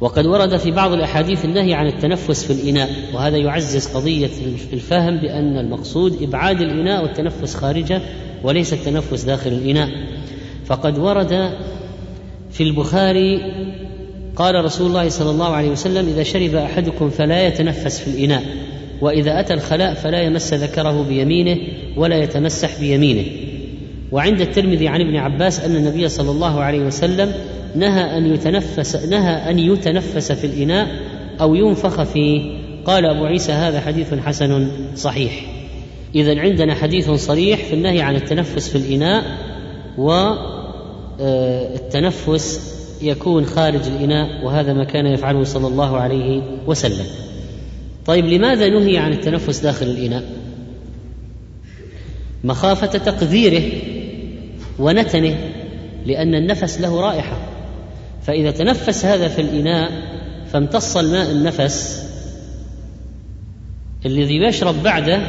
وقد 0.00 0.26
ورد 0.26 0.56
في 0.56 0.70
بعض 0.70 0.92
الأحاديث 0.92 1.44
النهي 1.44 1.74
عن 1.74 1.86
التنفس 1.86 2.44
في 2.44 2.52
الإناء 2.52 2.90
وهذا 3.14 3.36
يعزز 3.36 3.86
قضية 3.86 4.30
الفهم 4.72 5.16
بأن 5.16 5.58
المقصود 5.58 6.22
إبعاد 6.22 6.60
الإناء 6.60 7.02
والتنفس 7.02 7.54
خارجة 7.54 8.00
وليس 8.42 8.72
التنفس 8.72 9.24
داخل 9.24 9.50
الإناء. 9.50 9.88
فقد 10.64 10.98
ورد 10.98 11.52
في 12.52 12.62
البخاري 12.62 13.40
قال 14.36 14.64
رسول 14.64 14.86
الله 14.86 15.08
صلى 15.08 15.30
الله 15.30 15.48
عليه 15.48 15.70
وسلم 15.70 16.08
إذا 16.08 16.22
شرب 16.22 16.54
أحدكم 16.54 17.10
فلا 17.10 17.46
يتنفس 17.46 18.00
في 18.00 18.06
الإناء 18.06 18.42
وإذا 19.00 19.40
أتى 19.40 19.54
الخلاء 19.54 19.94
فلا 19.94 20.22
يمس 20.22 20.54
ذكره 20.54 21.02
بيمينه 21.02 21.58
ولا 21.96 22.16
يتمسح 22.16 22.80
بيمينه. 22.80 23.24
وعند 24.12 24.40
الترمذي 24.40 24.88
عن 24.88 25.00
ابن 25.00 25.16
عباس 25.16 25.60
أن 25.60 25.76
النبي 25.76 26.08
صلى 26.08 26.30
الله 26.30 26.60
عليه 26.60 26.80
وسلم 26.80 27.32
نهى 27.76 28.18
أن 28.18 28.34
يتنفس 28.34 28.96
نهى 28.96 29.50
أن 29.50 29.58
يتنفس 29.58 30.32
في 30.32 30.46
الإناء 30.46 30.88
أو 31.40 31.54
ينفخ 31.54 32.02
فيه. 32.02 32.58
قال 32.84 33.06
أبو 33.06 33.24
عيسى 33.24 33.52
هذا 33.52 33.80
حديث 33.80 34.14
حسن 34.14 34.70
صحيح. 34.96 35.46
اذا 36.14 36.40
عندنا 36.40 36.74
حديث 36.74 37.10
صريح 37.10 37.64
في 37.64 37.74
النهي 37.74 38.00
عن 38.00 38.16
التنفس 38.16 38.68
في 38.68 38.76
الإناء 38.78 39.24
والتنفس 39.98 40.61
آه، 41.20 41.76
يكون 43.02 43.46
خارج 43.46 43.86
الإناء 43.86 44.44
وهذا 44.44 44.72
ما 44.72 44.84
كان 44.84 45.06
يفعله 45.06 45.44
صلى 45.44 45.66
الله 45.66 45.96
عليه 45.96 46.42
وسلم. 46.66 47.06
طيب 48.06 48.24
لماذا 48.24 48.68
نهي 48.68 48.98
عن 48.98 49.12
التنفس 49.12 49.60
داخل 49.60 49.86
الإناء؟ 49.86 50.24
مخافة 52.44 52.98
تقذيره 52.98 53.72
ونتنه 54.78 55.38
لأن 56.06 56.34
النفس 56.34 56.80
له 56.80 57.00
رائحة. 57.00 57.36
فإذا 58.22 58.50
تنفس 58.50 59.04
هذا 59.04 59.28
في 59.28 59.40
الإناء 59.40 59.90
فامتص 60.52 60.96
الماء 60.96 61.30
النفس 61.30 62.08
الذي 64.06 64.36
يشرب 64.36 64.82
بعده 64.82 65.20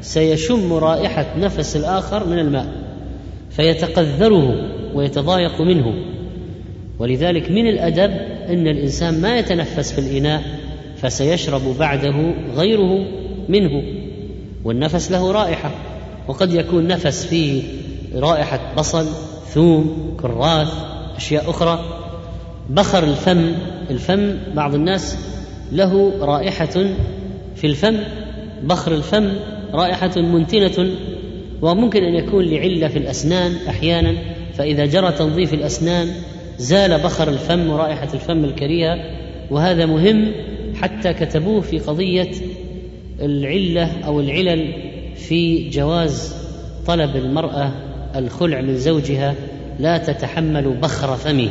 سيشم 0.00 0.72
رائحة 0.72 1.26
نفس 1.38 1.76
الآخر 1.76 2.26
من 2.26 2.38
الماء 2.38 2.66
فيتقذره. 3.50 4.81
ويتضايق 4.94 5.60
منه. 5.60 5.94
ولذلك 6.98 7.50
من 7.50 7.66
الأدب 7.66 8.10
أن 8.48 8.68
الإنسان 8.68 9.20
ما 9.20 9.38
يتنفس 9.38 9.92
في 9.92 9.98
الإناء 9.98 10.42
فسيشرب 10.96 11.78
بعده 11.78 12.34
غيره 12.56 13.04
منه 13.48 13.82
والنفس 14.64 15.12
له 15.12 15.32
رائحة. 15.32 15.70
وقد 16.28 16.54
يكون 16.54 16.86
نفس 16.86 17.26
فيه 17.26 17.62
رائحة 18.14 18.60
بصل 18.78 19.06
ثوم 19.46 20.16
كراث 20.20 20.68
أشياء 21.16 21.50
أخرى. 21.50 21.84
بخر 22.70 23.04
الفم 23.04 23.52
الفم 23.90 24.36
بعض 24.54 24.74
الناس 24.74 25.18
له 25.72 26.12
رائحة 26.20 26.84
في 27.56 27.66
الفم 27.66 27.96
بخر 28.62 28.94
الفم 28.94 29.32
رائحة 29.72 30.20
منتنة. 30.20 30.90
وممكن 31.62 32.04
أن 32.04 32.14
يكون 32.14 32.44
لعلة 32.44 32.88
في 32.88 32.98
الأسنان 32.98 33.52
أحيانا. 33.68 34.14
فإذا 34.54 34.86
جرى 34.86 35.12
تنظيف 35.12 35.54
الأسنان 35.54 36.08
زال 36.58 36.98
بخر 36.98 37.28
الفم 37.28 37.70
ورائحة 37.70 38.08
الفم 38.14 38.44
الكريهة 38.44 38.96
وهذا 39.50 39.86
مهم 39.86 40.32
حتى 40.74 41.12
كتبوه 41.12 41.60
في 41.60 41.78
قضية 41.78 42.30
العلة 43.20 44.04
أو 44.06 44.20
العلل 44.20 44.72
في 45.16 45.68
جواز 45.68 46.34
طلب 46.86 47.16
المرأة 47.16 47.72
الخلع 48.16 48.60
من 48.60 48.76
زوجها 48.76 49.34
لا 49.78 49.98
تتحمل 49.98 50.76
بخر 50.82 51.16
فمه. 51.16 51.50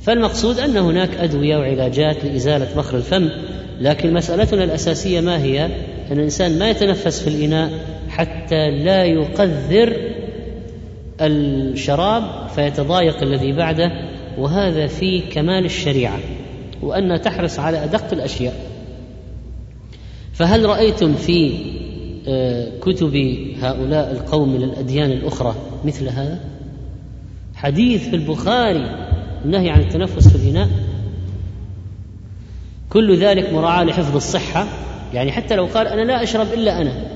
فالمقصود 0.00 0.58
أن 0.58 0.76
هناك 0.76 1.16
أدوية 1.16 1.56
وعلاجات 1.56 2.24
لإزالة 2.24 2.68
بخر 2.76 2.96
الفم 2.96 3.28
لكن 3.80 4.12
مسألتنا 4.12 4.64
الأساسية 4.64 5.20
ما 5.20 5.42
هي؟ 5.42 5.64
أن 6.10 6.18
الإنسان 6.18 6.58
ما 6.58 6.70
يتنفس 6.70 7.22
في 7.22 7.28
الإناء 7.28 7.70
حتى 8.08 8.70
لا 8.70 9.04
يقذر 9.04 10.13
الشراب 11.20 12.48
فيتضايق 12.48 13.22
الذي 13.22 13.52
بعده 13.52 13.92
وهذا 14.38 14.86
في 14.86 15.20
كمال 15.20 15.64
الشريعة 15.64 16.18
وأن 16.82 17.20
تحرص 17.20 17.58
على 17.58 17.84
أدق 17.84 18.12
الأشياء. 18.12 18.54
فهل 20.32 20.64
رأيتم 20.66 21.14
في 21.14 21.54
آه، 22.28 22.78
كتب 22.80 23.14
هؤلاء 23.60 24.12
القوم 24.12 24.48
من 24.48 24.62
الأديان 24.62 25.10
الأخرى 25.10 25.54
مثل 25.84 26.08
هذا؟ 26.08 26.40
حديث 27.54 28.08
في 28.08 28.16
البخاري 28.16 29.06
النهي 29.44 29.70
عن 29.70 29.80
التنفس 29.80 30.28
في 30.28 30.36
الإناء. 30.36 30.68
كل 32.90 33.16
ذلك 33.16 33.52
مراعاة 33.52 33.84
لحفظ 33.84 34.16
الصحة. 34.16 34.66
يعني 35.14 35.32
حتى 35.32 35.56
لو 35.56 35.66
قال 35.66 35.86
أنا 35.88 36.02
لا 36.02 36.22
أشرب 36.22 36.46
إلا 36.52 36.80
أنا. 36.82 37.06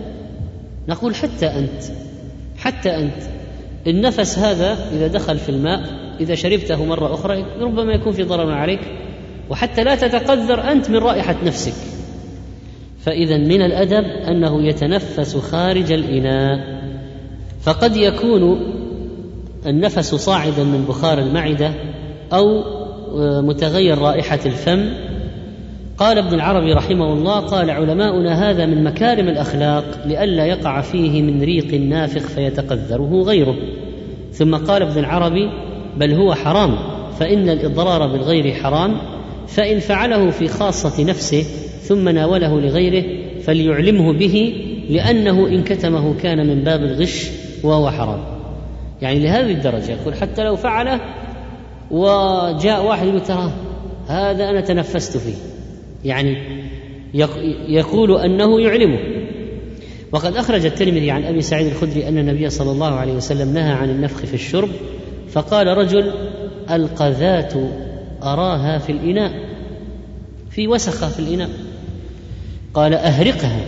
نقول 0.88 1.14
حتى 1.14 1.46
أنت 1.46 1.82
حتى 2.58 2.96
أنت. 2.96 3.37
النفس 3.86 4.38
هذا 4.38 4.78
إذا 4.92 5.06
دخل 5.06 5.38
في 5.38 5.48
الماء 5.48 5.82
إذا 6.20 6.34
شربته 6.34 6.84
مرة 6.84 7.14
أخرى 7.14 7.44
ربما 7.60 7.92
يكون 7.92 8.12
في 8.12 8.22
ضرر 8.22 8.52
عليك 8.52 8.80
وحتى 9.50 9.84
لا 9.84 9.94
تتقذر 9.94 10.72
أنت 10.72 10.90
من 10.90 10.96
رائحة 10.96 11.36
نفسك. 11.44 11.74
فإذا 13.00 13.36
من 13.36 13.62
الأدب 13.62 14.04
أنه 14.04 14.62
يتنفس 14.62 15.36
خارج 15.36 15.92
الإناء. 15.92 16.78
فقد 17.60 17.96
يكون 17.96 18.60
النفس 19.66 20.14
صاعدا 20.14 20.64
من 20.64 20.84
بخار 20.88 21.18
المعدة 21.18 21.72
أو 22.32 22.64
متغير 23.42 23.98
رائحة 23.98 24.38
الفم 24.46 25.07
قال 25.98 26.18
ابن 26.18 26.34
العربي 26.34 26.72
رحمه 26.72 27.12
الله 27.12 27.40
قال 27.40 27.70
علماؤنا 27.70 28.50
هذا 28.50 28.66
من 28.66 28.84
مكارم 28.84 29.28
الأخلاق 29.28 29.84
لئلا 30.06 30.46
يقع 30.46 30.80
فيه 30.80 31.22
من 31.22 31.42
ريق 31.42 31.74
نافخ 31.74 32.28
فيتقذره 32.28 33.22
غيره. 33.22 33.56
ثم 34.32 34.56
قال 34.56 34.82
ابن 34.82 34.98
العربي 34.98 35.50
بل 35.96 36.14
هو 36.14 36.34
حرام 36.34 36.78
فإن 37.18 37.48
الإضرار 37.48 38.06
بالغير 38.06 38.54
حرام 38.54 38.96
فإن 39.48 39.78
فعله 39.78 40.30
في 40.30 40.48
خاصة 40.48 41.04
نفسه 41.04 41.42
ثم 41.82 42.08
ناوله 42.08 42.60
لغيره 42.60 43.04
فليعلمه 43.40 44.12
به 44.12 44.54
لأنه 44.90 45.46
إن 45.46 45.62
كتمه 45.62 46.14
كان 46.14 46.46
من 46.46 46.64
باب 46.64 46.82
الغش 46.82 47.30
وهو 47.62 47.90
حرام. 47.90 48.20
يعني 49.02 49.18
لهذه 49.18 49.52
الدرجة 49.52 49.92
يقول 49.92 50.14
حتى 50.14 50.44
لو 50.44 50.56
فعله 50.56 51.00
وجاء 51.90 52.84
واحد 52.86 53.06
يقول 53.06 53.20
ترى 53.20 53.52
هذا 54.08 54.50
أنا 54.50 54.60
تنفست 54.60 55.16
فيه. 55.16 55.57
يعني 56.04 56.36
يقول 57.68 58.20
أنه 58.20 58.60
يعلمه. 58.60 58.98
وقد 60.12 60.36
أخرج 60.36 60.66
الترمذي 60.66 61.10
عن 61.10 61.24
أبي 61.24 61.42
سعيد 61.42 61.66
الخدري 61.66 62.08
أن 62.08 62.18
النبي 62.18 62.50
صلى 62.50 62.70
الله 62.70 62.94
عليه 62.94 63.12
وسلم 63.12 63.54
نهى 63.54 63.72
عن 63.72 63.90
النفخ 63.90 64.18
في 64.18 64.34
الشرب 64.34 64.68
فقال 65.30 65.66
رجل 65.66 66.12
القذات 66.70 67.52
أراها 68.22 68.78
في 68.78 68.92
الإناء 68.92 69.32
في 70.50 70.68
وسخة 70.68 71.08
في 71.08 71.18
الإناء. 71.18 71.50
قال 72.74 72.94
أهرقها. 72.94 73.60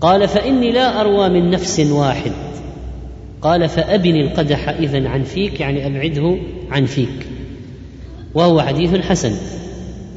قال 0.00 0.28
فإني 0.28 0.72
لا 0.72 1.00
أروى 1.00 1.28
من 1.28 1.50
نفس 1.50 1.80
واحد. 1.80 2.32
قال 3.42 3.68
فابن 3.68 4.16
القدح 4.16 4.68
اذا 4.68 5.08
عن 5.08 5.22
فيك 5.22 5.60
يعني 5.60 5.86
أبعده 5.86 6.38
عن 6.70 6.86
فيك. 6.86 7.26
وهو 8.34 8.60
حديث 8.60 8.94
حسن. 8.94 9.57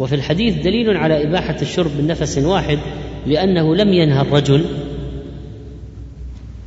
وفي 0.02 0.16
الحديث 0.16 0.56
دليل 0.56 0.97
على 0.97 1.24
إباحة 1.24 1.56
الشرب 1.62 1.91
من 1.99 2.08
نفس 2.08 2.38
واحد 2.38 2.80
لأنه 3.28 3.76
لم 3.76 3.93
ينهى 3.93 4.22
الرجل. 4.22 4.66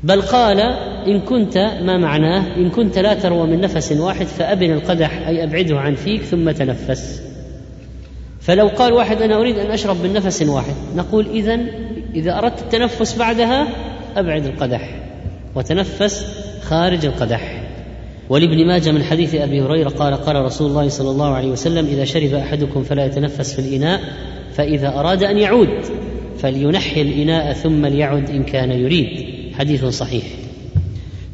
بل 0.02 0.22
قال 0.22 0.60
إن 1.06 1.20
كنت 1.20 1.58
ما 1.58 1.98
معناه؟ 1.98 2.56
إن 2.56 2.70
كنت 2.70 2.98
لا 2.98 3.14
تروى 3.14 3.46
من 3.46 3.60
نفس 3.60 3.92
واحد 3.92 4.26
فأبن 4.26 4.72
القدح 4.72 5.26
أي 5.26 5.44
أبعده 5.44 5.80
عن 5.80 5.94
فيك 5.94 6.22
ثم 6.22 6.50
تنفس. 6.50 7.22
فلو 8.40 8.68
قال 8.68 8.92
واحد 8.92 9.22
أنا 9.22 9.36
أريد 9.36 9.58
أن 9.58 9.70
أشرب 9.70 9.96
من 10.04 10.12
نفس 10.12 10.42
واحد 10.42 10.74
نقول 10.96 11.26
اذا 11.26 11.60
إذا 12.14 12.38
أردت 12.38 12.62
التنفس 12.62 13.18
بعدها 13.18 13.68
أبعد 14.16 14.46
القدح 14.46 15.00
وتنفس 15.54 16.26
خارج 16.62 17.06
القدح. 17.06 17.63
ولابن 18.34 18.66
ماجه 18.66 18.92
من 18.92 19.02
حديث 19.02 19.34
أبي 19.34 19.62
هريرة 19.62 19.88
قال 19.88 20.14
قال 20.14 20.36
رسول 20.36 20.70
الله 20.70 20.88
صلى 20.88 21.10
الله 21.10 21.34
عليه 21.34 21.48
وسلم 21.48 21.86
إذا 21.86 22.04
شرب 22.04 22.34
أحدكم 22.34 22.82
فلا 22.82 23.06
يتنفس 23.06 23.54
في 23.54 23.58
الإناء 23.58 24.00
فإذا 24.54 24.88
أراد 24.88 25.22
أن 25.22 25.38
يعود 25.38 25.68
فلينحي 26.38 27.02
الإناء 27.02 27.52
ثم 27.52 27.86
ليعد 27.86 28.30
إن 28.30 28.42
كان 28.42 28.70
يريد. 28.70 29.26
حديث 29.58 29.84
صحيح. 29.84 30.24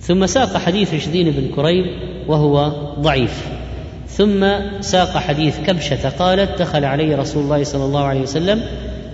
ثم 0.00 0.26
ساق 0.26 0.56
حديث 0.56 0.94
رشدين 0.94 1.30
بن 1.30 1.48
كريب 1.56 1.84
وهو 2.28 2.72
ضعيف. 3.00 3.48
ثم 4.08 4.46
ساق 4.80 5.16
حديث 5.16 5.60
كبشة 5.66 6.08
قالت 6.08 6.58
دخل 6.58 6.84
علي 6.84 7.14
رسول 7.14 7.42
الله 7.42 7.64
صلى 7.64 7.84
الله 7.84 8.04
عليه 8.04 8.20
وسلم 8.20 8.62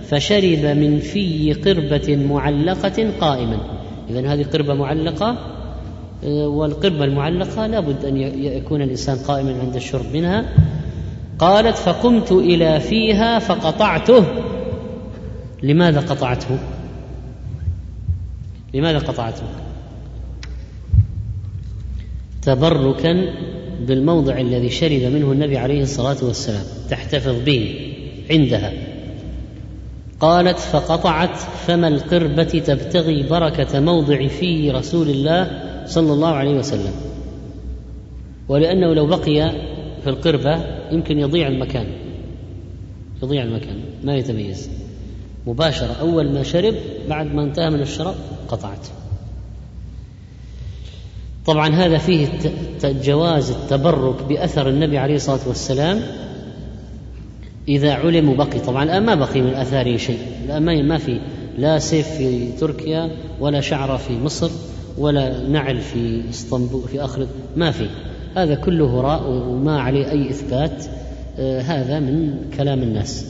فشرب 0.09 0.65
من 0.65 0.99
في 0.99 1.53
قربة 1.53 2.15
معلقة 2.15 3.11
قائما. 3.21 3.57
اذا 4.09 4.33
هذه 4.33 4.43
قربة 4.43 4.73
معلقة 4.73 5.56
والقربة 6.23 7.03
المعلقة 7.03 7.67
لابد 7.67 8.05
أن 8.05 8.17
يكون 8.43 8.81
الإنسان 8.81 9.17
قائما 9.17 9.59
عند 9.59 9.75
الشرب 9.75 10.05
منها. 10.13 10.45
قالت 11.39 11.77
فقمت 11.77 12.31
إلى 12.31 12.79
فيها 12.79 13.39
فقطعته. 13.39 14.25
لماذا 15.63 15.99
قطعته؟ 15.99 16.57
لماذا 18.73 18.97
قطعته؟ 18.97 19.43
تبركا 22.41 23.33
بالموضع 23.87 24.37
الذي 24.37 24.69
شرب 24.69 25.01
منه 25.01 25.31
النبي 25.31 25.57
عليه 25.57 25.81
الصلاة 25.81 26.17
والسلام 26.21 26.63
تحتفظ 26.89 27.43
به 27.45 27.91
عندها. 28.31 28.73
قالت 30.19 30.59
فقطعت 30.59 31.37
فما 31.37 31.87
القربة 31.87 32.43
تبتغي 32.43 33.23
بركة 33.23 33.79
موضع 33.79 34.27
في 34.27 34.71
رسول 34.71 35.09
الله 35.09 35.66
صلى 35.87 36.13
الله 36.13 36.27
عليه 36.27 36.55
وسلم. 36.55 36.93
ولأنه 38.49 38.93
لو 38.93 39.05
بقي 39.05 39.51
في 40.03 40.09
القربة 40.09 40.63
يمكن 40.91 41.19
يضيع 41.19 41.47
المكان. 41.47 41.87
يضيع 43.23 43.43
المكان 43.43 43.75
ما 44.03 44.15
يتميز. 44.15 44.69
مباشرة 45.47 45.93
أول 46.01 46.31
ما 46.33 46.43
شرب 46.43 46.75
بعد 47.09 47.33
ما 47.33 47.43
انتهى 47.43 47.69
من 47.69 47.81
الشراب 47.81 48.15
قطعت. 48.47 48.87
طبعا 51.45 51.69
هذا 51.69 51.97
فيه 51.97 52.27
جواز 52.83 53.51
التبرك 53.51 54.23
بأثر 54.23 54.69
النبي 54.69 54.97
عليه 54.97 55.15
الصلاة 55.15 55.47
والسلام 55.47 56.01
إذا 57.67 57.93
علم 57.93 58.35
بقي. 58.35 58.59
طبعا 58.59 58.83
الآن 58.83 59.05
ما 59.05 59.15
بقي 59.15 59.41
من 59.41 59.53
أثاره 59.53 59.97
شيء. 59.97 60.19
الآن 60.45 60.87
ما 60.87 60.97
في 60.97 61.19
لا 61.57 61.79
سيف 61.79 62.07
في 62.07 62.51
تركيا 62.51 63.11
ولا 63.39 63.61
شعرة 63.61 63.97
في 63.97 64.13
مصر. 64.13 64.51
ولا 64.97 65.47
نعل 65.47 65.81
في 65.81 66.29
إسطنبول 66.29 66.81
في 66.81 67.03
اخر 67.03 67.27
ما 67.55 67.71
في. 67.71 67.89
هذا 68.35 68.55
كله 68.55 68.99
هراء 68.99 69.29
وما 69.31 69.81
عليه 69.81 70.11
أي 70.11 70.29
إثبات 70.29 70.85
آه، 71.39 71.61
هذا 71.61 71.99
من 71.99 72.35
كلام 72.57 72.83
الناس. 72.83 73.25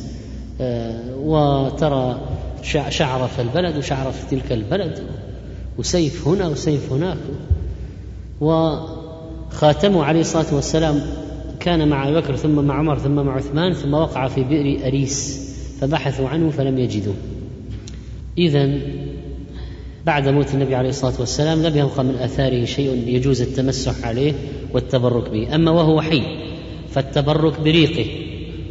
آه، 0.62 1.16
وترى 1.16 2.22
شعر 2.90 3.28
في 3.28 3.42
البلد 3.42 3.78
وشعر 3.78 4.12
في 4.12 4.36
تلك 4.36 4.52
البلد 4.52 5.00
وسيف 5.78 6.28
هنا 6.28 6.48
وسيف 6.48 6.94
هناك. 6.94 7.18
وخاتمه 8.42 10.04
عليه 10.04 10.22
الصلاة 10.22 10.56
والسلام 10.56 11.02
كان 11.60 11.88
مع 11.88 12.08
أبي 12.08 12.16
بكر 12.16 12.36
ثم 12.36 12.64
مع 12.66 12.80
عمر 12.80 13.00
ثم 13.00 13.16
مع 13.16 13.36
عثمان 13.36 13.74
ثم 13.74 13.94
وقع 13.94 14.28
في 14.28 14.44
بئر 14.44 14.88
أريس 14.88 15.48
فبحثوا 15.82 16.30
عنه 16.30 16.50
فلم 16.50 16.78
يجدوه. 16.78 17.16
اذا 18.38 18.80
بعد 20.08 20.28
موت 20.28 20.54
النبي 20.54 20.76
عليه 20.76 20.90
الصلاة 20.90 21.14
والسلام 21.20 21.64
لم 21.64 21.78
يبقى 21.78 22.04
من 22.04 22.16
آثاره 22.16 22.66
شيء 22.66 23.04
يجوز 23.08 23.42
التمسح 23.42 24.08
عليه 24.08 24.34
والتبرك 24.74 25.30
به. 25.30 25.56
أما 25.56 25.72
وهو 25.72 26.02
حي 26.02 26.22
فالتبرك 26.92 27.60
بريقه 27.60 28.06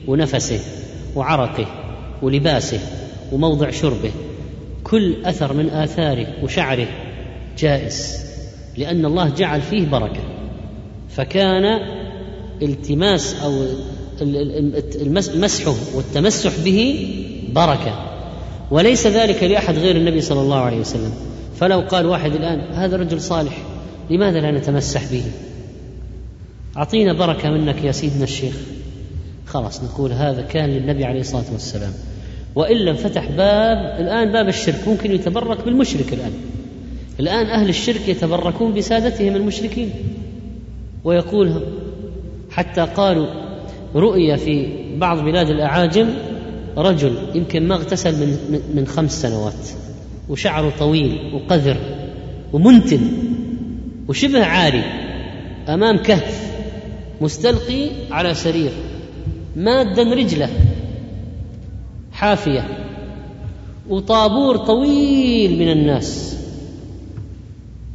ونفسه 0.06 0.60
وعرقه 1.16 1.66
ولباسه 2.22 2.80
وموضع 3.32 3.70
شربه. 3.70 4.10
كل 4.84 5.14
أثر 5.24 5.52
من 5.52 5.70
آثاره 5.70 6.26
وشعره 6.42 6.88
جائز 7.58 8.26
لأن 8.76 9.04
الله 9.04 9.28
جعل 9.28 9.60
فيه 9.60 9.86
بركة. 9.86 10.22
فكان 11.08 11.80
التماس 12.62 13.36
أو 13.42 13.66
المسح 15.34 15.74
والتمسح 15.94 16.52
به 16.64 17.08
بركة. 17.52 18.15
وليس 18.70 19.06
ذلك 19.06 19.42
لأحد 19.42 19.78
غير 19.78 19.96
النبي 19.96 20.20
صلى 20.20 20.40
الله 20.40 20.56
عليه 20.56 20.80
وسلم. 20.80 21.12
فلو 21.60 21.80
قال 21.80 22.06
واحد 22.06 22.34
الآن 22.34 22.60
هذا 22.60 22.96
رجل 22.96 23.20
صالح 23.20 23.58
لماذا 24.10 24.40
لا 24.40 24.50
نتمسح 24.50 25.12
به؟ 25.12 25.22
أعطينا 26.76 27.12
بركة 27.12 27.50
منك 27.50 27.84
يا 27.84 27.92
سيدنا 27.92 28.24
الشيخ. 28.24 28.54
خلاص 29.46 29.82
نقول 29.82 30.12
هذا 30.12 30.42
كان 30.42 30.70
للنبي 30.70 31.04
عليه 31.04 31.20
الصلاة 31.20 31.44
والسلام. 31.52 31.92
والا 32.54 32.90
انفتح 32.90 33.30
باب 33.30 34.00
الآن 34.00 34.32
باب 34.32 34.48
الشرك 34.48 34.88
ممكن 34.88 35.12
يتبرك 35.12 35.64
بالمشرك 35.64 36.12
الآن. 36.12 36.32
الآن 37.20 37.46
أهل 37.46 37.68
الشرك 37.68 38.08
يتبركون 38.08 38.74
بسادتهم 38.74 39.36
المشركين. 39.36 39.90
ويقول 41.04 41.62
حتى 42.50 42.80
قالوا 42.80 43.26
رؤي 43.94 44.36
في 44.36 44.68
بعض 44.96 45.18
بلاد 45.18 45.50
الأعاجم 45.50 46.08
رجل 46.76 47.16
يمكن 47.34 47.68
ما 47.68 47.74
اغتسل 47.74 48.20
من 48.20 48.60
من 48.74 48.86
خمس 48.86 49.22
سنوات 49.22 49.68
وشعره 50.28 50.72
طويل 50.78 51.34
وقذر 51.34 51.76
ومنتن 52.52 53.00
وشبه 54.08 54.44
عاري 54.44 54.84
أمام 55.68 55.96
كهف 55.96 56.52
مستلقي 57.20 57.90
على 58.10 58.34
سرير 58.34 58.70
مادا 59.56 60.02
رجله 60.02 60.48
حافية 62.12 62.68
وطابور 63.88 64.56
طويل 64.56 65.58
من 65.58 65.72
الناس. 65.72 66.36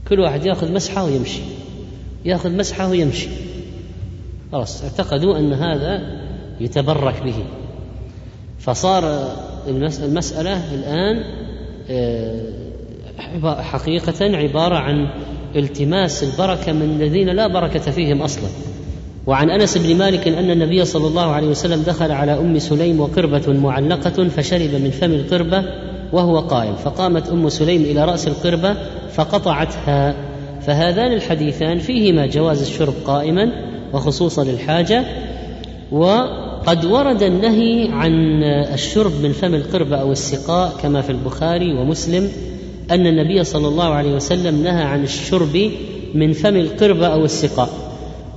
كل 0.07 0.19
واحد 0.19 0.45
ياخذ 0.45 0.71
مسحة 0.71 1.05
ويمشي 1.05 1.41
ياخذ 2.25 2.57
مسحة 2.57 2.89
ويمشي. 2.89 3.27
خلاص 4.51 4.83
اعتقدوا 4.83 5.39
أن 5.39 5.53
هذا 5.53 6.21
يتبرك 6.59 7.23
به. 7.23 7.45
فصار 8.61 9.33
المسألة 10.03 10.73
الآن 10.73 11.23
آه، 11.89 13.61
حقيقة 13.61 14.37
عبارة 14.37 14.75
عن 14.75 15.07
التماس 15.55 16.23
البركة 16.23 16.73
من 16.73 17.01
الذين 17.01 17.29
لا 17.29 17.47
بركة 17.47 17.91
فيهم 17.91 18.21
أصلا. 18.21 18.49
وعن 19.27 19.49
أنس 19.49 19.77
بن 19.77 19.95
مالك 19.95 20.27
أن 20.27 20.51
النبي 20.51 20.85
صلى 20.85 21.07
الله 21.07 21.31
عليه 21.31 21.47
وسلم 21.47 21.81
دخل 21.81 22.11
على 22.11 22.31
أم 22.31 22.59
سليم 22.59 22.99
وقربة 22.99 23.53
معلقة 23.53 24.27
فشرب 24.27 24.75
من 24.75 24.91
فم 24.91 25.11
القربة 25.11 25.63
وهو 26.13 26.39
قائم. 26.39 26.75
فقامت 26.75 27.29
أم 27.29 27.49
سليم 27.49 27.81
إلى 27.81 28.05
رأس 28.05 28.27
القربة 28.27 28.75
فقطعتها. 29.13 30.15
فهذان 30.61 31.13
الحديثان 31.13 31.79
فيهما 31.79 32.25
جواز 32.25 32.61
الشرب 32.61 32.93
قائما 33.05 33.51
وخصوصا 33.93 34.43
للحاجة 34.43 35.05
و 35.91 36.21
قد 36.65 36.85
ورد 36.85 37.23
النهي 37.23 37.89
عن 37.91 38.43
الشرب 38.73 39.11
من 39.23 39.31
فم 39.31 39.55
القربة 39.55 39.97
أو 39.97 40.11
السقاء 40.11 40.73
كما 40.81 41.01
في 41.01 41.09
البخاري 41.09 41.73
ومسلم 41.73 42.31
أن 42.91 43.07
النبي 43.07 43.43
صلى 43.43 43.67
الله 43.67 43.83
عليه 43.83 44.15
وسلم 44.15 44.63
نهى 44.63 44.83
عن 44.83 45.03
الشرب 45.03 45.71
من 46.13 46.33
فم 46.33 46.55
القربة 46.55 47.07
أو 47.07 47.25
السقاء. 47.25 47.69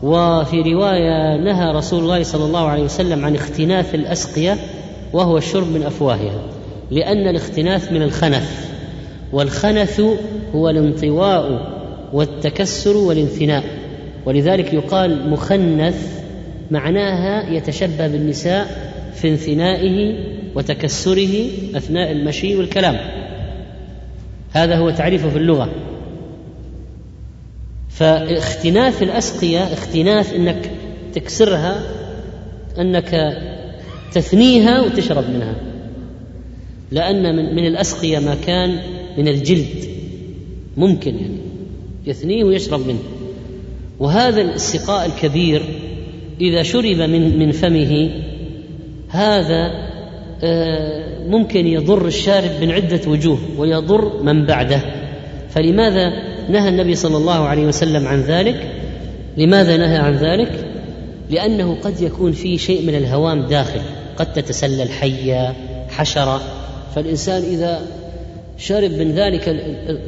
وفي 0.02 0.62
رواية 0.62 1.36
نهى 1.36 1.72
رسول 1.72 2.02
الله 2.02 2.22
صلى 2.22 2.44
الله 2.44 2.66
عليه 2.66 2.82
وسلم 2.82 3.24
عن 3.24 3.34
اختناث 3.34 3.94
الأسقية 3.94 4.56
وهو 5.12 5.38
الشرب 5.38 5.72
من 5.72 5.82
أفواهها 5.82 6.42
لأن 6.90 7.28
الاختناث 7.28 7.92
من 7.92 8.02
الخنث. 8.02 8.68
والخنث 9.32 10.00
هو 10.54 10.70
الانطواء 10.70 11.74
والتكسر 12.12 12.96
والانثناء 12.96 13.64
ولذلك 14.26 14.72
يقال 14.72 15.30
مخنث 15.30 16.23
معناها 16.70 17.50
يتشبه 17.50 18.06
بالنساء 18.06 18.94
في 19.14 19.28
انثنائه 19.28 20.18
وتكسره 20.54 21.46
أثناء 21.74 22.12
المشي 22.12 22.56
والكلام. 22.56 22.96
هذا 24.52 24.76
هو 24.76 24.90
تعريفه 24.90 25.28
في 25.28 25.36
اللغة. 25.36 25.70
فاختناث 27.88 29.02
الأسقية 29.02 29.72
اختناث 29.72 30.34
إنك 30.34 30.70
تكسرها 31.14 31.82
أنك 32.78 33.38
تثنيها 34.12 34.80
وتشرب 34.80 35.30
منها. 35.30 35.54
لأن 36.90 37.36
من, 37.36 37.54
من 37.54 37.66
الأسقية 37.66 38.18
ما 38.18 38.34
كان 38.46 38.78
من 39.18 39.28
الجلد. 39.28 39.84
ممكن 40.76 41.14
يعني 41.14 41.38
يثنيه 42.06 42.44
ويشرب 42.44 42.86
منه. 42.86 43.02
وهذا 43.98 44.42
السقاء 44.42 45.06
الكبير 45.06 45.62
إذا 46.40 46.62
شرب 46.62 46.96
من 46.96 47.38
من 47.38 47.52
فمه 47.52 48.10
هذا 49.08 49.70
آه، 50.44 51.24
ممكن 51.28 51.66
يضر 51.66 52.06
الشارب 52.06 52.50
من 52.60 52.70
عدة 52.70 53.00
وجوه 53.06 53.38
ويضر 53.58 54.22
من 54.22 54.46
بعده. 54.46 54.80
فلماذا 55.50 56.12
نهى 56.50 56.68
النبي 56.68 56.94
صلى 56.94 57.16
الله 57.16 57.44
عليه 57.44 57.66
وسلم 57.66 58.06
عن 58.06 58.20
ذلك؟ 58.20 58.70
لماذا 59.36 59.76
نهى 59.76 59.96
عن 59.96 60.12
ذلك؟ 60.12 60.50
لأنه 61.30 61.76
قد 61.82 62.00
يكون 62.00 62.32
فيه 62.32 62.56
شيء 62.56 62.86
من 62.86 62.94
الهوام 62.94 63.42
داخل 63.42 63.80
قد 64.16 64.32
تتسلل 64.32 64.90
حية 64.90 65.54
حشرة. 65.88 66.40
فالإنسان 66.94 67.42
إذا 67.42 67.82
شرب 68.58 68.90
من 68.90 69.12
ذلك 69.12 69.60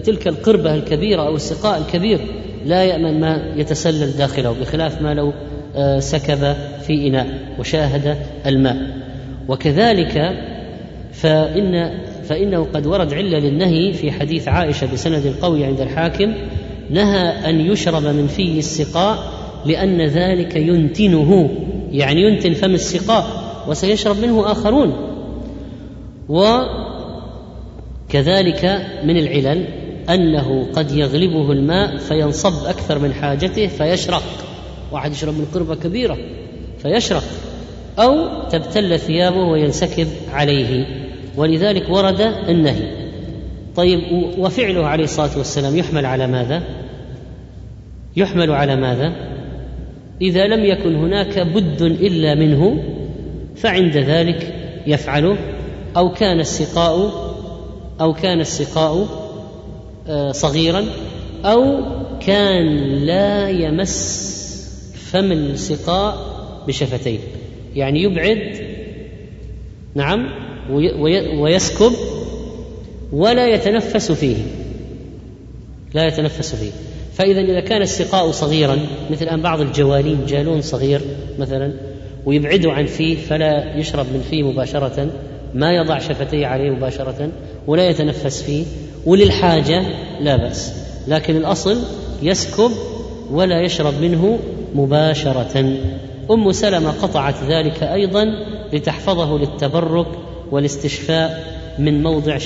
تلك 0.05 0.29
القربة 0.29 0.74
الكبيرة 0.74 1.22
أو 1.22 1.37
السقاء 1.37 1.79
الكبير 1.79 2.20
لا 2.64 2.85
يأمن 2.85 3.20
ما 3.20 3.55
يتسلل 3.57 4.16
داخله 4.16 4.53
بخلاف 4.53 5.03
ما 5.03 5.14
لو 5.14 5.33
سكب 5.99 6.57
في 6.87 7.09
إناء 7.09 7.27
وشاهد 7.59 8.16
الماء. 8.47 8.77
وكذلك 9.49 10.33
فإن 11.12 11.91
فإنه 12.29 12.66
قد 12.74 12.87
ورد 12.87 13.14
علة 13.14 13.39
للنهي 13.39 13.93
في 13.93 14.12
حديث 14.12 14.49
عائشة 14.49 14.93
بسند 14.93 15.35
قوي 15.43 15.64
عند 15.64 15.81
الحاكم 15.81 16.35
نهى 16.91 17.51
أن 17.51 17.61
يشرب 17.61 18.03
من 18.03 18.27
فيه 18.27 18.59
السقاء 18.59 19.18
لأن 19.66 20.03
ذلك 20.03 20.57
ينتنه 20.57 21.51
يعني 21.93 22.22
ينتن 22.22 22.53
فم 22.53 22.74
السقاء 22.74 23.27
وسيشرب 23.68 24.16
منه 24.20 24.53
آخرون. 24.53 24.93
وكذلك 28.09 28.87
من 29.05 29.16
العلل 29.16 29.64
أنه 30.11 30.66
قد 30.72 30.93
يغلبه 30.93 31.53
الماء 31.53 31.97
فينصب 31.97 32.66
أكثر 32.66 32.99
من 32.99 33.12
حاجته 33.12 33.66
فيشرق. 33.66 34.22
واحد 34.97 35.12
يشرب 35.12 35.34
من 35.34 35.47
قربة 35.55 35.74
كبيرة 35.74 36.18
فيشرق 36.82 37.24
أو 37.99 38.28
تبتل 38.49 38.99
ثيابه 38.99 39.36
وينسكب 39.36 40.07
عليه 40.32 40.86
ولذلك 41.36 41.90
ورد 41.90 42.20
النهي 42.20 43.07
طيب 43.76 44.01
وفعله 44.38 44.86
عليه 44.86 45.05
الصلاة 45.05 45.38
والسلام 45.38 45.76
يحمل 45.76 46.07
على 46.07 46.26
ماذا؟ 46.26 46.62
يحمل 48.16 48.51
على 48.51 48.76
ماذا؟ 48.76 49.12
إذا 50.20 50.47
لم 50.47 50.64
يكن 50.64 50.94
هناك 50.97 51.38
بد 51.38 51.82
إلا 51.82 52.34
منه 52.34 52.82
فعند 53.57 53.97
ذلك 53.97 54.55
يفعله 54.86 55.36
أو 55.97 56.12
كان 56.12 56.40
السقاء 56.40 57.12
أو 58.01 58.14
كان 58.14 58.40
السقاء 58.40 59.07
آه، 60.09 60.32
صغيرا 60.32 60.84
أو 61.44 61.80
كان 62.20 62.66
لا 63.07 63.49
يمس 63.49 64.45
فم 65.17 65.33
السقاء 65.33 66.17
بشفتيه 66.69 67.19
يعني 67.77 68.03
يبعد 68.03 68.57
نعم 69.95 70.29
ويسكب 71.41 71.93
ولا 73.12 73.47
يتنفس 73.47 74.12
فيه. 74.12 74.37
لا 75.95 76.07
يتنفس 76.07 76.55
فيه. 76.55 76.71
فإذا 77.14 77.41
إذا 77.41 77.61
كان 77.61 77.83
السقاء 77.83 78.31
صغيرا 78.31 78.79
مثل 79.11 79.25
الآن 79.25 79.43
بعض 79.43 79.61
الجوالين 79.61 80.27
جالون 80.27 80.62
صغير 80.62 81.01
مثلا 81.39 81.73
ويبعده 82.27 82.73
عن 82.73 82.87
فيه 82.87 83.17
فلا 83.17 83.77
يشرب 83.77 84.07
من 84.07 84.25
فيه 84.31 84.43
مباشرة 84.43 85.11
ما 85.55 85.73
يضع 85.73 85.99
شفتيه 85.99 86.47
عليه 86.47 86.71
مباشرة 86.71 87.31
ولا 87.67 87.89
يتنفس 87.89 88.43
فيه 88.43 88.64
وللحاجة 89.07 89.83
لا 90.21 90.37
بأس. 90.37 90.73
لكن 91.09 91.37
الأصل 91.37 91.79
يسكب 92.23 92.71
ولا 93.31 93.61
يشرب 93.61 93.95
منه 94.01 94.39
مباشرة. 94.77 95.64
أم 96.31 96.53
سلمة 96.53 96.91
قطعت 96.91 97.35
ذلك 97.49 97.83
أيضا 97.83 98.24
لتحفظه 98.72 99.39
للتبرك 99.39 100.07
والاستشفاء 100.51 101.45
من 101.79 102.03
موضع 102.03 102.39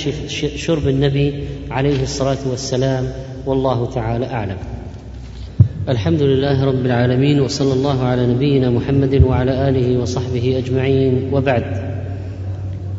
شرب 0.57 0.89
النبي 0.89 1.45
عليه 1.71 2.03
الصلاة 2.03 2.39
والسلام. 2.51 3.05
والله 3.47 3.87
تعالى 3.87 4.27
أعلم. 4.27 4.57
الحمد 5.89 6.23
لله 6.23 6.65
رب 6.65 6.87
العالمين 6.87 7.41
وصلى 7.41 7.73
الله 7.73 8.03
على 8.03 8.27
نبينا 8.27 8.71
محمد 8.71 9.23
وعلى 9.25 9.69
آله 9.69 9.99
وصحبه 10.03 10.59
أجمعين. 10.59 11.31
وبعد 11.33 11.65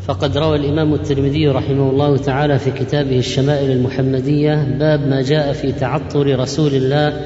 فقد 0.07 0.37
روى 0.37 0.57
الإمام 0.57 0.93
الترمذي 0.93 1.47
رحمه 1.47 1.89
الله 1.89 2.17
تعالى 2.17 2.59
في 2.59 2.71
كتابه 2.71 3.19
الشمائل 3.19 3.71
المحمدية 3.71 4.77
باب 4.79 5.07
ما 5.07 5.21
جاء 5.21 5.53
في 5.53 5.71
تعطر 5.71 6.39
رسول 6.39 6.71
الله 6.73 7.21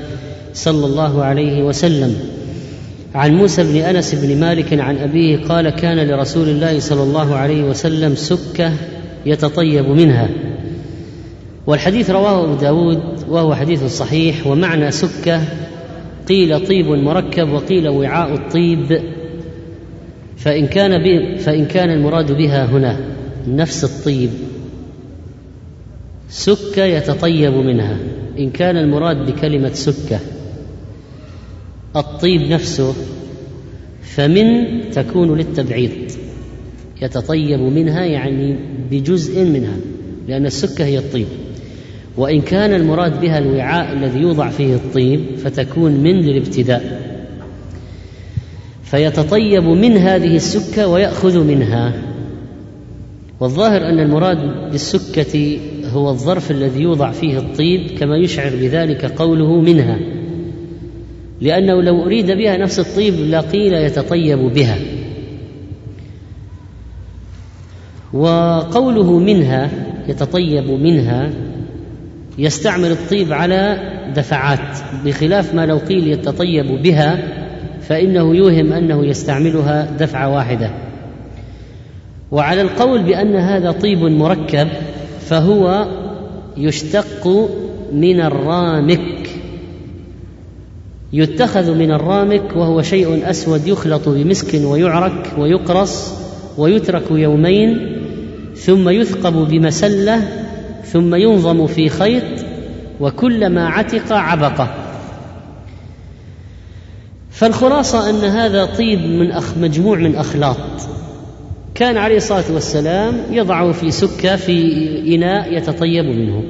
صلى 0.56 0.86
الله 0.86 1.24
عليه 1.24 1.64
وسلم. 1.64 2.16
عن 3.16 3.36
موسى 3.36 3.64
بن 3.64 3.76
أنس 3.76 4.16
بن 4.16 4.40
مالك 4.40 4.80
عن 4.80 4.98
أبيه 4.98 5.38
قال 5.38 5.70
كان 5.70 6.08
لرسول 6.08 6.50
الله 6.50 6.80
صلى 6.80 7.04
الله 7.04 7.36
عليه 7.36 7.64
وسلم 7.64 8.16
سكة 8.16 8.72
يتطيب 9.26 9.90
منها. 9.90 10.30
والحديث 11.68 12.10
رواه 12.10 12.44
أبو 12.44 12.54
داود 12.54 13.00
وهو 13.30 13.56
حديث 13.56 13.84
صحيح 13.84 14.48
ومعنى 14.48 14.92
سكة 14.92 15.42
قيل 16.30 16.68
طيب 16.68 16.88
مركب 16.88 17.50
وقيل 17.50 17.88
وعاء 17.88 18.34
الطيب. 18.34 19.02
فإن 20.38 20.68
كان 20.68 21.04
فإن 21.38 21.66
كان 21.66 21.90
المراد 21.90 22.32
بها 22.32 22.66
هنا 22.66 23.00
نفس 23.48 23.84
الطيب. 23.84 24.30
سكة 26.30 26.84
يتطيب 26.84 27.54
منها 27.54 27.98
إن 28.40 28.50
كان 28.50 28.78
المراد 28.78 29.32
بكلمة 29.32 29.74
سكة. 29.74 30.20
الطيب 31.96 32.42
نفسه 32.42 32.94
فمن 34.02 34.46
تكون 34.92 35.38
للتبعيض 35.38 35.92
يتطيب 37.02 37.60
منها 37.60 38.06
يعني 38.06 38.56
بجزء 38.92 39.46
منها 39.46 39.78
لأن 40.28 40.46
السكة 40.46 40.86
هي 40.86 40.98
الطيب. 40.98 41.28
وإن 42.18 42.42
كان 42.42 42.74
المراد 42.74 43.22
بها 43.22 43.38
الوعاء 43.38 43.94
الذي 43.94 44.20
يوضع 44.20 44.50
فيه 44.50 44.76
الطيب 44.76 45.20
فتكون 45.38 45.92
من 45.92 46.16
للابتداء. 46.22 47.02
فيتطيب 48.84 49.64
من 49.64 49.98
هذه 49.98 50.36
السكة 50.36 50.88
ويأخذ 50.88 51.44
منها. 51.44 51.94
والظاهر 53.40 53.90
أن 53.90 54.00
المراد 54.00 54.72
بالسكة 54.72 55.60
هو 55.94 56.10
الظرف 56.10 56.52
الذي 56.52 56.82
يوضع 56.82 57.12
فيه 57.12 57.38
الطيب 57.38 57.98
كما 58.00 58.18
يشعر 58.18 58.52
بذلك 58.56 59.06
قوله 59.06 59.62
منها. 59.62 60.00
لأنه 61.42 61.82
لو 61.82 62.04
أريد 62.04 62.32
بها 62.32 62.58
نفس 62.58 62.80
الطيب 62.80 63.14
لقيل 63.14 63.74
يتطيب 63.74 64.40
بها. 64.40 64.78
وقوله 68.14 69.20
منها 69.20 69.70
يتطيب 70.08 70.70
منها 70.70 71.30
يستعمل 72.38 72.92
الطيب 72.92 73.34
على 73.34 73.80
دفعات 74.16 74.78
بخلاف 75.06 75.54
ما 75.54 75.66
لو 75.66 75.78
قيل 75.78 76.08
يتطيب 76.08 76.82
بها 76.82 77.20
فإنه 77.82 78.36
يوهم 78.36 78.74
أنه 78.74 79.06
يستعملها 79.06 79.92
دفعة 80.00 80.30
واحدة. 80.30 80.72
وعلى 82.32 82.62
القول 82.62 83.04
بأن 83.04 83.36
هذا 83.36 83.72
طيب 83.72 84.00
مركب 84.00 84.68
فهو 85.20 85.88
يشتق 86.58 87.50
من 87.94 88.22
الرامك. 88.22 89.15
يتخذ 91.16 91.72
من 91.72 91.92
الرامك 91.92 92.56
وهو 92.56 92.82
شيء 92.82 93.30
أسود 93.30 93.68
يخلط 93.68 94.10
بمسك 94.10 94.62
ويعرك 94.64 95.34
ويقرص 95.38 96.14
ويترك 96.58 97.12
يومين 97.12 98.02
ثم 98.56 98.90
يثقب 98.90 99.34
بمسلة 99.34 100.28
ثم 100.84 101.16
ينظم 101.16 101.68
في 101.68 101.90
خيط 101.90 102.24
وكلما 103.00 103.68
عتق 103.68 104.14
عبقه. 104.14 104.74
فالخلاصة 107.32 108.10
أن 108.10 108.30
هذا 108.30 108.66
طيب 108.66 109.00
من 109.00 109.32
أخ 109.32 109.58
مجموع 109.58 109.98
من 109.98 110.16
أخلاط. 110.16 110.58
كان 111.76 111.98
عليه 111.98 112.18
الصلاة 112.18 112.54
والسلام 112.54 113.14
يضعه 113.32 113.72
في 113.72 113.92
سكة 113.92 114.36
في 114.36 115.16
إناء 115.16 115.58
يتطيب 115.58 116.06
منه. 116.06 116.44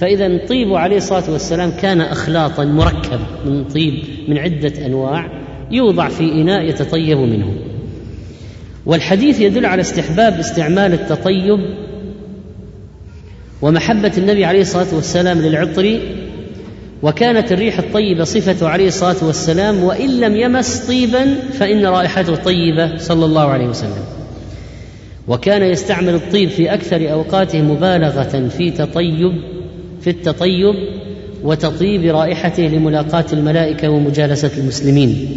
فإذا 0.00 0.46
طيب 0.46 0.74
عليه 0.74 0.96
الصلاة 0.96 1.30
والسلام 1.30 1.70
كان 1.70 2.00
أخلاطا 2.00 2.64
مركب 2.64 3.20
من 3.46 3.64
طيب 3.64 3.94
من 4.28 4.38
عدة 4.38 4.86
أنواع 4.86 5.26
يوضع 5.70 6.08
في 6.08 6.32
إناء 6.32 6.64
يتطيب 6.64 7.18
منه. 7.18 7.54
والحديث 8.86 9.40
يدل 9.40 9.66
على 9.66 9.80
استحباب 9.80 10.38
استعمال 10.38 10.92
التطيب 10.92 11.60
ومحبة 13.62 14.12
النبي 14.18 14.44
عليه 14.44 14.60
الصلاة 14.60 14.94
والسلام 14.94 15.38
للعطر 15.38 16.00
وكانت 17.02 17.52
الريح 17.52 17.78
الطيبة 17.78 18.24
صفة 18.24 18.68
عليه 18.68 18.88
الصلاة 18.88 19.16
والسلام 19.22 19.84
وإن 19.84 20.20
لم 20.20 20.36
يمس 20.36 20.86
طيبا 20.86 21.34
فإن 21.52 21.86
رائحته 21.86 22.36
طيبة 22.36 22.96
صلى 22.96 23.24
الله 23.24 23.44
عليه 23.48 23.66
وسلم. 23.66 24.04
وكان 25.28 25.62
يستعمل 25.62 26.14
الطيب 26.14 26.48
في 26.48 26.74
أكثر 26.74 27.12
أوقاته 27.12 27.62
مبالغة 27.62 28.48
في 28.48 28.70
تطيب. 28.70 29.59
في 30.00 30.10
التطيب 30.10 30.74
وتطيب 31.42 32.04
رائحته 32.04 32.62
لملاقاة 32.62 33.24
الملائكة 33.32 33.88
ومجالسة 33.88 34.50
المسلمين. 34.58 35.28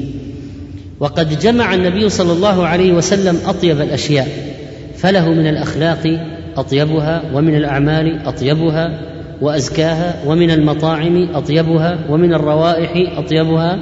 وقد 0.99 1.39
جمع 1.39 1.73
النبي 1.73 2.09
صلى 2.09 2.33
الله 2.33 2.67
عليه 2.67 2.93
وسلم 2.93 3.37
أطيب 3.45 3.81
الأشياء 3.81 4.27
فله 4.97 5.29
من 5.29 5.47
الأخلاق 5.47 6.27
أطيبها 6.57 7.23
ومن 7.33 7.55
الأعمال 7.55 8.25
أطيبها 8.25 8.99
وأزكاها 9.41 10.15
ومن 10.27 10.51
المطاعم 10.51 11.29
أطيبها 11.33 11.99
ومن 12.09 12.33
الروائح 12.33 13.17
أطيبها. 13.17 13.79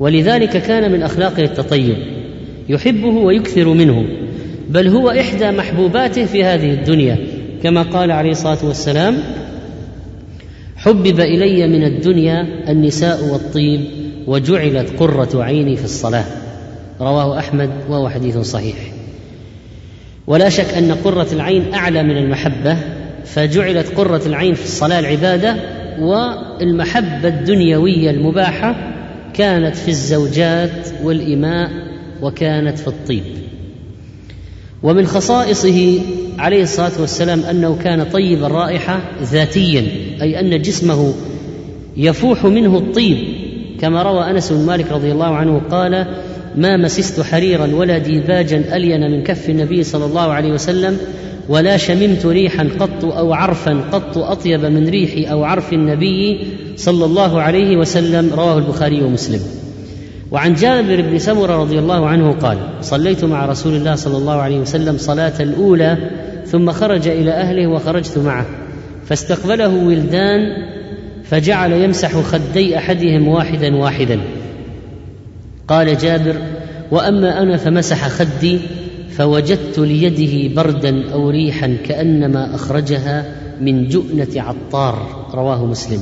ولذلك 0.00 0.50
كان 0.62 0.92
من 0.92 1.02
اخلاقه 1.02 1.42
التطيب 1.42 1.96
يحبه 2.68 3.08
ويكثر 3.08 3.68
منه 3.68 4.04
بل 4.68 4.88
هو 4.88 5.10
إحدى 5.10 5.50
محبوباته 5.50 6.24
في 6.24 6.44
هذه 6.44 6.70
الدنيا. 6.70 7.18
كما 7.62 7.82
قال 7.82 8.10
عليه 8.10 8.30
الصلاة 8.30 8.58
والسلام 8.64 9.18
حبب 10.76 11.20
إلي 11.20 11.68
من 11.68 11.84
الدنيا 11.84 12.46
النساء 12.68 13.24
والطيب 13.24 13.80
وجعلت 14.26 15.00
قرة 15.00 15.44
عيني 15.44 15.76
في 15.76 15.84
الصلاة. 15.84 16.24
رواه 17.00 17.38
أحمد 17.38 17.70
وهو 17.88 18.08
حديث 18.08 18.38
صحيح. 18.38 18.76
ولا 20.26 20.48
شك 20.48 20.74
أن 20.74 20.92
قرة 20.92 21.26
العين 21.32 21.74
أعلى 21.74 22.02
من 22.02 22.16
المحبة 22.16 22.76
فجعلت 23.24 23.86
قرة 23.96 24.22
العين 24.26 24.54
في 24.54 24.64
الصلاة 24.64 24.98
العبادة 24.98 25.56
والمحبة 26.00 27.28
الدنيوية 27.28 28.10
المباحة 28.10 28.92
كانت 29.34 29.76
في 29.76 29.88
الزوجات 29.88 30.88
والإماء 31.02 31.70
وكانت 32.22 32.78
في 32.78 32.88
الطيب. 32.88 33.22
ومن 34.82 35.06
خصائصه 35.06 36.00
عليه 36.38 36.62
الصلاة 36.62 37.00
والسلام 37.00 37.40
أنه 37.40 37.78
كان 37.84 38.04
طيب 38.04 38.44
الرائحة 38.44 39.00
ذاتيا 39.22 39.86
أي 40.22 40.40
أن 40.40 40.62
جسمه 40.62 41.14
يفوح 41.96 42.44
منه 42.44 42.78
الطيب. 42.78 43.18
كما 43.80 44.02
روى 44.02 44.30
أنس 44.30 44.52
بن 44.52 44.66
مالك 44.66 44.92
رضي 44.92 45.12
الله 45.12 45.34
عنه 45.34 45.60
قال 45.70 46.06
ما 46.56 46.76
مسست 46.76 47.20
حريرا 47.20 47.74
ولا 47.74 47.98
ديباجا 47.98 48.76
ألين 48.76 49.00
من 49.00 49.22
كف 49.22 49.50
النبي 49.50 49.84
صلى 49.84 50.04
الله 50.04 50.32
عليه 50.32 50.52
وسلم 50.52 50.98
ولا 51.48 51.76
شممت 51.76 52.26
ريحا 52.26 52.68
قط 52.78 53.04
أو 53.04 53.32
عرفا 53.32 53.84
قط 53.92 54.18
أطيب 54.18 54.64
من 54.64 54.88
ريح 54.88 55.30
أو 55.30 55.44
عرف 55.44 55.72
النبي 55.72 56.46
صلى 56.76 57.04
الله 57.04 57.42
عليه 57.42 57.76
وسلم. 57.76 58.30
رواه 58.34 58.58
البخاري 58.58 59.02
ومسلم. 59.02 59.40
وعن 60.30 60.54
جابر 60.54 61.00
بن 61.00 61.18
سمرة 61.18 61.56
رضي 61.56 61.78
الله 61.78 62.06
عنه 62.06 62.32
قال 62.32 62.58
صليت 62.80 63.24
مع 63.24 63.46
رسول 63.46 63.74
الله 63.74 63.94
صلى 63.94 64.16
الله 64.16 64.34
عليه 64.34 64.60
وسلم 64.60 64.98
صلاة 64.98 65.32
الأولى 65.40 65.98
ثم 66.46 66.72
خرج 66.72 67.08
إلى 67.08 67.30
أهله 67.30 67.66
وخرجت 67.66 68.18
معه 68.18 68.46
فاستقبله 69.06 69.68
ولدان 69.68 70.40
فجعل 71.24 71.72
يمسح 71.72 72.20
خدي 72.20 72.78
أحدهم 72.78 73.28
واحدا 73.28 73.76
واحدا. 73.76 74.20
قال 75.68 75.98
جابر 75.98 76.36
وأما 76.90 77.42
أنا 77.42 77.56
فمسح 77.56 78.08
خدي 78.08 78.58
فوجدت 79.10 79.78
ليده 79.78 80.54
بردا 80.62 81.12
أو 81.12 81.30
ريحا 81.30 81.76
كأنما 81.84 82.54
أخرجها 82.54 83.24
من 83.60 83.88
جؤنة 83.88 84.28
عطار 84.36 85.26
رواه 85.34 85.66
مسلم. 85.66 86.00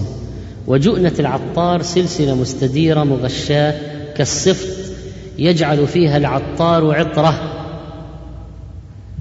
وجؤنة 0.66 1.12
العطار 1.18 1.82
سلسلة 1.82 2.34
مستديرة 2.34 3.04
مغشاة 3.04 3.74
كالصفت 4.18 4.92
يجعل 5.38 5.86
فيها 5.86 6.16
العطار 6.16 6.94
عطرة 6.94 7.34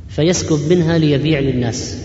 فيسكب 0.09 0.59
منها 0.69 0.97
ليبيع 0.97 1.39
للناس. 1.39 1.97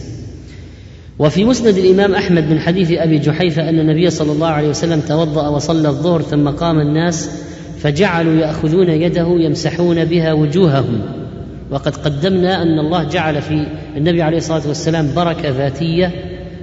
وفي 1.19 1.44
مسند 1.44 1.78
الإمام 1.78 2.14
أحمد 2.14 2.51
من 2.51 2.60
حديث 2.60 2.90
أبي 2.90 3.19
جحيفة 3.19 3.69
أن 3.69 3.78
النبي 3.78 4.10
صلى 4.10 4.32
الله 4.32 4.47
عليه 4.47 4.69
وسلم 4.69 5.01
توضأ 5.01 5.48
وصلى 5.48 5.89
الظهر 5.89 6.23
ثم 6.23 6.48
قام 6.48 6.81
الناس 6.81 7.31
فجعلوا 7.78 8.35
يأخذون 8.35 8.89
يده 8.89 9.27
يمسحون 9.39 10.05
بها 10.05 10.32
وجوههم. 10.32 11.01
وقد 11.70 11.97
قدمنا 11.97 12.62
أن 12.62 12.78
الله 12.78 13.05
جعل 13.05 13.43
في 13.43 13.66
النبي 13.97 14.23
عليه 14.23 14.36
الصلاة 14.36 14.69
والسلام 14.69 15.14
بركة 15.16 15.48
ذاتية 15.48 16.10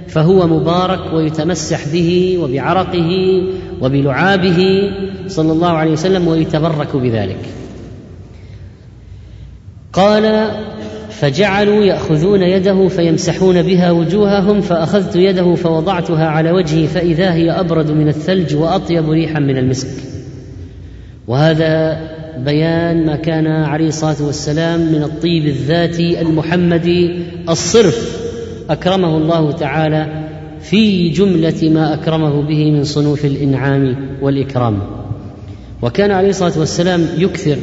فهو 0.08 0.46
مبارك 0.46 1.14
ويتمسح 1.14 1.88
به 1.92 2.38
وبعرقه 2.42 3.42
وبلعابه 3.80 4.90
صلى 5.26 5.52
الله 5.52 5.68
عليه 5.68 5.92
وسلم 5.92 6.28
ويتبرك 6.28 6.96
بذلك. 6.96 7.48
قال 9.92 10.50
فجعلوا 11.10 11.84
يأخذون 11.84 12.42
يده 12.42 12.88
فيمسحون 12.88 13.62
بها 13.62 13.90
وجوههم 13.90 14.60
فأخذت 14.60 15.16
يده 15.16 15.54
فوضعتها 15.54 16.26
على 16.26 16.50
وجهي 16.50 16.86
فإذا 16.86 17.32
هي 17.32 17.50
أبرد 17.50 17.90
من 17.90 18.08
الثلج 18.08 18.54
وأطيب 18.54 19.10
ريحا 19.10 19.40
من 19.40 19.56
المسك. 19.56 20.02
وهذا 21.28 22.00
بيان 22.38 23.06
ما 23.06 23.16
كان 23.16 23.46
عليه 23.46 23.88
الصلاة 23.88 24.22
والسلام 24.26 24.80
من 24.80 25.02
الطيب 25.02 25.46
الذاتي 25.46 26.20
المحمدي 26.20 27.22
الصرف 27.48 28.20
أكرمه 28.70 29.16
الله 29.16 29.52
تعالى 29.52 30.19
في 30.62 31.08
جملة 31.08 31.70
ما 31.70 31.94
أكرمه 31.94 32.42
به 32.42 32.70
من 32.70 32.84
صنوف 32.84 33.24
الإنعام 33.24 33.96
والإكرام. 34.22 34.78
وكان 35.82 36.10
عليه 36.10 36.28
الصلاة 36.28 36.58
والسلام 36.58 37.06
يكثر 37.18 37.56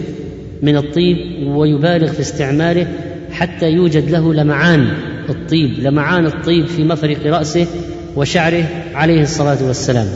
من 0.62 0.78
الطيب 0.78 1.18
ويبالغ 1.48 2.08
في 2.08 2.20
استعماله 2.20 2.88
حتى 3.32 3.70
يوجد 3.72 4.10
له 4.10 4.34
لمعان 4.34 4.88
الطيب 5.30 5.80
لمعان 5.80 6.26
الطيب 6.26 6.66
في 6.66 6.84
مفرق 6.84 7.26
رأسه 7.26 7.68
وشعره 8.16 8.64
عليه 8.94 9.22
الصلاة 9.22 9.68
والسلام. 9.68 10.08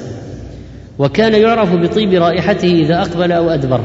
وكان 0.99 1.34
يعرف 1.34 1.76
بطيب 1.76 2.14
رائحته 2.14 2.72
إذا 2.72 3.02
أقبل 3.02 3.32
أو 3.32 3.49
أدبر. 3.49 3.82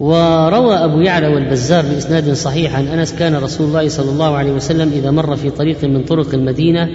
وروى 0.00 0.74
أبو 0.74 1.00
يعلى 1.00 1.28
والبزار 1.28 1.84
بإسناد 1.84 2.32
صحيح 2.32 2.76
عن 2.76 2.86
أنس 2.86 3.14
كان 3.14 3.34
رسول 3.34 3.66
الله 3.66 3.88
صلى 3.88 4.10
الله 4.10 4.36
عليه 4.36 4.52
وسلم 4.52 4.92
إذا 4.92 5.10
مر 5.10 5.36
في 5.36 5.50
طريق 5.50 5.84
من 5.84 6.04
طرق 6.04 6.34
المدينة 6.34 6.88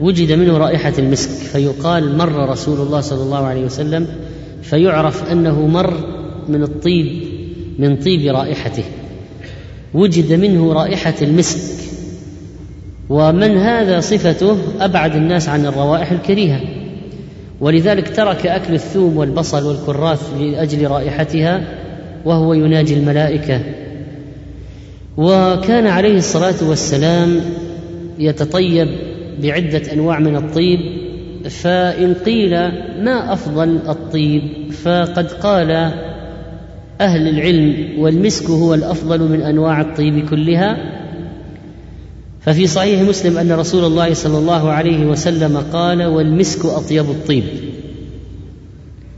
وجد 0.00 0.32
منه 0.32 0.58
رائحة 0.58 0.92
المسك 0.98 1.30
فيقال 1.30 2.16
مر 2.18 2.48
رسول 2.48 2.80
الله 2.80 3.00
صلى 3.00 3.22
الله 3.22 3.46
عليه 3.46 3.64
وسلم 3.64 4.06
فيعرف 4.62 5.32
أنه 5.32 5.66
مر 5.66 5.94
من 6.48 6.62
الطيب 6.62 7.22
من 7.78 7.96
طيب 7.96 8.34
رائحته. 8.34 8.84
وجد 9.94 10.32
منه 10.32 10.72
رائحة 10.72 11.14
المسك. 11.22 11.84
ومن 13.08 13.56
هذا 13.56 14.00
صفته؟ 14.00 14.56
أبعد 14.80 15.16
الناس 15.16 15.48
عن 15.48 15.66
الروائح 15.66 16.10
الكريهة. 16.10 16.60
ولذلك 17.60 18.16
ترك 18.16 18.46
أكل 18.46 18.74
الثوم 18.74 19.16
والبصل 19.16 19.66
والكراث 19.66 20.20
لأجل 20.40 20.86
رائحتها 20.86 21.85
وهو 22.26 22.54
يناجي 22.54 22.94
الملائكة. 22.94 23.60
وكان 25.16 25.86
عليه 25.86 26.16
الصلاة 26.16 26.68
والسلام 26.68 27.40
يتطيب 28.18 28.88
بعدة 29.42 29.92
أنواع 29.92 30.18
من 30.18 30.36
الطيب 30.36 30.80
فإن 31.50 32.14
قيل 32.14 32.50
ما 33.04 33.32
أفضل 33.32 33.78
الطيب 33.88 34.42
فقد 34.72 35.32
قال 35.32 35.70
أهل 37.00 37.28
العلم 37.28 37.98
والمسك 37.98 38.50
هو 38.50 38.74
الأفضل 38.74 39.20
من 39.20 39.40
أنواع 39.40 39.80
الطيب 39.80 40.28
كلها. 40.28 40.76
ففي 42.40 42.66
صحيح 42.66 43.02
مسلم 43.02 43.38
أن 43.38 43.52
رسول 43.52 43.84
الله 43.84 44.14
صلى 44.14 44.38
الله 44.38 44.70
عليه 44.70 45.06
وسلم 45.06 45.56
قال 45.72 46.04
والمسك 46.04 46.64
أطيب 46.64 47.10
الطيب. 47.10 47.44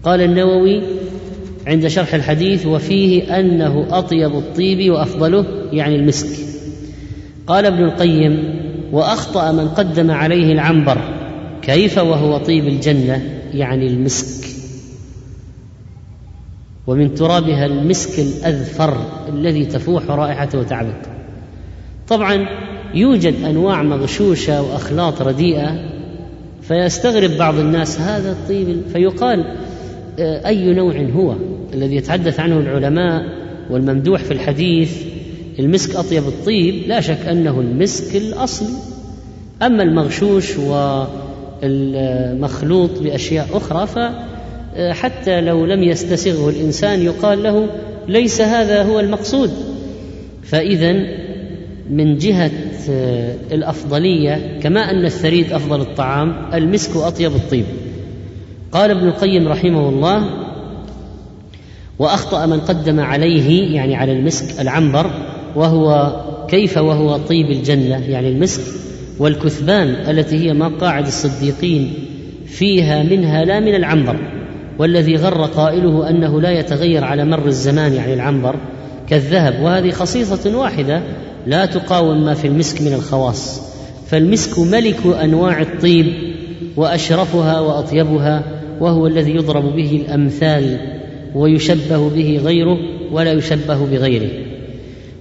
قال 0.03 0.21
النووي 0.21 0.98
عند 1.67 1.87
شرح 1.87 2.15
الحديث 2.15 2.67
وفيه 2.67 3.39
أنه 3.41 3.87
أطيب 3.91 4.35
الطيب 4.35 4.93
وأفضله 4.93 5.47
يعني 5.73 5.97
المسك. 5.97 6.45
قال 7.47 7.67
ابن 7.67 7.85
القيم 7.85 8.61
وأخطأ 8.93 9.53
من 9.53 9.69
قدم 9.69 10.11
عليه 10.11 10.53
العنبر 10.53 10.99
كيف 11.63 11.99
وهو 11.99 12.39
طيب 12.39 12.69
الجنة؟ 12.69 13.23
يعني 13.55 13.87
المسك. 13.87 14.49
ومن 16.87 17.15
ترابها 17.15 17.67
المسك 17.67 18.19
الأذفر 18.19 18.97
الذي 19.29 19.65
تفوح 19.65 20.11
رائحته 20.11 20.59
وتعبق 20.59 21.19
طبعا 22.09 22.47
يوجد 22.95 23.45
أنواع 23.45 23.83
مغشوشة 23.83 24.63
وأخلاط 24.63 25.23
رديئة 25.23 25.89
فيستغرب 26.63 27.31
بعض 27.31 27.55
الناس 27.59 28.01
هذا 28.01 28.33
الطيب 28.33 28.83
فيقال 28.93 29.57
أي 30.21 30.73
نوع 30.75 30.97
هو 31.17 31.35
الذي 31.75 31.97
يتحدث 31.97 32.41
عنه 32.41 32.59
العلماء 32.59 33.25
والممدوح 33.71 34.25
في 34.25 34.31
الحديث 34.31 35.03
المسك 35.59 35.97
أطيب 35.97 36.27
الطيب 36.27 36.75
لا 36.87 37.01
شك 37.01 37.27
أنه 37.31 37.61
المسك 37.61 38.17
الأصلي. 38.17 38.75
أما 39.63 39.83
المغشوش 39.83 40.59
والمخلوط 41.63 42.91
باشياء 43.03 43.49
أخرى 43.53 43.87
فحتى 43.87 45.41
لو 45.41 45.67
لم 45.67 45.83
يستسغه 45.83 46.49
الإنسان 46.49 47.03
يقال 47.03 47.43
له 47.43 47.69
ليس 48.09 48.41
هذا 48.41 48.83
هو 48.83 49.01
المقصود. 49.01 49.51
فاذا 50.43 50.93
من 51.91 52.19
جهة 52.19 52.51
الأفضلية 53.53 54.59
كما 54.63 54.91
أن 54.91 55.05
الثريد 55.05 55.53
أفضل 55.53 55.81
الطعام 55.81 56.35
المسك 56.55 56.97
أطيب 56.97 57.35
الطيب. 57.35 57.65
قال 58.73 58.91
ابن 58.91 59.09
القيم 59.09 59.49
رحمه 59.49 59.89
الله 59.89 60.25
وأخطأ 61.99 62.47
من 62.47 62.61
قدم 62.61 63.01
عليه 63.01 63.75
يعني 63.75 63.97
على 63.97 64.13
المسك 64.13 64.61
العنبر 64.61 65.11
وهو 65.57 66.13
كيف 66.49 66.79
وهو 66.79 67.17
طيب 67.17 67.51
الجنة 67.51 68.11
يعني 68.11 68.29
المسك 68.29 68.63
والكثبان 69.19 69.89
التي 69.89 70.37
هي 70.37 70.53
مقاعد 70.53 71.07
الصديقين 71.07 71.95
فيها 72.47 73.03
منها 73.03 73.45
لا 73.45 73.61
من 73.61 73.75
العنبر 73.75 74.17
والذي 74.79 75.17
غر 75.17 75.45
قائله 75.45 76.11
أنه 76.11 76.41
لا 76.41 76.51
يتغير 76.51 77.05
على 77.05 77.25
مر 77.25 77.47
الزمان 77.47 77.95
يعني 77.95 78.15
العنبر 78.15 78.57
كالذهب 79.09 79.63
وهذه 79.63 79.91
خصيصة 79.91 80.59
واحدة 80.59 81.03
لا 81.47 81.67
تقاوم 81.67 82.25
ما 82.25 82.35
في 82.35 82.47
المسك 82.47 82.83
من 82.83 82.93
الخواص 82.93 83.61
فالمسك 84.07 84.59
ملك 84.59 85.07
أنواع 85.07 85.61
الطيب 85.61 86.13
وأشرفها 86.77 87.61
وأطيبها 87.61 88.58
وهو 88.81 89.07
الذي 89.07 89.35
يضرب 89.35 89.77
به 89.77 90.05
الأمثال 90.07 90.79
ويشبه 91.35 92.11
به 92.11 92.41
غيره 92.45 92.79
ولا 93.13 93.33
يشبه 93.33 93.87
بغيره. 93.87 94.31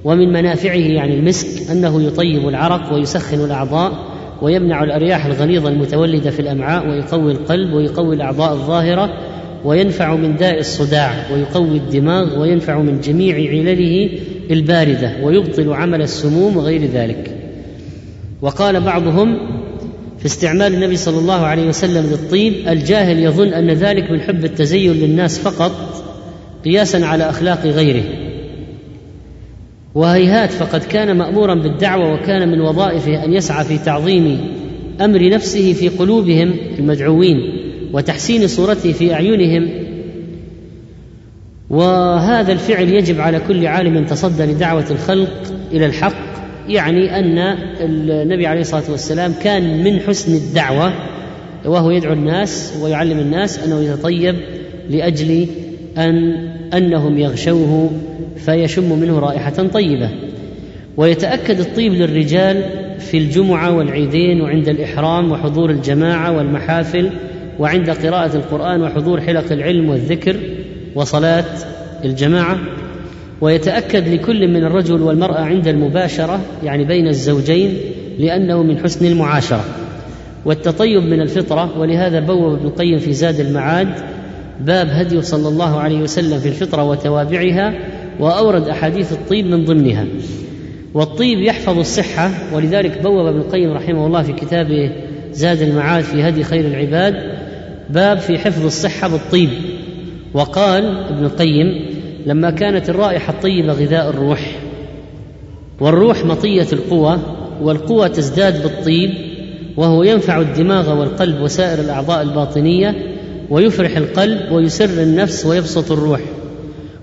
ومن 0.03 0.33
منافعه 0.33 0.75
يعني 0.75 1.13
المسك 1.13 1.71
أنه 1.71 2.01
يطيب 2.01 2.47
العرق 2.47 2.93
ويسخن 2.93 3.45
الأعضاء 3.45 3.91
ويمنع 4.41 4.83
الأرياح 4.83 5.25
الغليظه 5.25 5.69
المتولدة 5.69 6.29
في 6.29 6.39
الأمعاء 6.39 6.89
ويقوي 6.89 7.31
القلب 7.31 7.73
ويقوي 7.73 8.15
الأعضاء 8.15 8.53
الظاهرة 8.53 9.13
وينفع 9.65 10.15
من 10.15 10.35
داء 10.35 10.59
الصداع 10.59 11.13
ويقوي 11.33 11.77
الدماغ 11.77 12.39
وينفع 12.41 12.81
من 12.81 12.99
جميع 13.01 13.35
علله 13.35 14.09
الباردة 14.51 15.11
ويبطل 15.23 15.73
عمل 15.73 16.01
السموم 16.01 16.57
وغير 16.57 16.81
ذلك. 16.85 17.31
وقال 18.41 18.81
بعضهم 18.81 19.37
في 20.19 20.25
استعمال 20.25 20.73
النبي 20.73 20.97
صلى 20.97 21.19
الله 21.19 21.45
عليه 21.45 21.67
وسلم 21.67 22.05
للطيب 22.05 22.53
الجاهل 22.67 23.19
يظن 23.19 23.53
أن 23.53 23.71
ذلك 23.71 24.11
من 24.11 24.21
حب 24.21 24.45
التزين 24.45 24.91
للناس 24.93 25.39
فقط 25.39 26.03
قياسا 26.65 26.97
على 27.05 27.29
أخلاق 27.29 27.65
غيره. 27.65 28.03
وهيهات 29.95 30.51
فقد 30.51 30.83
كان 30.83 31.17
مامورا 31.17 31.55
بالدعوة 31.55 32.13
وكان 32.13 32.49
من 32.49 32.61
وظائفه 32.61 33.25
أن 33.25 33.33
يسعى 33.33 33.65
في 33.65 33.77
تعظيم 33.77 34.39
أمر 35.01 35.29
نفسه 35.29 35.73
في 35.73 35.89
قلوبهم 35.89 36.55
المدعوين 36.79 37.37
وتحسين 37.93 38.47
صورته 38.47 38.91
في 38.91 39.13
أعينهم. 39.13 39.69
وهذا 41.69 42.53
الفعل 42.53 42.89
يجب 42.89 43.21
على 43.21 43.41
كل 43.47 43.67
عالم 43.67 44.05
تصدى 44.05 44.43
لدعوة 44.43 44.85
الخلق 44.91 45.53
إلى 45.71 45.85
الحق 45.85 46.26
يعني 46.67 47.19
أن 47.19 47.37
النبي 47.81 48.47
عليه 48.47 48.61
الصلاة 48.61 48.91
والسلام 48.91 49.33
كان 49.43 49.83
من 49.83 49.99
حسن 49.99 50.35
الدعوة 50.35 50.93
وهو 51.65 51.91
يدعو 51.91 52.13
الناس 52.13 52.73
ويعلم 52.81 53.19
الناس 53.19 53.59
أنه 53.59 53.81
يتطيب 53.83 54.35
لأجل 54.89 55.47
أن 55.97 56.47
أنهم 56.73 57.19
يغشوه 57.19 57.91
فيشم 58.37 58.99
منه 58.99 59.19
رائحة 59.19 59.67
طيبة. 59.73 60.09
ويتأكد 60.97 61.59
الطيب 61.59 61.93
للرجال 61.93 62.63
في 62.99 63.17
الجمعة 63.17 63.77
والعيدين 63.77 64.41
وعند 64.41 64.69
الإحرام 64.69 65.31
وحضور 65.31 65.69
الجماعة 65.69 66.37
والمحافل 66.37 67.09
وعند 67.59 67.89
قراءة 67.89 68.35
القرآن 68.35 68.81
وحضور 68.81 69.21
حلق 69.21 69.51
العلم 69.51 69.89
والذكر 69.89 70.35
وصلاة 70.95 71.45
الجماعة. 72.05 72.57
ويتأكد 73.41 74.07
لكل 74.07 74.47
من 74.47 74.63
الرجل 74.63 75.01
والمرأة 75.01 75.39
عند 75.39 75.67
المباشرة 75.67 76.39
يعني 76.63 76.83
بين 76.83 77.07
الزوجين 77.07 77.77
لأنه 78.19 78.63
من 78.63 78.77
حسن 78.77 79.05
المعاشرة. 79.05 79.63
والتطيب 80.45 81.03
من 81.03 81.21
الفطرة 81.21 81.79
ولهذا 81.79 82.19
بوب 82.19 82.53
ابن 82.53 82.65
القيم 82.65 82.99
في 82.99 83.13
زاد 83.13 83.39
المعاد 83.39 83.87
باب 84.61 84.87
هدي 84.89 85.21
صلى 85.21 85.47
الله 85.47 85.79
عليه 85.79 86.01
وسلم 86.01 86.39
في 86.39 86.47
الفطرة 86.47 86.83
وتوابعها 86.83 87.73
وأورد 88.19 88.67
أحاديث 88.67 89.13
الطيب 89.13 89.45
من 89.45 89.65
ضمنها. 89.65 90.05
والطيب 90.93 91.39
يحفظ 91.39 91.79
الصحة 91.79 92.31
ولذلك 92.53 93.01
بوب 93.03 93.25
ابن 93.25 93.37
القيم 93.39 93.73
رحمه 93.73 94.07
الله 94.07 94.23
في 94.23 94.33
كتابه 94.33 94.91
زاد 95.31 95.61
المعاد 95.61 96.03
في 96.03 96.23
هدي 96.23 96.43
خير 96.43 96.65
العباد 96.65 97.15
باب 97.89 98.17
في 98.17 98.37
حفظ 98.37 98.65
الصحة 98.65 99.07
بالطيب. 99.07 99.49
وقال 100.33 100.85
ابن 101.09 101.25
القيم 101.25 101.86
لما 102.27 102.49
كانت 102.49 102.89
الرائحة 102.89 103.33
الطيبة 103.33 103.73
غذاء 103.73 104.09
الروح 104.09 104.59
والروح 105.79 106.25
مطية 106.25 106.67
القوى 106.73 107.19
والقوى 107.61 108.09
تزداد 108.09 108.63
بالطيب 108.63 109.09
وهو 109.77 110.03
ينفع 110.03 110.41
الدماغ 110.41 110.99
والقلب 110.99 111.41
وسائر 111.41 111.79
الأعضاء 111.79 112.21
الباطنية 112.21 112.95
ويفرح 113.49 113.97
القلب 113.97 114.51
ويسر 114.51 115.03
النفس 115.03 115.45
ويبسط 115.45 115.91
الروح 115.91 116.19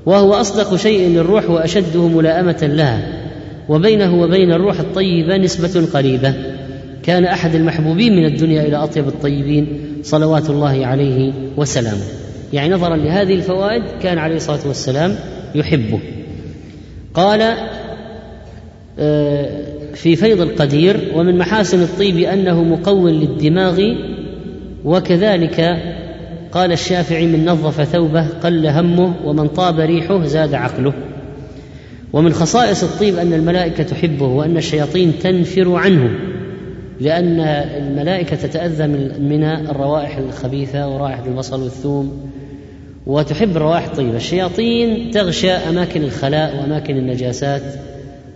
وهو 0.07 0.35
أصدق 0.35 0.77
شيء 0.77 1.09
للروح 1.09 1.51
وأشده 1.51 2.09
ملائمة 2.09 2.59
لها 2.63 3.25
وبينه 3.69 4.23
وبين 4.23 4.53
الروح 4.53 4.81
الطيبة 4.81 5.37
نسبة 5.37 5.87
قريبة. 5.95 6.35
كان 7.03 7.25
أحد 7.25 7.55
المحبوبين 7.55 8.17
من 8.17 8.25
الدنيا 8.25 8.63
إلى 8.63 8.77
أطيب 8.77 9.09
الطيبين 9.09 9.67
صلوات 10.03 10.51
الله 10.51 10.87
عليه 10.87 11.33
وسلامه. 11.57 12.24
يعني 12.55 12.74
نظرا 12.74 12.97
لهذه 12.97 13.35
الفوائد 13.35 13.82
كان 14.02 14.18
عليه 14.18 14.36
الصلاة 14.36 14.68
والسلام 14.68 15.16
يحبه. 15.55 16.01
قال 17.14 17.55
آه، 18.98 19.48
في 19.94 20.16
فيض 20.16 20.40
القدير 20.40 21.12
ومن 21.14 21.39
محاسن 21.39 21.82
الطيب 21.82 22.18
أنه 22.18 22.62
مقو 22.62 23.09
للدماغ 23.09 23.81
وكذلك 24.85 25.82
قال 26.52 26.72
الشافعي 26.72 27.26
من 27.26 27.44
نظف 27.44 27.82
ثوبه 27.82 28.28
قل 28.28 28.66
همه 28.66 29.14
ومن 29.24 29.48
طاب 29.48 29.81
ريحه 29.81 30.24
زاد 30.24 30.55
عقله. 30.55 30.93
ومن 32.12 32.32
خصائص 32.32 32.82
الطيب 32.82 33.18
أن 33.18 33.32
الملائكة 33.32 33.85
تحبه 33.85 34.26
وأن 34.26 34.56
الشياطين 34.56 35.12
تنفر 35.18 35.74
عنه 35.74 36.10
لأن 37.01 37.40
الملائكة 37.76 38.36
تتأذى 38.36 38.86
من 39.18 39.44
الروائح 39.44 40.16
الخبيثة 40.16 40.89
ورائحة 40.89 41.26
البصل 41.26 41.62
والثوم 41.62 42.34
وتحب 43.06 43.56
الروائح 43.56 43.85
الطيبة 43.85 44.16
الشياطين 44.16 45.10
تغشى 45.10 45.51
أماكن 45.51 46.02
الخلاء 46.02 46.56
وأماكن 46.56 46.97
النجاسات 46.97 47.62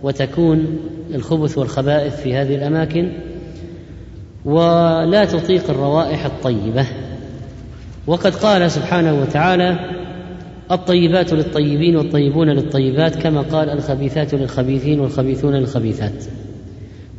وتكون 0.03 0.79
الخبث 1.13 1.57
والخبائث 1.57 2.21
في 2.21 2.35
هذه 2.35 2.55
الأماكن 2.55 3.11
ولا 4.45 5.25
تطيق 5.25 5.69
الروائح 5.69 6.25
الطيبة. 6.25 6.85
وقد 8.07 8.35
قال 8.35 8.71
سبحانه 8.71 9.21
وتعالى 9.21 9.79
الطيبات 10.71 11.33
للطيبين 11.33 11.95
والطيبون 11.95 12.49
للطيبات 12.49 13.15
كما 13.15 13.41
قال 13.41 13.69
الخبيثات 13.69 14.33
للخبيثين 14.33 14.99
والخبيثون 14.99 15.55
للخبيثات. 15.55 16.23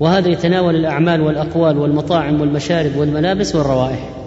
وهذا 0.00 0.28
يتناول 0.28 0.76
الأعمال 0.76 1.20
والأقوال 1.20 1.78
والمطاعم 1.78 2.40
والمشارب 2.40 2.96
والملابس 2.96 3.56
والروائح. 3.56 4.19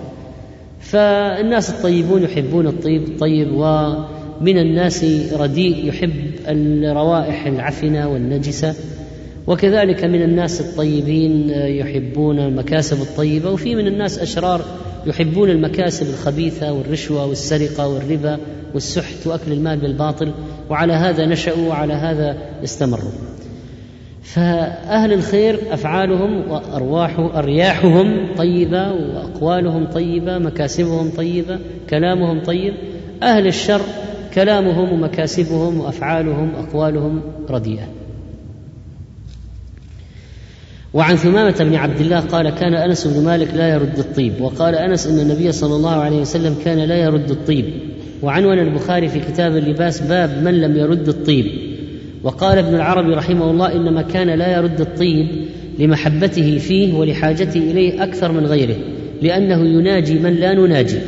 فالناس 0.83 1.69
الطيبون 1.69 2.23
يحبون 2.23 2.67
الطيب 2.67 3.03
الطيب 3.03 3.51
ومن 3.53 4.57
الناس 4.57 5.05
رديء 5.33 5.87
يحب 5.87 6.11
الروائح 6.47 7.45
العفنة 7.45 8.09
والنجسة. 8.09 8.75
وكذلك 9.47 10.03
من 10.03 10.21
الناس 10.21 10.61
الطيبين 10.61 11.49
يحبون 11.49 12.39
المكاسب 12.39 13.01
الطيبة 13.01 13.49
وفي 13.49 13.75
من 13.75 13.87
الناس 13.87 14.19
أشرار 14.19 14.65
يحبون 15.05 15.49
المكاسب 15.49 16.09
الخبيثة 16.09 16.73
والرشوة 16.73 17.25
والسرقة 17.25 17.87
والربا 17.87 18.37
والسحت 18.73 19.27
وأكل 19.27 19.51
المال 19.51 19.79
بالباطل. 19.79 20.31
وعلى 20.69 20.93
هذا 20.93 21.25
نشأوا 21.25 21.69
وعلى 21.69 21.93
هذا 21.93 22.37
استمروا. 22.63 23.11
فأهل 24.23 25.13
الخير 25.13 25.59
أفعالهم 25.71 26.51
وأرواح 26.51 27.19
أرياحهم 27.19 28.27
طيبة 28.37 28.91
وأقوالهم 28.91 29.85
طيبة 29.85 30.37
مكاسبهم 30.37 31.09
طيبة 31.09 31.59
كلامهم 31.89 32.39
طيب. 32.39 32.73
أهل 33.23 33.47
الشر 33.47 33.81
كلامهم 34.33 34.93
ومكاسبهم 34.93 35.79
وأفعالهم 35.79 36.51
أقوالهم 36.55 37.21
رديئة. 37.49 37.87
وعن 40.93 41.15
ثمامة 41.15 41.55
بن 41.59 41.75
عبد 41.75 41.99
الله 41.99 42.19
قال 42.19 42.49
كان 42.49 42.73
أنس 42.73 43.07
بن 43.07 43.25
مالك 43.25 43.53
لا 43.53 43.69
يرد 43.69 43.99
الطيب 43.99 44.41
وقال 44.41 44.75
أنس 44.75 45.07
إن 45.07 45.19
النبي 45.19 45.51
صلى 45.51 45.75
الله 45.75 45.95
عليه 45.95 46.21
وسلم 46.21 46.55
كان 46.65 46.79
لا 46.79 46.95
يرد 46.95 47.31
الطيب. 47.31 47.65
وعنون 48.21 48.59
البخاري 48.59 49.07
في 49.07 49.19
كتاب 49.19 49.57
اللباس 49.57 50.01
باب 50.01 50.43
من 50.43 50.61
لم 50.61 50.77
يرد 50.77 51.07
الطيب. 51.07 51.72
وقال 52.23 52.57
ابن 52.57 52.75
العربي 52.75 53.13
رحمه 53.13 53.51
الله 53.51 53.73
إنما 53.73 54.01
كان 54.01 54.29
لا 54.29 54.57
يرد 54.57 54.81
الطيب 54.81 55.27
لمحبته 55.79 56.57
فيه 56.57 56.93
ولحاجته 56.93 57.57
إليه 57.57 58.03
أكثر 58.03 58.31
من 58.31 58.45
غيره 58.45 58.75
لأنه 59.21 59.65
يناجي 59.79 60.19
من 60.19 60.33
لا 60.33 60.53
نناجي. 60.53 60.99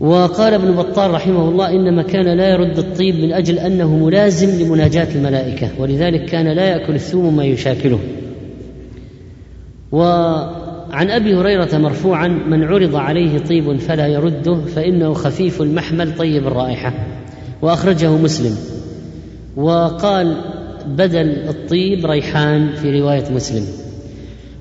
وقال 0.00 0.54
ابن 0.54 0.72
بطال 0.72 1.10
رحمه 1.10 1.48
الله 1.48 1.70
إنما 1.70 2.02
كان 2.02 2.36
لا 2.36 2.48
يرد 2.48 2.78
الطيب 2.78 3.14
من 3.14 3.32
أجل 3.32 3.58
أنه 3.58 3.96
ملازم 3.96 4.64
لمناجاة 4.64 5.08
الملائكة 5.14 5.68
ولذلك 5.78 6.24
كان 6.24 6.48
لا 6.48 6.64
يأكل 6.64 6.94
الثوم 6.94 7.36
ما 7.36 7.44
يشاكله. 7.44 7.98
وعن 9.92 11.10
أبي 11.10 11.34
هريرة 11.34 11.78
مرفوعا 11.78 12.28
من 12.28 12.64
عرض 12.64 12.96
عليه 12.96 13.38
طيب 13.38 13.76
فلا 13.76 14.06
يرده 14.06 14.54
فإنه 14.54 15.12
خفيف 15.12 15.62
المحمل 15.62 16.16
طيب 16.16 16.46
الرائحة. 16.46 16.94
وأخرجه 17.62 18.16
مسلم. 18.16 18.73
وقال 19.56 20.36
بدل 20.86 21.48
الطيب 21.48 22.06
ريحان 22.06 22.72
في 22.72 23.00
رواية 23.00 23.30
مسلم. 23.30 23.84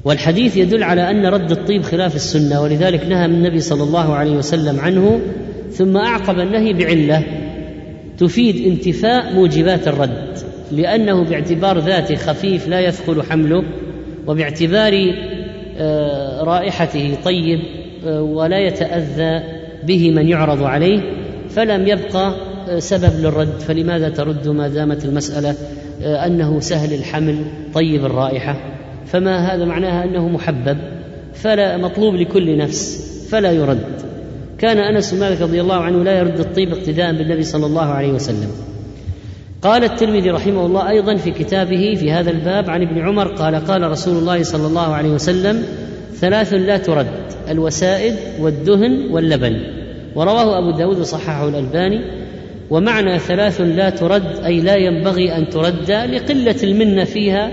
والحديث 0.06 0.58
يدل 0.58 0.84
على 0.84 1.10
أن 1.12 1.26
رد 1.26 1.52
الطيب 1.52 1.82
خلاف 1.82 2.16
السنة 2.16 2.62
ولذلك 2.62 3.06
نهى 3.06 3.26
النبي 3.26 3.60
صلى 3.60 3.84
الله 3.84 4.16
عليه 4.16 4.32
وسلم 4.32 4.80
عنه 4.80 5.22
ثم 5.72 5.98
أعقب 5.98 6.40
النهي 6.40 6.74
بعلة 6.74 7.24
تفيد 8.18 8.68
انتفاء 8.68 9.34
موجبات 9.34 9.88
الرد 9.88 10.38
لأنه 10.72 11.24
باعتبار 11.24 11.80
ذاته 11.80 12.16
خفيف 12.16 12.68
لا 12.68 12.80
يثقل 12.80 13.24
حمله 13.24 13.64
وباعتبار 14.28 15.14
آه، 15.78 16.44
رائحته 16.44 17.18
طيب 17.26 17.60
آه، 18.06 18.22
ولا 18.22 18.60
يتأذى 18.60 19.44
به 19.84 20.12
من 20.12 20.28
يعرض 20.28 20.64
عليه 20.64 21.02
فلم 21.50 21.88
يبقى 21.88 22.36
سبب 22.80 23.20
للرد 23.20 23.60
فلماذا 23.60 24.10
ترد 24.10 24.48
ما 24.48 24.68
دامت 24.68 25.06
المسألة؟ 25.06 25.56
آه، 26.04 26.26
أنه 26.26 26.60
سهل 26.60 26.94
الحمل 26.94 27.36
طيب 27.74 28.06
الرائحة. 28.06 28.56
فما 29.06 29.56
هذا 29.56 29.66
معناها؟ 29.66 30.04
أنه 30.04 30.28
محبب 30.28 30.78
فلا 31.34 31.78
مطلوب 31.78 32.16
لكل 32.16 32.58
نفس 32.58 33.10
فلا 33.32 33.52
يرد. 33.52 33.84
كان 34.58 34.78
أنس 34.78 35.14
مالك 35.14 35.42
رضي 35.42 35.62
الله 35.62 35.76
عنه 35.76 36.04
لا 36.04 36.20
يرد 36.20 36.40
الطيب 36.40 36.74
اقتداء 36.74 37.14
بالنبي 37.14 37.44
صلى 37.44 37.66
الله 37.66 37.86
عليه 37.86 38.12
وسلم. 38.12 38.50
قال 39.62 39.84
الترمذي 39.84 40.30
رحمه 40.30 40.66
الله 40.66 40.90
أيضا 40.90 41.16
في 41.16 41.32
كتابه 41.32 41.96
في 42.00 42.12
هذا 42.12 42.32
الباب 42.32 42.70
عن 42.70 42.82
ابن 42.82 43.00
عمر 43.00 43.28
قال 43.28 43.56
قال 43.56 43.92
رسول 43.92 44.18
الله 44.18 44.44
صلى 44.44 44.68
الله 44.68 44.94
عليه 44.94 45.10
وسلم 45.10 45.64
ثلاث 46.14 46.54
لا 46.54 46.78
ترد 46.78 47.08
الوسائد 47.50 48.16
والدهن 48.40 49.12
واللبن 49.12 49.62
ورواه 50.16 50.60
أبو 50.60 50.78
داود 50.78 51.00
وصححه 51.00 51.48
الألباني. 51.50 52.23
ومعنى 52.70 53.20
ثلاث 53.20 53.62
لا 53.62 53.90
ترد 53.90 54.44
أي 54.46 54.62
لا 54.62 54.76
ينبغي 54.76 55.38
أن 55.38 55.50
ترد 55.50 55.92
لقلة 55.92 56.56
المنة 56.64 57.04
فيها 57.04 57.52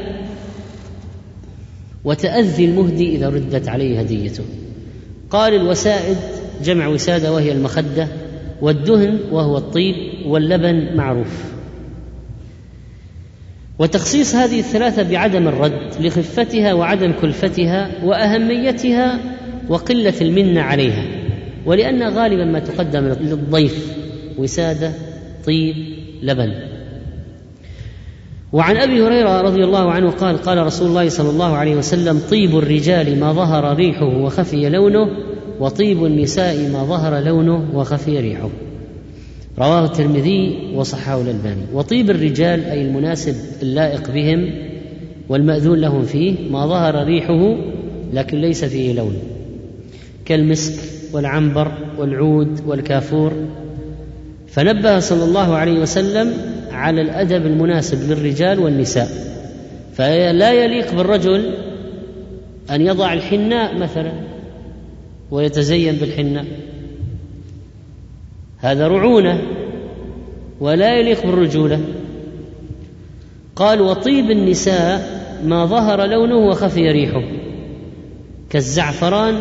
وتأذي 2.05 2.65
المهدي 2.65 3.17
إذا 3.17 3.29
ردت 3.29 3.69
عليه 3.69 4.01
هديته. 4.01 4.45
قال 5.31 5.55
الوسائد 5.55 6.17
جمع 6.65 6.87
وسادة 6.87 7.33
وهي 7.33 7.53
المخدة 7.53 8.09
والدهن 8.63 9.19
وهو 9.33 9.57
الطيب 9.57 9.95
واللبن 10.27 10.97
معروف. 10.97 11.51
وتخصيص 13.79 14.35
هذه 14.35 14.59
الثلاثة 14.59 15.03
بعدم 15.03 15.49
الرد 15.49 15.91
لخفتها 16.01 16.75
وعدم 16.75 17.13
كلفتها 17.21 17.91
وأهميتها 18.05 19.19
وقلة 19.69 20.15
المنة 20.21 20.61
عليها 20.61 21.05
ولأن 21.67 22.03
غالبا 22.03 22.45
ما 22.45 22.59
تقدم 22.59 23.05
للضيف 23.05 24.00
وسادة 24.41 24.93
طيب 25.47 25.75
لبن. 26.23 26.53
وعن 28.53 28.77
أبي 28.77 29.03
هريرة 29.03 29.41
رضي 29.41 29.65
الله 29.65 29.91
عنه 29.91 30.11
قال 30.11 30.37
قال 30.37 30.67
رسول 30.67 30.89
الله 30.89 31.09
صلى 31.09 31.31
الله 31.31 31.57
عليه 31.57 31.77
وسلم 31.77 32.21
طيب 32.31 32.59
الرجال 32.59 33.21
ما 33.21 33.33
ظهر 33.33 33.77
ريحه 33.77 34.07
وخفي 34.07 34.69
لونه 34.69 35.09
وطيب 35.61 36.05
النساء 36.05 36.69
ما 36.69 36.85
ظهر 36.85 37.25
لونه 37.25 37.65
وخفي 37.75 38.21
ريحه. 38.21 38.49
رواه 39.59 39.85
الترمذي 39.85 40.71
وصححه 40.75 41.21
الألباني. 41.21 41.63
وطيب 41.73 42.11
الرجال 42.11 42.65
أي 42.65 42.83
المناسب 42.83 43.35
اللائق 43.63 44.11
بهم 44.11 44.51
والمأذون 45.29 45.79
لهم 45.79 46.03
فيه 46.03 46.35
ما 46.51 46.67
ظهر 46.67 47.05
ريحه 47.05 47.57
لكن 48.13 48.41
ليس 48.41 48.65
فيه 48.65 48.93
لون. 48.93 49.15
كالمسك 50.25 51.01
والعنبر 51.13 51.73
والعود 51.99 52.61
والكافور 52.67 53.33
فنبه 54.51 54.99
صلى 54.99 55.25
الله 55.25 55.57
عليه 55.57 55.81
وسلم 55.81 56.33
على 56.73 57.03
الأدب 57.03 57.47
المناسب 57.47 58.11
للرجال 58.11 58.59
والنساء. 58.59 59.09
فلا 59.95 60.53
يليق 60.53 60.95
بالرجل 60.95 61.55
أن 62.71 62.81
يضع 62.81 63.13
الحناء 63.13 63.79
مثلا 63.79 64.13
ويتزين 65.31 65.95
بالحناء 65.95 66.45
هذا 68.59 68.89
رعونة 68.89 69.43
ولا 70.61 70.99
يليق 70.99 71.27
بالرجولة. 71.27 71.81
قال 73.57 73.81
وطيب 73.81 74.31
النساء 74.31 75.21
ما 75.45 75.67
ظهر 75.67 76.07
لونه 76.07 76.37
وخفي 76.37 76.91
ريحه 76.91 77.23
كالزعفران 78.51 79.41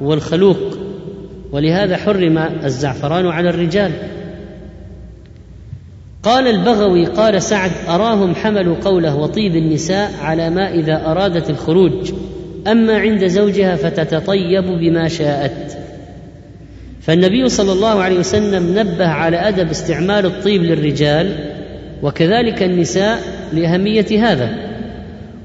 والخلوق 0.00 0.58
ولهذا 1.52 1.96
حرم 1.96 2.38
الزعفران 2.38 3.26
على 3.26 3.50
الرجال. 3.50 3.92
قال 6.22 6.48
البغوي 6.48 7.06
قال 7.06 7.42
سعد 7.42 7.70
أراهم 7.88 8.34
حملوا 8.34 8.76
قوله 8.84 9.16
وطيب 9.16 9.56
النساء 9.56 10.10
على 10.22 10.50
ما 10.50 10.74
إذا 10.74 11.06
أرادت 11.06 11.50
الخروج 11.50 12.12
أما 12.66 12.98
عند 12.98 13.26
زوجها 13.26 13.76
فتتطيب 13.76 14.64
بما 14.64 15.08
شاءت. 15.08 15.78
فالنبي 17.00 17.48
صلى 17.48 17.72
الله 17.72 18.02
عليه 18.02 18.18
وسلم 18.18 18.78
نبه 18.78 19.06
على 19.06 19.36
أدب 19.36 19.70
استعمال 19.70 20.26
الطيب 20.26 20.62
للرجال 20.62 21.36
وكذلك 22.02 22.62
النساء 22.62 23.18
لأهمية 23.52 24.30
هذا. 24.30 24.72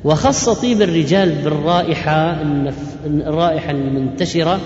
وخص 0.04 0.50
طيب 0.50 0.82
الرجال 0.82 1.32
بالرائحة 1.44 2.42
الرائحة 3.06 3.72
المنتشرة 3.72 4.60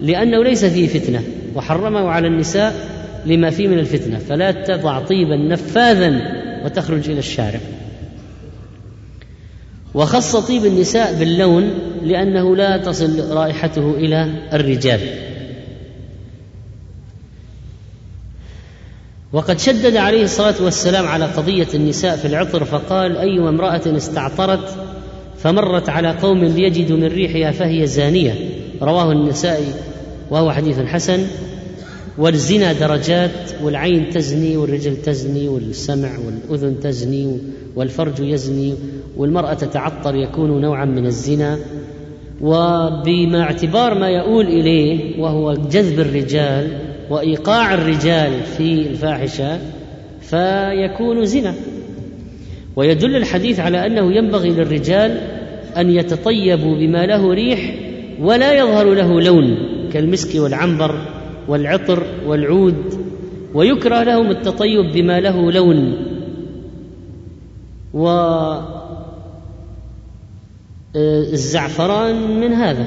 لأنه 0.00 0.44
ليس 0.44 0.64
فيه 0.64 0.86
فتنة 0.86 1.22
وحرمه 1.54 2.08
على 2.08 2.26
النساء 2.28 2.74
لما 3.26 3.50
فيه 3.50 3.68
من 3.68 3.78
الفتنة. 3.78 4.18
فلا 4.18 4.50
تضع 4.50 5.00
طيبا 5.00 5.36
نفاذا 5.36 6.20
وتخرج 6.64 7.10
إلى 7.10 7.18
الشارع. 7.18 7.60
وخص 9.94 10.36
طيب 10.36 10.64
النساء 10.64 11.14
باللون 11.18 11.70
لأنه 12.02 12.56
لا 12.56 12.76
تصل 12.76 13.30
رائحته 13.30 13.90
إلى 13.90 14.32
الرجال. 14.52 15.00
وقد 19.32 19.58
شدد 19.58 19.96
عليه 19.96 20.24
الصلاة 20.24 20.54
والسلام 20.60 21.06
على 21.06 21.24
قضية 21.24 21.66
النساء 21.74 22.16
في 22.16 22.24
العطر 22.24 22.64
فقال 22.64 23.16
أيما 23.16 23.48
امرأة 23.48 23.96
استعطرت 23.96 24.76
فمرت 25.38 25.88
على 25.88 26.10
قوم 26.10 26.44
ليجدوا 26.44 26.96
من 26.96 27.06
ريحها 27.06 27.52
فهي 27.52 27.86
زانية. 27.86 28.34
رواه 28.82 29.12
النسائي 29.12 29.74
وهو 30.30 30.52
حديث 30.52 30.78
حسن. 30.78 31.26
والزنا 32.18 32.72
درجات 32.72 33.62
والعين 33.62 34.10
تزني 34.10 34.56
والرجل 34.56 34.96
تزني 34.96 35.48
والسمع 35.48 36.10
والأذن 36.26 36.80
تزني 36.80 37.38
والفرج 37.76 38.20
يزني 38.20 38.74
والمرأة 39.16 39.54
تتعطر 39.54 40.14
يكون 40.14 40.60
نوعا 40.60 40.84
من 40.84 41.06
الزنا. 41.06 41.58
وبما 42.40 43.42
اعتبار 43.42 43.98
ما 43.98 44.08
يؤول 44.08 44.46
إليه 44.46 45.20
وهو 45.20 45.52
جذب 45.52 46.00
الرجال 46.00 46.78
وإيقاع 47.10 47.74
الرجال 47.74 48.32
في 48.42 48.72
الفاحشة 48.72 49.58
فيكون 50.20 51.24
زنا. 51.24 51.54
ويدل 52.76 53.16
الحديث 53.16 53.60
على 53.60 53.86
أنه 53.86 54.12
ينبغي 54.16 54.50
للرجال 54.50 55.20
أن 55.76 55.90
يتطيبوا 55.90 56.76
بما 56.76 57.06
له 57.06 57.34
ريح 57.34 57.74
ولا 58.20 58.52
يظهر 58.52 58.94
له 58.94 59.20
لون 59.20 59.56
كالمسك 59.92 60.40
والعنبر 60.40 61.15
والعطر 61.48 62.02
والعود 62.26 63.06
ويكره 63.54 64.02
لهم 64.02 64.30
التطيب 64.30 64.92
بما 64.94 65.20
له 65.20 65.52
لون. 65.52 65.96
والزعفران 70.94 72.40
من 72.40 72.52
هذا. 72.52 72.86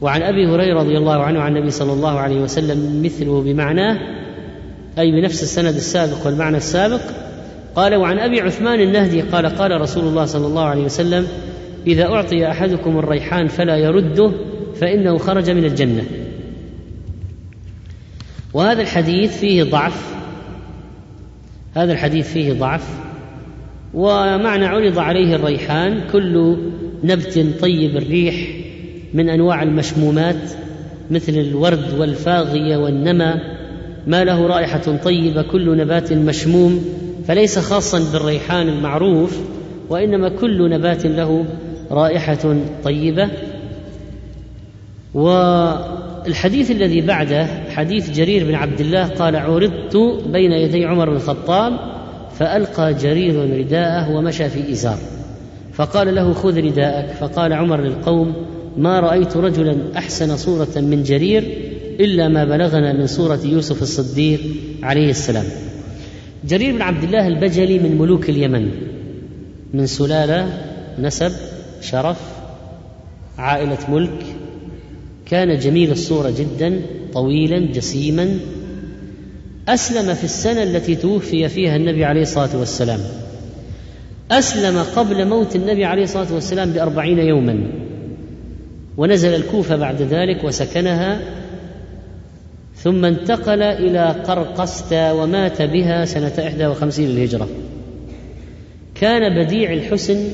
وعن 0.00 0.22
أبي 0.22 0.46
هريرة 0.46 0.80
رضي 0.80 0.98
الله 0.98 1.22
عنه 1.22 1.40
عن 1.40 1.56
النبي 1.56 1.70
صلى 1.70 1.92
الله 1.92 2.18
عليه 2.18 2.40
وسلم 2.40 3.02
مثله 3.02 3.40
بمعناه 3.40 3.98
أي 4.98 5.10
بنفس 5.10 5.42
السند 5.42 5.74
السابق 5.74 6.26
والمعنى 6.26 6.56
السابق 6.56 7.00
قال 7.74 7.94
وعن 7.94 8.18
أبي 8.18 8.40
عثمان 8.40 8.80
النهدي 8.80 9.20
قال 9.20 9.46
قال 9.46 9.80
رسول 9.80 10.04
الله 10.04 10.24
صلى 10.24 10.46
الله 10.46 10.62
عليه 10.62 10.84
وسلم 10.84 11.26
إذا 11.86 12.04
أعطي 12.04 12.50
أحدكم 12.50 12.98
الريحان 12.98 13.48
فلا 13.48 13.76
يرده 13.76 14.32
فإنه 14.74 15.18
خرج 15.18 15.50
من 15.50 15.64
الجنة. 15.64 16.04
وهذا 18.54 18.82
الحديث 18.82 19.38
فيه 19.38 19.62
ضعف. 19.62 20.14
هذا 21.74 21.92
الحديث 21.92 22.32
فيه 22.32 22.52
ضعف. 22.52 22.88
ومعنى 23.94 24.66
عرض 24.66 24.98
عليه 24.98 25.36
الريحان 25.36 26.00
كل 26.12 26.56
نبت 27.04 27.46
طيب 27.60 27.96
الريح 27.96 28.34
من 29.14 29.28
أنواع 29.28 29.62
المشمومات 29.62 30.50
مثل 31.10 31.32
الورد 31.32 31.98
والفاغية 31.98 32.76
والنمى. 32.76 33.34
ما 34.06 34.24
له 34.24 34.46
رائحة 34.46 34.96
طيبة 35.04 35.42
كل 35.42 35.76
نبات 35.76 36.12
مشموم. 36.12 36.84
فليس 37.26 37.58
خاصا 37.58 38.12
بالريحان 38.12 38.68
المعروف 38.68 39.40
وإنما 39.88 40.28
كل 40.28 40.70
نبات 40.70 41.06
له 41.06 41.44
رائحة 41.90 42.56
طيبة. 42.84 43.28
والحديث 46.24 46.70
الذي 46.70 47.00
بعده 47.00 47.46
حديث 47.70 48.10
جرير 48.10 48.44
بن 48.44 48.54
عبد 48.54 48.80
الله 48.80 49.06
قال 49.06 49.36
عرضت 49.36 49.96
بين 50.26 50.52
يدي 50.52 50.84
عمر 50.84 51.10
بن 51.10 51.16
الخطاب 51.16 51.72
فألقى 52.38 52.94
جرير 52.94 53.58
رداءه 53.58 54.10
ومشى 54.10 54.48
في 54.48 54.72
إزار. 54.72 54.98
فقال 55.72 56.14
له 56.14 56.32
خذ 56.32 56.56
رداءك. 56.60 57.10
فقال 57.10 57.52
عمر 57.52 57.80
للقوم 57.80 58.34
ما 58.76 59.00
رأيت 59.00 59.36
رجلا 59.36 59.76
أحسن 59.96 60.36
صورة 60.36 60.76
من 60.76 61.02
جرير 61.02 61.42
إلا 62.00 62.28
ما 62.28 62.44
بلغنا 62.44 62.92
من 62.92 63.06
صورة 63.06 63.40
يوسف 63.44 63.82
الصديق 63.82 64.40
عليه 64.82 65.10
السلام. 65.10 65.44
جرير 66.44 66.74
بن 66.74 66.82
عبد 66.82 67.02
الله 67.04 67.26
البجلي 67.26 67.78
من 67.78 67.98
ملوك 67.98 68.30
اليمن 68.30 68.70
من 69.74 69.86
سلالة 69.86 70.46
نسب 70.98 71.32
شرف 71.80 72.18
عائلة 73.38 73.78
ملك 73.88 74.39
كان 75.30 75.58
جميل 75.58 75.90
الصورة 75.90 76.30
جدا 76.38 76.80
طويلا 77.12 77.58
جسيما. 77.58 78.38
أسلم 79.68 80.14
في 80.14 80.24
السنة 80.24 80.62
التي 80.62 80.96
توفي 80.96 81.48
فيها 81.48 81.76
النبي 81.76 82.04
عليه 82.04 82.22
الصلاة 82.22 82.58
والسلام. 82.58 83.00
أسلم 84.30 84.78
قبل 84.78 85.28
موت 85.28 85.56
النبي 85.56 85.84
عليه 85.84 86.02
الصلاة 86.02 86.34
والسلام 86.34 86.70
بأربعين 86.70 87.18
يوما. 87.18 87.60
ونزل 88.96 89.34
الكوفة 89.34 89.76
بعد 89.76 90.02
ذلك 90.02 90.44
وسكنها. 90.44 91.20
ثم 92.76 93.04
انتقل 93.04 93.62
إلى 93.62 94.06
قرقستا 94.24 95.12
ومات 95.12 95.62
بها 95.62 96.04
سنة 96.04 96.32
إحدى 96.38 96.66
وخمسين 96.66 97.08
للهجرة. 97.08 97.48
كان 98.94 99.44
بديع 99.44 99.72
الحسن 99.72 100.24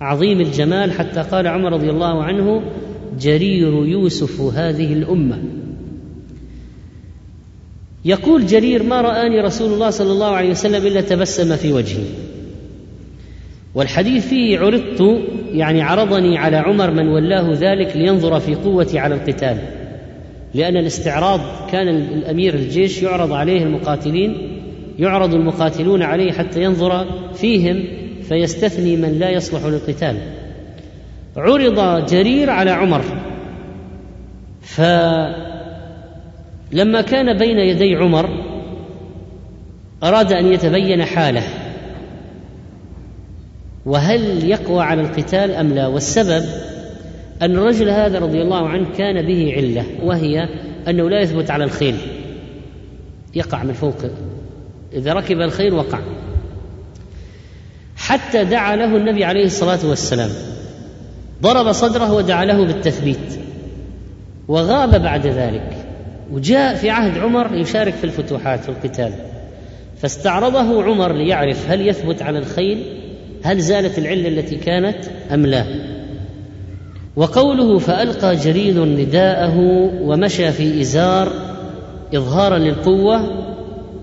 عظيم 0.00 0.40
الجمال 0.40 0.92
حتى 0.92 1.22
قال 1.22 1.46
عمر 1.46 1.72
رضي 1.72 1.90
الله 1.90 2.24
عنه 2.24 2.62
جرير 3.20 3.86
يوسف 3.86 4.40
هذه 4.40 4.92
الأمة. 4.92 5.38
يقول 8.04 8.46
جرير 8.46 8.82
ما 8.82 9.00
رآني 9.00 9.40
رسول 9.40 9.72
الله 9.72 9.90
صلى 9.90 10.12
الله 10.12 10.30
عليه 10.30 10.50
وسلم 10.50 10.86
إلا 10.86 11.00
تبسم 11.00 11.56
في 11.56 11.72
وجهي. 11.72 12.04
والحديث 13.74 14.28
فيه 14.28 14.58
عرضت 14.58 15.20
يعني 15.52 15.82
عرضني 15.82 16.38
على 16.38 16.56
عمر 16.56 16.90
من 16.90 17.08
ولاه 17.08 17.52
ذلك 17.52 17.96
لينظر 17.96 18.40
في 18.40 18.54
قوتي 18.54 18.98
على 18.98 19.14
القتال 19.14 19.58
لأن 20.54 20.76
الاستعراض 20.76 21.40
كان 21.70 21.88
الأمير 21.88 22.54
الجيش 22.54 23.02
يعرض 23.02 23.32
عليه 23.32 23.62
المقاتلين 23.62 24.58
يعرض 24.98 25.34
المقاتلون 25.34 26.02
عليه 26.02 26.32
حتى 26.32 26.62
ينظر 26.62 27.06
فيهم 27.34 27.84
فيستثني 28.22 28.96
من 28.96 29.18
لا 29.18 29.30
يصلح 29.30 29.64
للقتال. 29.64 30.16
عرض 31.36 32.06
جرير 32.06 32.50
على 32.50 32.70
عمر. 32.70 33.02
فلما 34.62 35.40
كان 37.00 37.38
بين 37.38 37.58
يدي 37.58 37.96
عمر 37.96 38.28
أراد 40.02 40.32
أن 40.32 40.52
يتبين 40.52 41.04
حاله. 41.04 41.42
وهل 43.86 44.50
يقوى 44.50 44.82
على 44.82 45.00
القتال 45.00 45.50
أم 45.50 45.74
لا؟ 45.74 45.86
والسبب 45.86 46.44
أن 47.42 47.50
الرجل 47.50 47.88
هذا 47.90 48.18
رضي 48.18 48.42
الله 48.42 48.68
عنه 48.68 48.86
كان 48.98 49.26
به 49.26 49.52
علة 49.56 49.84
وهي 50.02 50.48
أنه 50.88 51.10
لا 51.10 51.20
يثبت 51.20 51.50
على 51.50 51.64
الخيل. 51.64 51.96
يقع 53.34 53.62
من 53.62 53.72
فوق. 53.72 53.96
إذا 54.92 55.12
ركب 55.12 55.40
الخيل 55.40 55.72
وقع. 55.72 55.98
حتى 57.96 58.44
دعا 58.44 58.76
له 58.76 58.96
النبي 58.96 59.24
عليه 59.24 59.44
الصلاة 59.44 59.86
والسلام. 59.88 60.30
ضرب 61.42 61.72
صدره 61.72 62.12
ودعا 62.12 62.44
له 62.44 62.64
بالتثبيت. 62.64 63.38
وغاب 64.48 65.02
بعد 65.02 65.26
ذلك. 65.26 65.76
وجاء 66.32 66.74
في 66.74 66.90
عهد 66.90 67.18
عمر 67.18 67.54
يشارك 67.54 67.94
في 67.94 68.04
الفتوحات 68.04 68.60
في 68.60 68.68
القتال. 68.68 69.12
فاستعرضه 70.02 70.84
عمر 70.84 71.12
ليعرف 71.12 71.70
هل 71.70 71.88
يثبت 71.88 72.22
على 72.22 72.38
الخيل 72.38 72.82
هل 73.42 73.60
زالت 73.60 73.98
العلة 73.98 74.28
التي 74.28 74.56
كانت 74.56 74.96
أم 75.34 75.46
لا. 75.46 75.64
وقوله 77.16 77.78
فألقى 77.78 78.36
جريد 78.36 78.78
رداءه 78.78 79.58
ومشى 80.02 80.52
في 80.52 80.80
إزار 80.80 81.32
إظهارا 82.14 82.58
للقوة 82.58 83.46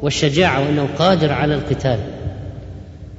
والشجاعة 0.02 0.60
وأنه 0.60 0.88
قادر 0.98 1.32
على 1.32 1.56
القتال. 1.56 2.00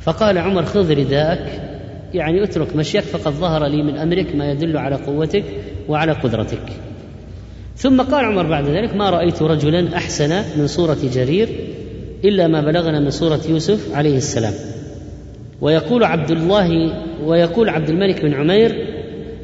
فقال 0.00 0.38
عمر 0.38 0.64
خذ 0.64 0.90
رداءك 0.90 1.73
يعني 2.14 2.44
اترك 2.44 2.76
مشيك 2.76 3.00
فقد 3.02 3.32
ظهر 3.32 3.66
لي 3.66 3.82
من 3.82 3.96
أمرك 3.96 4.36
ما 4.36 4.50
يدل 4.52 4.76
على 4.76 4.96
قوتك 4.96 5.44
وعلى 5.88 6.12
قدرتك. 6.12 6.72
ثم 7.76 8.00
قال 8.02 8.24
عمر 8.24 8.46
بعد 8.46 8.68
ذلك 8.68 8.96
ما 8.96 9.10
رأيت 9.10 9.42
رجلا 9.42 9.96
أحسن 9.96 10.42
من 10.58 10.66
صورة 10.66 10.98
جرير 11.14 11.48
إلا 12.24 12.46
ما 12.46 12.60
بلغنا 12.60 13.00
من 13.00 13.10
صورة 13.10 13.40
يوسف 13.48 13.94
عليه 13.94 14.16
السلام. 14.16 14.52
ويقول 15.60 16.04
عبد 16.04 16.30
الله 16.30 16.92
ويقول 17.24 17.68
عبد 17.68 17.88
الملك 17.88 18.22
بن 18.22 18.34
عمير 18.34 18.86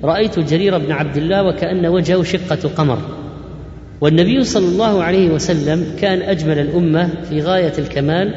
رأيت 0.05 0.39
جرير 0.39 0.79
بن 0.79 0.93
عبد 0.93 1.17
الله 1.17 1.43
وكأن 1.43 1.87
وجهه 1.87 2.23
شقة 2.23 2.69
قمر. 2.77 2.99
والنبي 4.01 4.45
صلى 4.45 4.67
الله 4.67 5.03
عليه 5.03 5.31
وسلم 5.31 5.97
كان 6.01 6.23
أجمل 6.23 6.59
الأمة 6.59 7.11
في 7.29 7.41
غاية 7.41 7.73
الكمال 7.79 8.35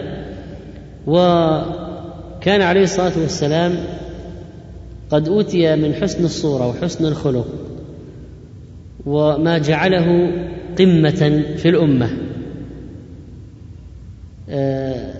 وكان 1.08 2.62
عليه 2.62 2.84
الصلاة 2.84 3.12
والسلام 3.22 3.76
قد 5.14 5.28
أوتي 5.28 5.76
من 5.76 5.94
حسن 5.94 6.26
الصورة 6.26 6.68
وحسن 6.68 7.06
الخلق 7.06 7.48
وما 9.06 9.58
جعله 9.58 10.32
قمة 10.80 11.44
في 11.58 11.70
الأمة. 11.70 12.10
آه، 14.50 15.14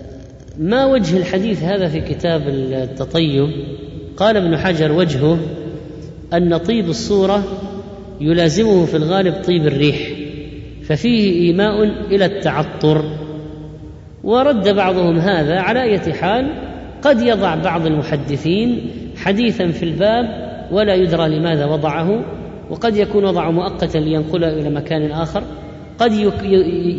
ما 0.58 0.86
وجه 0.86 1.16
الحديث 1.16 1.62
هذا 1.62 1.88
في 1.88 2.00
كتاب 2.00 2.48
التطيب؟ 2.48 3.48
قال 4.16 4.36
ابن 4.36 4.56
حجر 4.56 4.92
وجهه 4.92 5.38
أن 6.32 6.56
طيب 6.56 6.88
الصورة 6.88 7.44
يلازمه 8.20 8.86
في 8.86 8.96
الغالب 8.96 9.34
طيب 9.34 9.66
الريح 9.66 10.12
ففيه 10.82 11.46
إيماء 11.46 11.84
إلى 11.84 12.24
التعطر. 12.24 13.04
ورد 14.24 14.68
بعضهم 14.68 15.18
هذا 15.18 15.58
على 15.58 15.82
أية 15.82 16.12
حال 16.12 16.50
قد 17.02 17.20
يضع 17.20 17.54
بعض 17.54 17.86
المحدثين 17.86 18.90
حديثا 19.24 19.70
في 19.70 19.82
الباب 19.82 20.26
ولا 20.72 20.94
يدرى 20.94 21.38
لماذا 21.38 21.64
وضعه 21.64 22.24
وقد 22.70 22.96
يكون 22.96 23.24
وضعه 23.24 23.50
مؤقتا 23.50 23.98
لينقله 23.98 24.48
إلى 24.48 24.70
مكان 24.70 25.10
آخر. 25.10 25.42
قد 25.98 26.12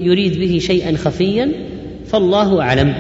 يريد 0.04 0.40
به 0.40 0.60
شيئا 0.62 0.98
خفيا 0.98 1.52
فالله 2.06 2.62
أعلم. 2.62 2.94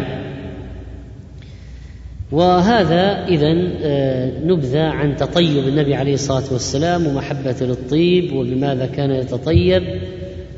وهذا 2.31 3.26
اذا 3.27 3.53
آه، 3.84 4.31
نبذة 4.45 4.84
عن 4.84 5.15
تطيب 5.15 5.68
النبي 5.68 5.95
عليه 5.95 6.14
الصلاة 6.14 6.43
والسلام 6.52 7.07
ومحبة 7.07 7.56
للطيب 7.61 8.34
وبماذا 8.34 8.85
كان 8.85 9.11
يتطيب. 9.11 9.84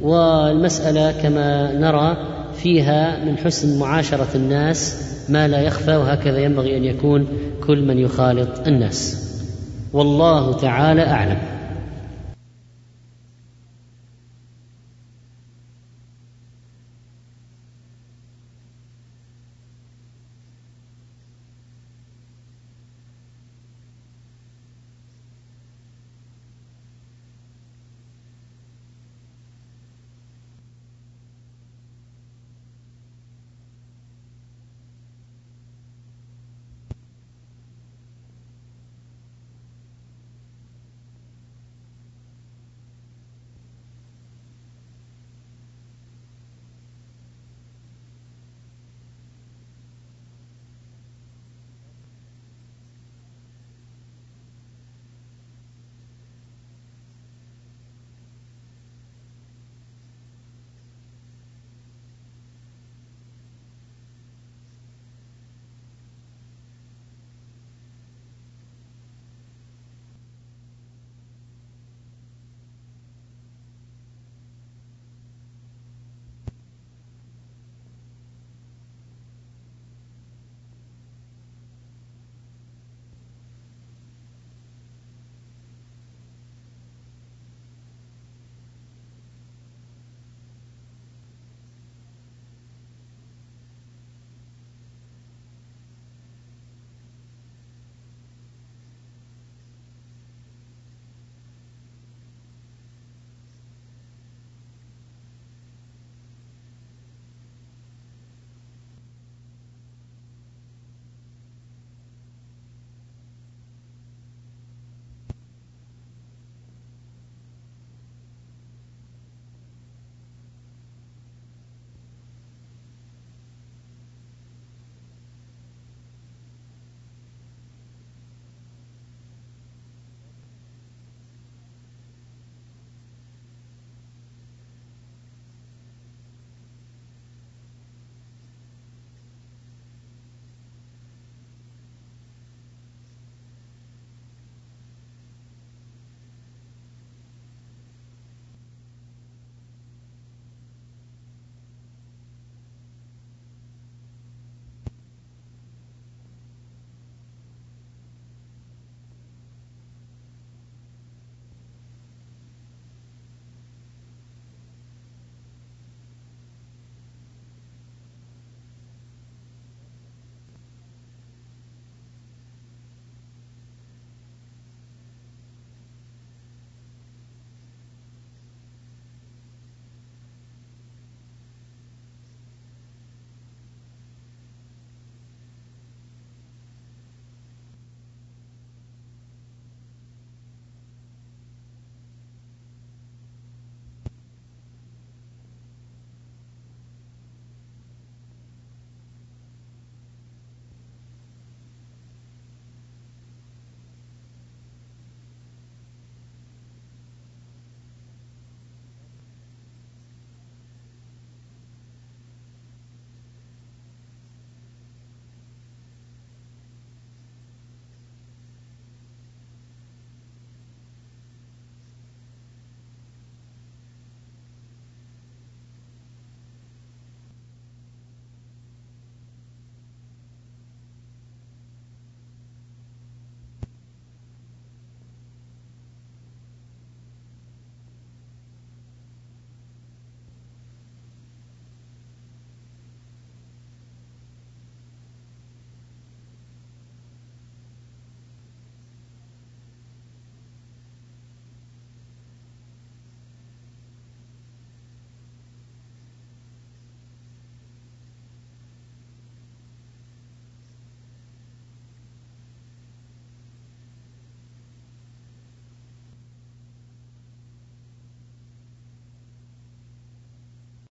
والمسألة 0.02 1.12
كما 1.12 1.74
نرى 1.74 2.18
فيها 2.64 3.26
من 3.26 3.38
حسن 3.38 3.80
معاشرة 3.80 4.28
الناس 4.36 5.08
ما 5.30 5.48
لا 5.48 5.62
يخفى 5.62 5.96
وهكذا 5.96 6.40
ينبغي 6.40 6.78
أن 6.78 6.84
يكون 6.84 7.28
كل 7.68 7.88
من 7.88 7.98
يخالط 7.98 8.68
الناس. 8.68 9.28
والله 9.94 10.54
تعالى 10.54 11.08
أعلم. 11.08 11.57